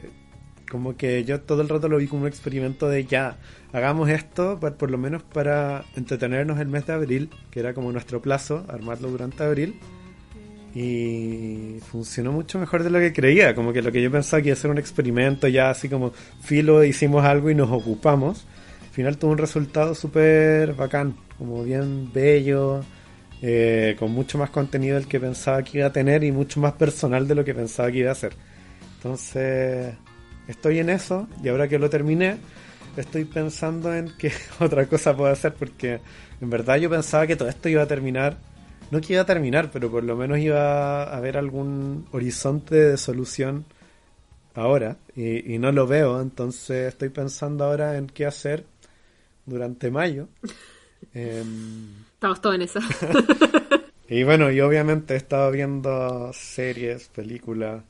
como 0.69 0.95
que 0.95 1.23
yo 1.25 1.41
todo 1.41 1.61
el 1.61 1.69
rato 1.69 1.89
lo 1.89 1.97
vi 1.97 2.07
como 2.07 2.21
un 2.21 2.27
experimento 2.27 2.87
de 2.87 3.03
ya, 3.05 3.37
hagamos 3.73 4.09
esto 4.09 4.57
pa- 4.59 4.71
por 4.75 4.89
lo 4.89 4.97
menos 4.97 5.21
para 5.23 5.83
entretenernos 5.97 6.59
el 6.59 6.67
mes 6.67 6.85
de 6.87 6.93
abril, 6.93 7.29
que 7.49 7.59
era 7.59 7.73
como 7.73 7.91
nuestro 7.91 8.21
plazo, 8.21 8.65
armarlo 8.69 9.09
durante 9.09 9.43
abril. 9.43 9.75
Y 10.73 11.79
funcionó 11.91 12.31
mucho 12.31 12.57
mejor 12.57 12.83
de 12.83 12.89
lo 12.89 12.99
que 12.99 13.11
creía, 13.11 13.53
como 13.53 13.73
que 13.73 13.81
lo 13.81 13.91
que 13.91 14.01
yo 14.01 14.09
pensaba 14.09 14.41
que 14.41 14.49
iba 14.49 14.53
a 14.53 14.57
ser 14.59 14.71
un 14.71 14.77
experimento, 14.77 15.47
ya 15.49 15.69
así 15.69 15.89
como 15.89 16.13
filo, 16.41 16.83
hicimos 16.85 17.25
algo 17.25 17.49
y 17.49 17.55
nos 17.55 17.69
ocupamos. 17.71 18.45
Al 18.83 18.89
final 18.93 19.17
tuvo 19.17 19.31
un 19.31 19.37
resultado 19.37 19.93
súper 19.95 20.73
bacán, 20.73 21.15
como 21.37 21.63
bien 21.63 22.09
bello, 22.13 22.81
eh, 23.41 23.95
con 23.97 24.11
mucho 24.11 24.37
más 24.37 24.51
contenido 24.51 24.95
del 24.95 25.07
que 25.07 25.19
pensaba 25.19 25.63
que 25.63 25.79
iba 25.79 25.87
a 25.87 25.91
tener 25.91 26.23
y 26.23 26.31
mucho 26.31 26.59
más 26.59 26.73
personal 26.73 27.27
de 27.27 27.35
lo 27.35 27.43
que 27.43 27.55
pensaba 27.55 27.91
que 27.91 27.99
iba 27.99 28.09
a 28.09 28.13
hacer. 28.13 28.33
Entonces, 28.97 29.95
estoy 30.47 30.79
en 30.79 30.91
eso 30.91 31.27
y 31.43 31.49
ahora 31.49 31.67
que 31.67 31.79
lo 31.79 31.89
terminé, 31.89 32.37
estoy 32.95 33.25
pensando 33.25 33.93
en 33.93 34.11
qué 34.17 34.31
otra 34.59 34.85
cosa 34.85 35.15
puedo 35.17 35.31
hacer 35.31 35.55
porque 35.55 35.99
en 36.39 36.49
verdad 36.49 36.77
yo 36.77 36.89
pensaba 36.89 37.25
que 37.25 37.35
todo 37.35 37.49
esto 37.49 37.67
iba 37.67 37.81
a 37.81 37.87
terminar, 37.87 38.37
no 38.91 39.01
que 39.01 39.13
iba 39.13 39.23
a 39.23 39.25
terminar, 39.25 39.71
pero 39.71 39.89
por 39.89 40.03
lo 40.03 40.15
menos 40.15 40.37
iba 40.37 41.03
a 41.03 41.17
haber 41.17 41.37
algún 41.37 42.05
horizonte 42.11 42.75
de 42.75 42.97
solución 42.97 43.65
ahora 44.53 44.97
y, 45.15 45.55
y 45.55 45.57
no 45.57 45.71
lo 45.71 45.87
veo, 45.87 46.21
entonces 46.21 46.89
estoy 46.89 47.09
pensando 47.09 47.63
ahora 47.63 47.97
en 47.97 48.07
qué 48.07 48.27
hacer 48.27 48.65
durante 49.47 49.89
mayo. 49.89 50.27
Em, 51.13 51.89
Estamos 52.13 52.41
todos 52.41 52.55
en 52.55 52.61
esa. 52.63 52.79
y 54.09 54.23
bueno, 54.23 54.51
y 54.51 54.61
obviamente 54.61 55.13
he 55.13 55.17
estado 55.17 55.51
viendo 55.51 56.31
series, 56.33 57.07
películas, 57.09 57.83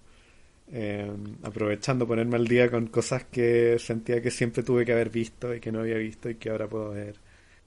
eh, 0.72 1.12
aprovechando 1.44 2.08
ponerme 2.08 2.38
al 2.38 2.48
día 2.48 2.72
con 2.72 2.88
cosas 2.88 3.26
que 3.26 3.78
sentía 3.80 4.22
que 4.22 4.32
siempre 4.32 4.64
tuve 4.64 4.86
que 4.86 4.94
haber 4.94 5.10
visto 5.10 5.54
y 5.54 5.60
que 5.60 5.72
no 5.72 5.82
había 5.82 5.98
visto 5.98 6.30
y 6.30 6.36
que 6.36 6.50
ahora 6.50 6.68
puedo 6.68 6.92
ver. 6.92 7.16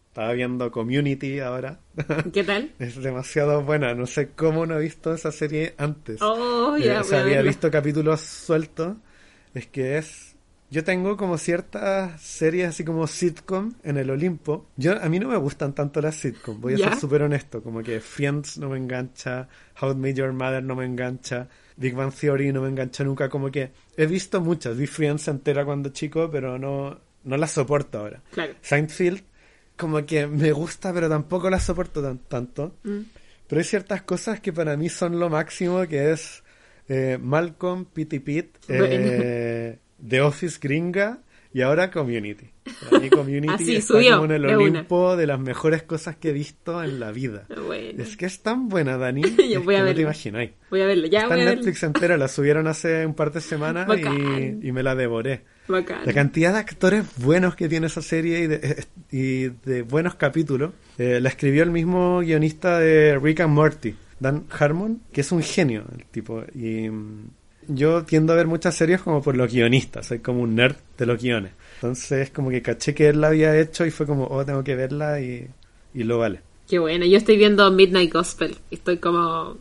Estaba 0.09 0.33
viendo 0.33 0.71
Community 0.71 1.41
ahora. 1.41 1.81
¿Qué 2.33 2.45
tal? 2.45 2.71
es 2.79 2.95
demasiado 3.03 3.63
buena. 3.63 3.95
No 3.95 4.07
sé 4.07 4.29
cómo 4.29 4.65
no 4.65 4.79
he 4.79 4.83
visto 4.83 5.13
esa 5.13 5.33
serie 5.33 5.75
antes. 5.77 6.23
Oh, 6.23 6.77
Eh, 6.79 6.85
ya, 6.85 7.01
o 7.01 7.05
sea, 7.05 7.23
había 7.23 7.43
visto 7.43 7.69
capítulos 7.71 8.21
sueltos. 8.21 8.97
Es 9.55 9.67
que 9.67 9.99
es. 9.99 10.34
Yo 10.75 10.83
tengo 10.83 11.17
como 11.17 11.39
ciertas 11.39 12.21
series 12.21 12.71
así 12.71 12.85
como 12.85 13.07
sitcom 13.07 13.75
en 13.85 13.97
el 13.97 14.11
Olimpo. 14.11 14.67
Yo 14.77 15.01
a 15.01 15.09
mí 15.09 15.21
no 15.21 15.29
me 15.29 15.37
gustan 15.37 15.73
tanto 15.73 16.01
las 16.01 16.17
sitcom, 16.17 16.61
voy 16.61 16.75
a 16.75 16.77
¿Ya? 16.77 16.89
ser 16.89 16.99
súper 16.99 17.23
honesto. 17.23 17.63
Como 17.63 17.81
que 17.81 18.01
Friends 18.01 18.59
no 18.59 18.71
me 18.71 18.79
engancha, 18.79 19.47
How 19.81 19.95
Met 19.95 20.17
Your 20.17 20.33
Mother 20.33 20.65
no 20.65 20.75
me 20.75 20.85
engancha, 20.85 21.47
Big 21.77 21.95
Bang 21.95 22.13
Theory 22.13 22.53
no 22.53 22.63
me 22.63 22.71
engancha 22.71 23.05
nunca. 23.05 23.29
Como 23.29 23.53
que 23.53 23.71
he 23.97 24.07
visto 24.07 24.41
muchas, 24.41 24.77
vi 24.77 24.89
Friends 24.89 25.29
entera 25.29 25.65
cuando 25.65 25.91
chico, 25.91 26.29
pero 26.29 26.59
no, 26.59 26.99
no 27.23 27.37
la 27.37 27.47
soporto 27.47 28.01
ahora. 28.01 28.21
Claro. 28.33 28.55
Seinfeld, 28.61 29.23
como 29.77 30.05
que 30.05 30.27
me 30.27 30.51
gusta, 30.51 30.93
pero 30.93 31.09
tampoco 31.09 31.51
la 31.51 31.61
soporto 31.61 32.03
tan, 32.03 32.19
tanto. 32.19 32.75
Mm. 32.83 33.03
Pero 33.47 33.61
hay 33.61 33.65
ciertas 33.65 34.03
cosas 34.03 34.41
que 34.41 34.53
para 34.53 34.77
mí 34.77 34.89
son 34.89 35.21
lo 35.21 35.31
máximo, 35.31 35.87
que 35.87 36.11
es 36.11 36.43
eh, 36.89 37.17
Malcolm, 37.21 37.85
Pity 37.85 38.19
Pit, 38.19 38.57
eh, 38.67 39.79
The 40.07 40.21
Office 40.21 40.59
Gringa 40.61 41.19
y 41.53 41.61
ahora 41.61 41.91
Community. 41.91 42.51
Para 42.91 43.01
mí 43.01 43.11
Community 43.11 43.49
Así, 43.55 43.77
está 43.77 43.95
subió, 43.95 44.13
como 44.19 44.25
en 44.25 44.33
el 44.33 44.45
una. 44.47 44.57
Olimpo 44.57 45.17
de 45.17 45.27
las 45.29 45.39
mejores 45.39 45.85
cosas 45.85 46.17
que 46.17 46.31
he 46.31 46.33
visto 46.33 46.83
en 46.83 46.99
la 46.99 47.13
vida. 47.13 47.47
Bueno, 47.65 48.03
Es 48.03 48.17
que 48.17 48.27
es 48.27 48.43
tan 48.43 48.69
buena, 48.69 48.97
Dani, 48.99 49.23
Yo 49.51 49.63
voy 49.63 49.77
a 49.77 49.85
que 49.85 49.91
no 49.91 49.95
te 49.95 50.03
imagináis. 50.03 50.51
voy 50.71 50.81
a 50.81 50.87
verlo. 50.87 51.07
Ya 51.07 51.21
Está 51.21 51.29
voy 51.35 51.43
en 51.43 51.47
a 51.47 51.51
verlo. 51.51 51.65
Netflix 51.65 51.83
entera, 51.85 52.17
la 52.17 52.27
subieron 52.29 52.67
hace 52.67 53.07
un 53.07 53.15
par 53.15 53.33
de 53.33 53.41
semanas 53.41 53.89
y, 53.97 54.67
y 54.69 54.73
me 54.73 54.83
la 54.83 54.95
devoré. 54.97 55.45
Bacán. 55.69 56.01
La 56.05 56.13
cantidad 56.13 56.53
de 56.53 56.59
actores 56.59 57.05
buenos 57.19 57.55
que 57.55 57.69
tiene 57.69 57.87
esa 57.87 58.03
serie 58.03 58.41
y 58.41 58.47
de, 58.49 58.57
eh, 58.57 58.85
y 59.13 59.45
de 59.69 59.83
buenos 59.83 60.17
capítulos 60.17 60.73
eh, 60.99 61.21
la 61.23 61.29
escribió 61.31 61.63
el 61.63 61.71
mismo 61.71 62.19
guionista 62.21 62.81
de 62.81 63.19
Rick 63.19 63.41
and 63.41 63.55
Morty, 63.55 63.95
Dan 64.21 64.45
Harmon, 64.51 65.01
que 65.13 65.21
es 65.23 65.31
un 65.33 65.43
genio 65.43 65.85
el 65.97 66.05
tipo. 66.07 66.43
Y 66.55 66.91
mm, 66.91 67.29
yo 67.69 68.05
tiendo 68.05 68.33
a 68.33 68.37
ver 68.37 68.47
muchas 68.47 68.75
series 68.75 69.01
como 69.03 69.23
por 69.23 69.37
los 69.37 69.53
guionistas, 69.53 70.07
soy 70.07 70.19
como 70.21 70.41
un 70.43 70.55
nerd 70.55 70.77
de 70.99 71.07
los 71.07 71.21
guiones. 71.23 71.53
Entonces 71.77 72.31
como 72.31 72.51
que 72.51 72.63
caché 72.63 72.95
que 72.95 73.09
él 73.09 73.21
la 73.21 73.29
había 73.29 73.59
hecho 73.59 73.85
y 73.87 73.91
fue 73.91 74.07
como, 74.07 74.27
oh, 74.27 74.45
tengo 74.45 74.63
que 74.65 74.75
verla 74.75 75.21
y, 75.21 75.47
y 75.95 76.03
lo 76.05 76.19
vale. 76.19 76.41
Qué 76.69 76.79
bueno. 76.79 77.05
Yo 77.05 77.19
estoy 77.19 77.37
viendo 77.37 77.71
Midnight 77.71 78.13
Gospel. 78.13 78.57
y 78.71 78.77
Estoy 78.77 78.97
como 78.99 79.57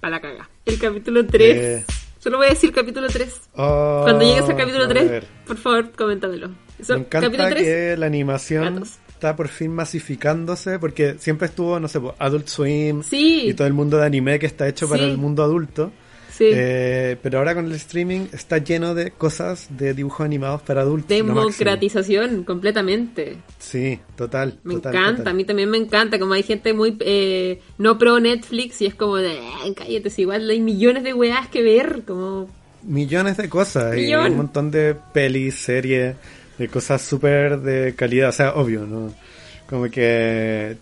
para 0.00 0.16
la 0.16 0.20
caga. 0.20 0.50
El 0.66 0.78
capítulo 0.78 1.24
3. 1.26 1.56
Eh. 1.56 1.84
Solo 2.18 2.38
voy 2.38 2.46
a 2.46 2.50
decir 2.50 2.72
capítulo 2.72 3.06
3. 3.08 3.40
Oh, 3.56 4.00
Cuando 4.04 4.24
llegues 4.24 4.48
al 4.48 4.56
capítulo 4.56 4.84
a 4.84 4.88
3, 4.88 5.10
ver. 5.10 5.26
por 5.46 5.56
favor, 5.56 5.90
coméntamelo. 5.92 6.50
Eso, 6.78 6.94
Me 6.94 7.00
encanta 7.00 7.26
capítulo 7.28 7.48
3. 7.50 7.62
que 7.62 7.96
la 7.98 8.06
animación 8.06 8.74
gatos. 8.76 8.98
está 9.08 9.36
por 9.36 9.48
fin 9.48 9.70
masificándose 9.72 10.78
porque 10.78 11.16
siempre 11.18 11.46
estuvo, 11.48 11.78
no 11.80 11.88
sé, 11.88 12.00
Adult 12.18 12.48
Swim 12.48 13.02
Sí. 13.02 13.48
y 13.48 13.54
todo 13.54 13.66
el 13.66 13.72
mundo 13.74 13.96
de 13.98 14.06
anime 14.06 14.38
que 14.38 14.46
está 14.46 14.66
hecho 14.68 14.88
para 14.88 15.02
el 15.04 15.16
mundo 15.18 15.42
adulto. 15.42 15.92
Sí. 16.36 16.46
Eh, 16.52 17.16
pero 17.22 17.38
ahora 17.38 17.54
con 17.54 17.66
el 17.66 17.72
streaming 17.74 18.26
está 18.32 18.58
lleno 18.58 18.92
de 18.94 19.12
cosas 19.12 19.68
de 19.70 19.94
dibujos 19.94 20.24
animados 20.24 20.62
para 20.62 20.80
adultos. 20.80 21.08
Democratización, 21.08 22.42
completamente. 22.42 23.36
Sí, 23.60 24.00
total. 24.16 24.58
Me 24.64 24.74
total, 24.74 24.94
encanta, 24.94 25.16
total. 25.18 25.32
a 25.32 25.36
mí 25.36 25.44
también 25.44 25.70
me 25.70 25.78
encanta, 25.78 26.18
como 26.18 26.34
hay 26.34 26.42
gente 26.42 26.72
muy 26.72 26.96
eh, 27.00 27.60
no 27.78 27.98
pro 27.98 28.18
Netflix 28.18 28.80
y 28.82 28.86
es 28.86 28.94
como 28.96 29.16
de, 29.16 29.38
"Ay, 29.62 29.74
cállate, 29.74 30.10
si 30.10 30.22
igual 30.22 30.50
hay 30.50 30.60
millones 30.60 31.04
de 31.04 31.14
weas 31.14 31.46
que 31.48 31.62
ver, 31.62 32.02
como... 32.04 32.48
Millones 32.82 33.36
de 33.36 33.48
cosas. 33.48 33.96
Y 33.96 34.00
Millón. 34.02 34.32
un 34.32 34.36
montón 34.38 34.70
de 34.70 34.96
pelis, 35.12 35.54
series, 35.54 36.16
de 36.58 36.68
cosas 36.68 37.00
súper 37.00 37.60
de 37.60 37.94
calidad. 37.94 38.28
O 38.30 38.32
sea, 38.32 38.54
obvio, 38.54 38.86
¿no? 38.86 39.14
Como 39.70 39.88
que 39.88 40.76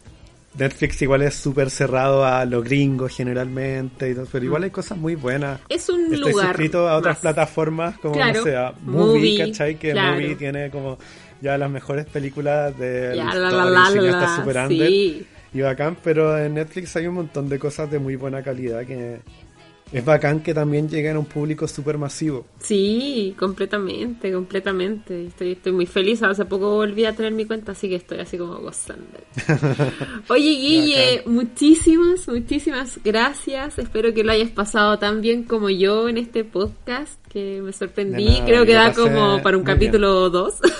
Netflix 0.58 1.00
igual 1.02 1.22
es 1.22 1.34
súper 1.34 1.70
cerrado 1.70 2.24
a 2.26 2.44
los 2.44 2.62
gringos 2.64 3.14
generalmente. 3.16 4.10
Y 4.10 4.14
todo, 4.14 4.26
pero 4.30 4.44
igual 4.44 4.64
hay 4.64 4.70
cosas 4.70 4.98
muy 4.98 5.14
buenas. 5.14 5.60
Es 5.68 5.88
un 5.88 6.12
Estoy 6.12 6.32
lugar 6.32 6.46
suscrito 6.48 6.88
a 6.88 6.96
otras 6.96 7.14
más. 7.16 7.20
plataformas 7.20 7.98
como, 7.98 8.14
Claro. 8.14 8.38
no 8.40 8.44
sé, 8.44 8.56
a 8.56 8.72
Movie, 8.82 9.06
Movie, 9.18 9.38
¿cachai? 9.38 9.76
Que 9.76 9.92
claro. 9.92 10.12
Movie 10.14 10.34
tiene 10.36 10.70
como 10.70 10.98
ya 11.40 11.56
las 11.58 11.70
mejores 11.70 12.06
películas 12.06 12.78
de 12.78 13.14
Ya, 13.16 13.34
la 13.34 13.50
la, 13.64 14.36
super 14.36 14.68
sí. 14.68 15.26
y 15.54 15.60
bacán, 15.60 15.96
pero 16.04 16.38
en 16.38 16.54
Netflix 16.54 16.94
hay 16.96 17.06
un 17.06 17.14
montón 17.14 17.48
de 17.48 17.58
cosas 17.58 17.90
de 17.90 17.98
muy 17.98 18.16
buena 18.16 18.42
calidad 18.42 18.84
que 18.86 19.20
es 19.92 20.04
bacán 20.04 20.40
que 20.40 20.54
también 20.54 20.88
lleguen 20.88 21.16
a 21.16 21.18
un 21.18 21.26
público 21.26 21.68
súper 21.68 21.98
masivo. 21.98 22.46
Sí, 22.60 23.34
completamente, 23.38 24.32
completamente. 24.32 25.26
Estoy, 25.26 25.52
estoy 25.52 25.72
muy 25.72 25.86
feliz. 25.86 26.22
Hace 26.22 26.44
poco 26.44 26.70
volví 26.76 27.04
a 27.04 27.14
tener 27.14 27.32
mi 27.32 27.44
cuenta, 27.44 27.72
así 27.72 27.88
que 27.88 27.96
estoy 27.96 28.20
así 28.20 28.38
como 28.38 28.56
gozando. 28.58 29.18
Oye, 30.28 30.50
Guille, 30.50 31.22
muchísimas, 31.26 32.26
muchísimas 32.28 33.00
gracias. 33.04 33.78
Espero 33.78 34.14
que 34.14 34.24
lo 34.24 34.32
hayas 34.32 34.50
pasado 34.50 34.98
tan 34.98 35.20
bien 35.20 35.44
como 35.44 35.68
yo 35.68 36.08
en 36.08 36.18
este 36.18 36.44
podcast, 36.44 37.20
que 37.28 37.60
me 37.62 37.72
sorprendí. 37.72 38.26
Nada, 38.26 38.44
Creo 38.46 38.66
que 38.66 38.72
da 38.72 38.92
como 38.92 39.42
para 39.42 39.56
un 39.56 39.64
capítulo 39.64 40.30
2. 40.30 40.54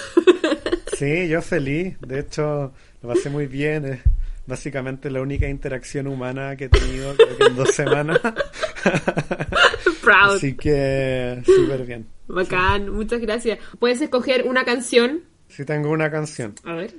Sí, 1.03 1.27
yo 1.27 1.43
feliz. 1.43 1.97
De 2.01 2.21
hecho, 2.21 2.73
lo 3.03 3.09
pasé 3.09 3.29
muy 3.29 3.49
bien. 3.49 4.01
Básicamente 4.47 5.11
la 5.11 5.21
única 5.21 5.49
interacción 5.49 6.07
humana 6.09 6.57
que 6.57 6.65
he 6.65 6.69
tenido 6.69 7.15
creo 7.15 7.37
que 7.39 7.45
en 7.45 7.57
dos 7.57 7.71
semanas. 7.75 8.21
Proud. 10.03 10.37
Así 10.37 10.55
que 10.55 11.43
súper 11.47 11.87
bien. 11.87 12.07
Bacán, 12.27 12.91
muchas 12.91 13.21
gracias. 13.21 13.59
Puedes 13.79 14.01
escoger 14.01 14.47
una 14.49 14.65
canción. 14.65 15.23
Sí 15.49 15.65
tengo 15.65 15.91
una 15.91 16.11
canción. 16.11 16.55
A 16.65 16.75
ver. 16.75 16.95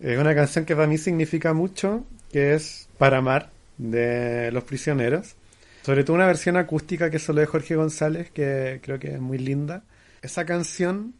Es 0.00 0.18
una 0.18 0.34
canción 0.34 0.64
que 0.64 0.74
para 0.74 0.88
mí 0.88 0.98
significa 0.98 1.52
mucho, 1.52 2.04
que 2.32 2.54
es 2.54 2.88
Para 2.98 3.18
Amar, 3.18 3.50
de 3.76 4.50
Los 4.52 4.64
Prisioneros. 4.64 5.36
Sobre 5.82 6.04
todo 6.04 6.14
una 6.16 6.26
versión 6.26 6.56
acústica 6.56 7.10
que 7.10 7.16
es 7.16 7.22
solo 7.22 7.40
de 7.40 7.46
Jorge 7.46 7.76
González, 7.76 8.30
que 8.30 8.80
creo 8.82 8.98
que 8.98 9.14
es 9.14 9.20
muy 9.20 9.38
linda. 9.38 9.84
Esa 10.22 10.44
canción 10.44 11.14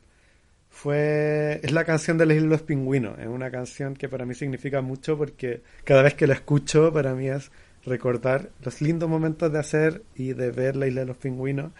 fue 0.79 1.59
es 1.65 1.73
la 1.73 1.85
canción 1.85 2.19
de 2.19 2.27
la 2.27 2.35
Isla 2.35 2.45
de 2.45 2.51
los 2.51 2.63
Pingüinos. 2.63 3.19
Es 3.19 3.27
una 3.27 3.51
canción 3.51 3.97
que 3.97 4.09
para 4.09 4.25
mí 4.25 4.35
significa 4.35 4.81
mucho 4.81 5.19
porque 5.19 5.63
cada 5.83 6.03
vez 6.03 6.15
que 6.15 6.29
la 6.29 6.35
escucho 6.35 6.93
para 6.93 7.15
mí 7.15 7.29
es 7.29 7.51
recordar 7.85 8.51
los 8.63 8.81
lindos 8.81 9.09
momentos 9.09 9.53
de 9.53 9.59
hacer 9.59 10.03
y 10.15 10.35
de 10.35 10.53
ver 10.53 10.77
la 10.77 10.87
Isla 10.87 11.01
de 11.01 11.09
los 11.09 11.17
Pingüinos, 11.17 11.73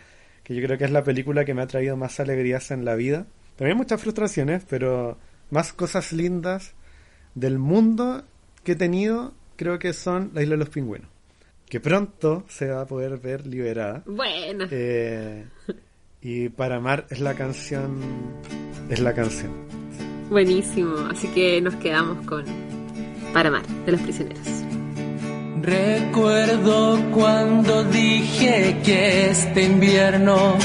que 0.43 0.53
yo 0.57 0.67
creo 0.67 0.77
que 0.77 0.85
es 0.85 0.91
la 0.91 1.05
película 1.05 1.45
que 1.45 1.55
me 1.55 1.63
ha 1.63 1.69
traído 1.69 1.97
más 1.97 2.19
alegrías 2.19 2.73
en 2.73 2.85
la 2.85 2.97
vida. 2.97 3.27
También 3.55 3.77
muchas 3.77 4.01
frustraciones, 4.01 4.65
pero 4.69 5.17
más 5.51 5.73
cosas 5.73 6.13
lindas 6.13 6.73
del 7.37 7.61
mundo 7.61 8.25
que 8.65 8.73
he 8.73 8.77
tenido 8.77 9.33
creo 9.55 9.79
que 9.79 9.93
son 9.93 10.33
la 10.35 10.43
Isla 10.43 10.55
de 10.55 10.59
los 10.59 10.71
Pingüinos. 10.71 11.09
Que 11.69 11.79
pronto 11.79 12.45
se 12.49 12.67
va 12.67 12.81
a 12.81 12.87
poder 12.87 13.17
ver 13.19 13.47
liberada. 13.47 14.03
Bueno. 14.07 14.67
Eh, 14.73 15.45
y 16.21 16.49
para 16.49 16.77
amar 16.77 17.07
es 17.11 17.21
la 17.21 17.35
canción. 17.35 17.99
Es 18.89 19.01
la 19.01 19.15
canción. 19.15 19.53
Buenísimo. 20.31 20.97
Así 21.11 21.29
que 21.29 21.61
nos 21.61 21.75
quedamos 21.77 22.25
con 22.27 22.45
Para 23.33 23.49
Amar, 23.49 23.67
de 23.87 23.93
los 23.93 24.01
prisioneros. 24.01 24.47
Recuerdo 25.63 26.99
cuando 27.13 27.85
dije 27.85 28.79
que 28.85 29.31
este 29.31 29.65
invierno 29.65 30.57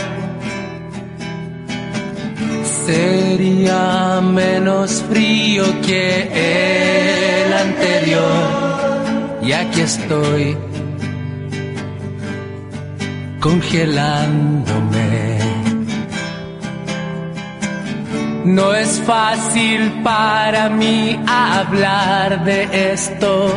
sería 2.85 4.21
menos 4.21 5.03
frío 5.09 5.63
que 5.81 7.45
el 7.45 7.53
anterior. 7.53 8.63
Y 9.41 9.51
aquí 9.51 9.81
estoy 9.81 10.55
congelándome. 13.43 15.37
No 18.45 18.73
es 18.73 19.01
fácil 19.01 20.01
para 20.01 20.69
mí 20.69 21.19
hablar 21.27 22.45
de 22.45 22.93
esto 22.93 23.51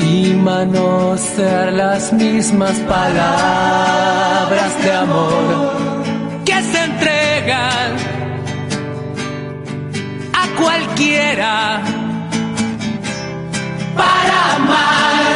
y 0.00 0.32
manosear 0.34 1.72
las 1.74 2.10
mismas 2.12 2.76
palabras 2.94 4.72
de 4.82 4.92
amor 4.92 5.72
que 6.46 6.62
se 6.62 6.84
entregan 6.84 7.96
a 10.32 10.44
cualquiera 10.60 11.82
para 13.94 14.54
amar, 14.56 15.33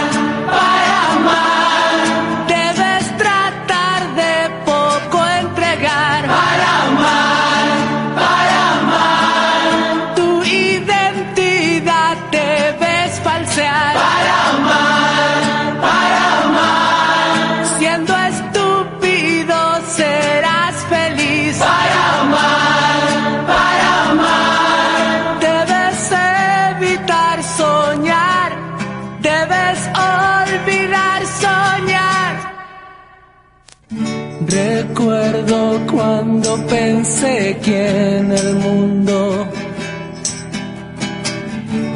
pensé 36.68 37.59
que 37.62 38.18
en 38.18 38.32
el 38.32 38.54
mundo 38.54 39.46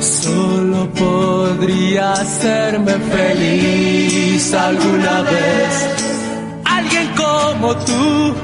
solo 0.00 0.88
podría 0.92 2.12
hacerme 2.12 2.92
feliz 2.92 4.54
alguna 4.54 5.22
vez. 5.22 5.72
Alguien 6.64 7.08
como 7.16 7.76
tú, 7.76 8.34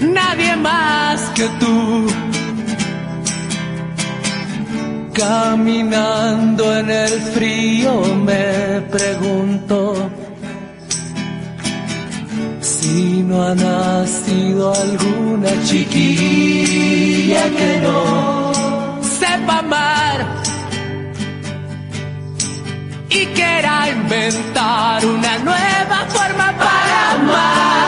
nadie 0.00 0.56
más 0.56 1.20
que 1.34 1.46
tú. 1.60 2.06
Caminando 5.12 6.78
en 6.78 6.90
el 6.90 7.20
frío 7.34 8.00
me 8.24 8.80
pregunto 8.90 9.99
no 13.30 13.42
ha 13.44 13.54
nacido 13.54 14.72
alguna 14.74 15.50
chiquilla 15.64 17.42
que 17.58 17.80
no 17.84 19.00
sepa 19.02 19.58
amar 19.58 20.18
y 23.08 23.26
quiera 23.26 23.88
inventar 23.90 25.06
una 25.06 25.38
nueva 25.38 25.98
forma 26.08 26.46
para 26.58 27.12
amar. 27.12 27.79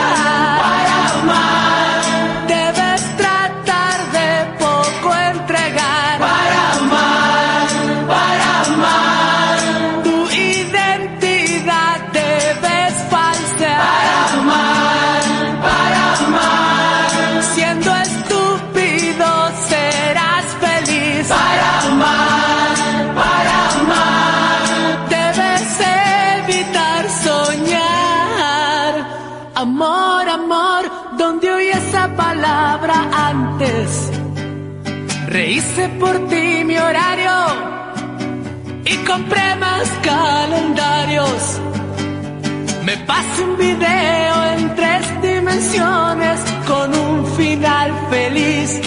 Me 43.03 43.07
pasé 43.07 43.43
un 43.43 43.57
video 43.57 44.43
en 44.55 44.75
tres 44.75 45.21
dimensiones 45.21 46.39
con 46.65 46.95
un 46.95 47.25
final 47.35 47.91
feliz. 48.09 48.79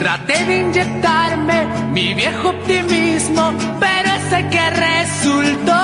Traté 0.00 0.44
de 0.46 0.58
inyectarme 0.62 1.66
mi 1.92 2.12
viejo 2.14 2.48
optimismo, 2.48 3.52
pero 3.78 4.08
ese 4.14 4.48
que 4.48 4.70
resultó 4.70 5.80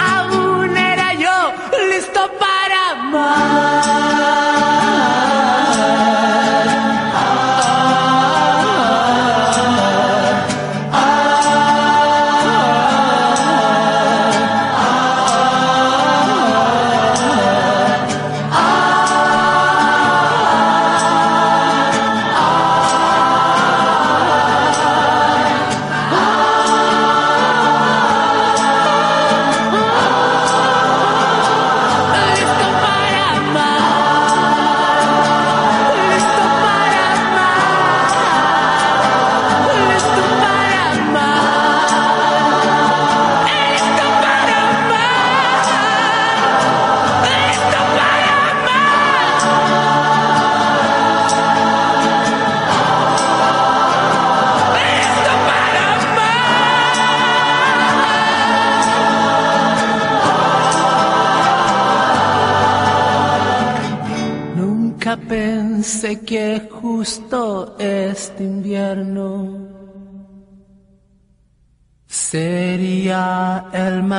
aún 0.00 0.74
era 0.74 1.12
yo, 1.14 1.52
listo 1.90 2.20
para 2.40 2.90
amar. 2.92 3.92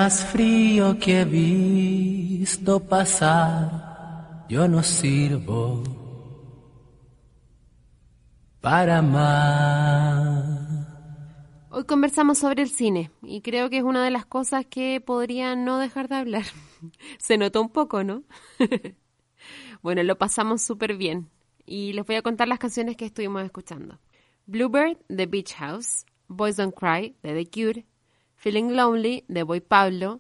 Más 0.04 0.26
frío 0.26 1.00
que 1.00 1.22
he 1.22 1.24
visto 1.24 2.82
pasar. 2.82 4.46
Yo 4.50 4.68
no 4.68 4.84
sirvo 4.84 5.82
para 8.60 9.02
más. 9.02 10.60
Hoy 11.70 11.86
conversamos 11.86 12.38
sobre 12.38 12.64
el 12.64 12.70
cine 12.70 13.12
y 13.22 13.40
creo 13.40 13.70
que 13.70 13.78
es 13.78 13.84
una 13.84 14.04
de 14.04 14.12
las 14.12 14.26
cosas 14.26 14.66
que 14.66 15.00
podría 15.00 15.56
no 15.56 15.78
dejar 15.78 16.10
de 16.10 16.16
hablar. 16.16 16.44
Se 17.18 17.38
notó 17.38 17.62
un 17.62 17.70
poco, 17.70 18.04
¿no? 18.04 18.24
bueno, 19.82 20.04
lo 20.04 20.18
pasamos 20.18 20.62
súper 20.64 20.98
bien 20.98 21.30
y 21.66 21.94
les 21.94 22.06
voy 22.06 22.18
a 22.18 22.22
contar 22.22 22.50
las 22.50 22.60
canciones 22.60 22.98
que 22.98 23.06
estuvimos 23.06 23.42
escuchando. 23.46 24.00
Bluebird 24.48 24.98
de 25.08 25.28
Beach 25.28 25.54
House, 25.54 26.06
Boys 26.28 26.58
Don't 26.58 26.76
Cry 26.76 27.16
de 27.24 27.42
The 27.42 27.50
Cure, 27.50 27.86
Feeling 28.44 28.76
Lonely 28.76 29.24
de 29.30 29.44
Boy 29.44 29.62
Pablo, 29.62 30.20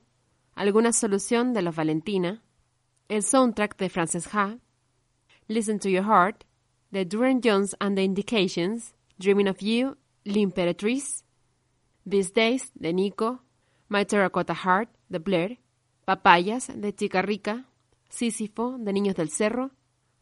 Alguna 0.55 0.93
Solución 0.93 1.51
de 1.51 1.61
Los 1.61 1.76
Valentina, 1.76 2.41
el 3.09 3.21
soundtrack 3.21 3.78
de 3.78 3.89
Frances 3.89 4.34
Ha, 4.34 4.59
Listen 5.49 5.78
to 5.78 5.89
Your 5.89 6.05
Heart 6.05 6.45
de 6.89 7.03
Duran 7.03 7.41
Jones 7.43 7.76
and 7.82 7.97
the 7.97 8.01
Indications, 8.01 8.95
Dreaming 9.17 9.49
of 9.49 9.57
You, 9.59 9.97
L'Imperatrice, 10.24 11.26
These 12.09 12.32
Days 12.32 12.71
de 12.76 12.93
Nico, 12.93 13.41
My 13.89 14.05
Terracotta 14.05 14.53
Heart 14.53 14.89
de 15.09 15.19
Blair, 15.19 15.59
Papayas 16.05 16.71
de 16.74 16.95
Chica 16.95 17.21
Rica, 17.21 17.65
Sísifo 18.07 18.78
de 18.80 18.93
Niños 18.93 19.15
del 19.15 19.32
Cerro, 19.32 19.71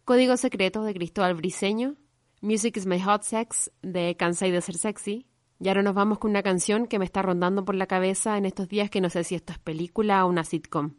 Código 0.05 0.37
Secreto 0.37 0.83
de 0.83 0.95
Cristóbal 0.95 1.35
Briseño, 1.35 1.97
Music 2.41 2.77
is 2.77 2.87
My 2.87 2.99
Hot 2.99 3.21
Sex 3.21 3.69
de 3.83 4.17
Cansai 4.17 4.49
de 4.49 4.61
Ser 4.61 4.75
Sexy. 4.75 5.27
Y 5.63 5.67
ahora 5.67 5.83
nos 5.83 5.93
vamos 5.93 6.17
con 6.17 6.31
una 6.31 6.41
canción 6.41 6.87
que 6.87 6.97
me 6.97 7.05
está 7.05 7.21
rondando 7.21 7.63
por 7.63 7.75
la 7.75 7.85
cabeza 7.85 8.35
en 8.37 8.45
estos 8.45 8.67
días 8.67 8.89
que 8.89 8.99
no 8.99 9.11
sé 9.11 9.23
si 9.23 9.35
esto 9.35 9.53
es 9.53 9.59
película 9.59 10.25
o 10.25 10.29
una 10.29 10.43
sitcom. 10.43 10.95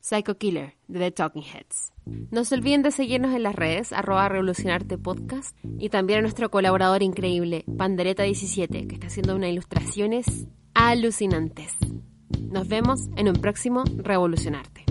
Psycho 0.00 0.38
Killer 0.38 0.74
de 0.86 1.00
The 1.00 1.10
Talking 1.10 1.42
Heads. 1.42 1.92
No 2.30 2.44
se 2.44 2.54
olviden 2.54 2.82
de 2.82 2.92
seguirnos 2.92 3.34
en 3.34 3.42
las 3.42 3.56
redes, 3.56 3.92
arroba 3.92 4.28
revolucionarte 4.28 4.96
podcast, 4.96 5.56
y 5.64 5.88
también 5.88 6.20
a 6.20 6.22
nuestro 6.22 6.52
colaborador 6.52 7.02
increíble, 7.02 7.64
Pandereta17, 7.66 8.86
que 8.86 8.94
está 8.94 9.08
haciendo 9.08 9.34
unas 9.34 9.50
ilustraciones 9.50 10.46
alucinantes. 10.74 11.72
Nos 12.40 12.68
vemos 12.68 13.08
en 13.16 13.28
un 13.28 13.34
próximo 13.34 13.82
Revolucionarte. 13.96 14.84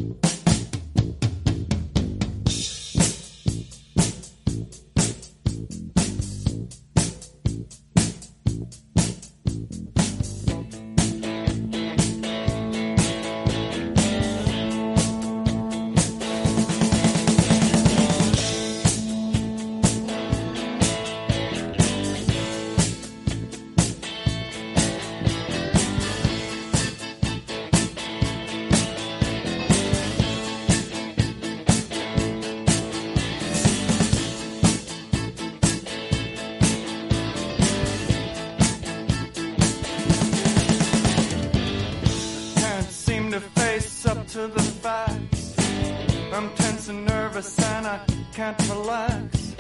Can't 48.36 48.70
relax. 48.70 49.56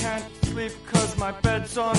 Can't 0.00 0.24
sleep 0.46 0.72
cause 0.86 1.18
my 1.18 1.32
bed's 1.42 1.76
on 1.76 1.94